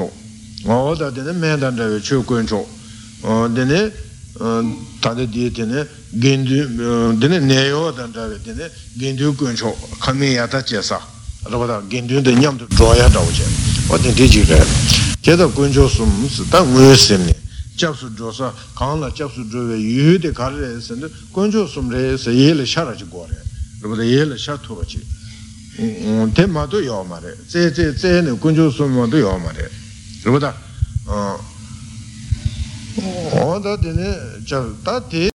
o 0.64 0.94
da 0.94 1.10
dine 1.10 1.32
men 1.32 1.58
dan 1.58 2.00
cho 2.02 2.22
kun 2.22 2.46
dine 3.54 3.92
tade 5.00 5.28
di 5.28 5.50
dine 5.50 5.86
gendu 6.10 6.66
dine 7.18 7.38
neyo 7.38 7.92
dan 7.92 8.10
dhawe 8.10 8.38
dine 8.42 8.70
gendu 8.96 9.34
kun 9.34 9.54
kame 10.00 10.32
ya 10.32 10.48
ta 10.48 10.62
che 10.62 10.80
sa 10.80 10.98
raba 11.44 11.66
da 11.66 11.82
gendu 11.86 12.20
de 12.20 12.32
nyam 12.32 12.56
tu 12.56 12.66
che 12.66 13.44
o 13.88 13.96
dine 13.98 14.14
di 14.14 14.26
jig 14.26 14.48
re 14.48 14.64
che 15.20 15.36
da 15.36 15.46
kun 15.46 15.70
sum 15.70 16.10
ta 16.48 16.62
nguyo 16.62 16.96
sim 16.96 17.44
chapsu 17.76 18.08
dhosa, 18.08 18.52
kaanla 18.74 19.10
chapsu 19.12 19.44
dhruwe 19.44 19.76
yuwe 19.76 20.18
de 20.18 20.32
kari 20.32 20.58
re 20.58 20.80
se, 20.80 20.94
gongcho 21.32 21.66
sum 21.66 21.88
re 21.90 22.16
se 22.16 22.30
ye 22.30 22.52
le 22.54 22.64
shara 22.64 22.94
chi 22.94 23.06
go 23.08 23.24
re, 23.24 23.36
rupa 23.80 23.96
de 23.96 24.04
ye 24.04 24.24
le 24.24 24.36
shar 24.36 24.58
tuwa 24.58 24.82
chi, 24.84 25.04
mm, 25.78 26.32
te 26.32 26.46
ma 26.46 26.66
tu 26.66 26.78
yaw 26.78 27.04
ma 27.04 27.18
re, 27.18 27.36
tse 27.46 27.70
tse 27.70 27.94
tse 27.94 28.22
ne 28.22 28.36
kuncho 28.38 28.70
sum 28.70 28.92
ma 28.92 29.06
tu 29.06 29.16
yaw 29.16 29.38
ma 29.38 29.52
re, 29.52 29.70
rupa 30.24 30.54
ah, 31.08 31.38
ah, 31.38 31.38
da, 33.32 33.44
oda 33.44 33.76
dine, 33.76 34.42
ta 34.82 35.00
te 35.00 35.18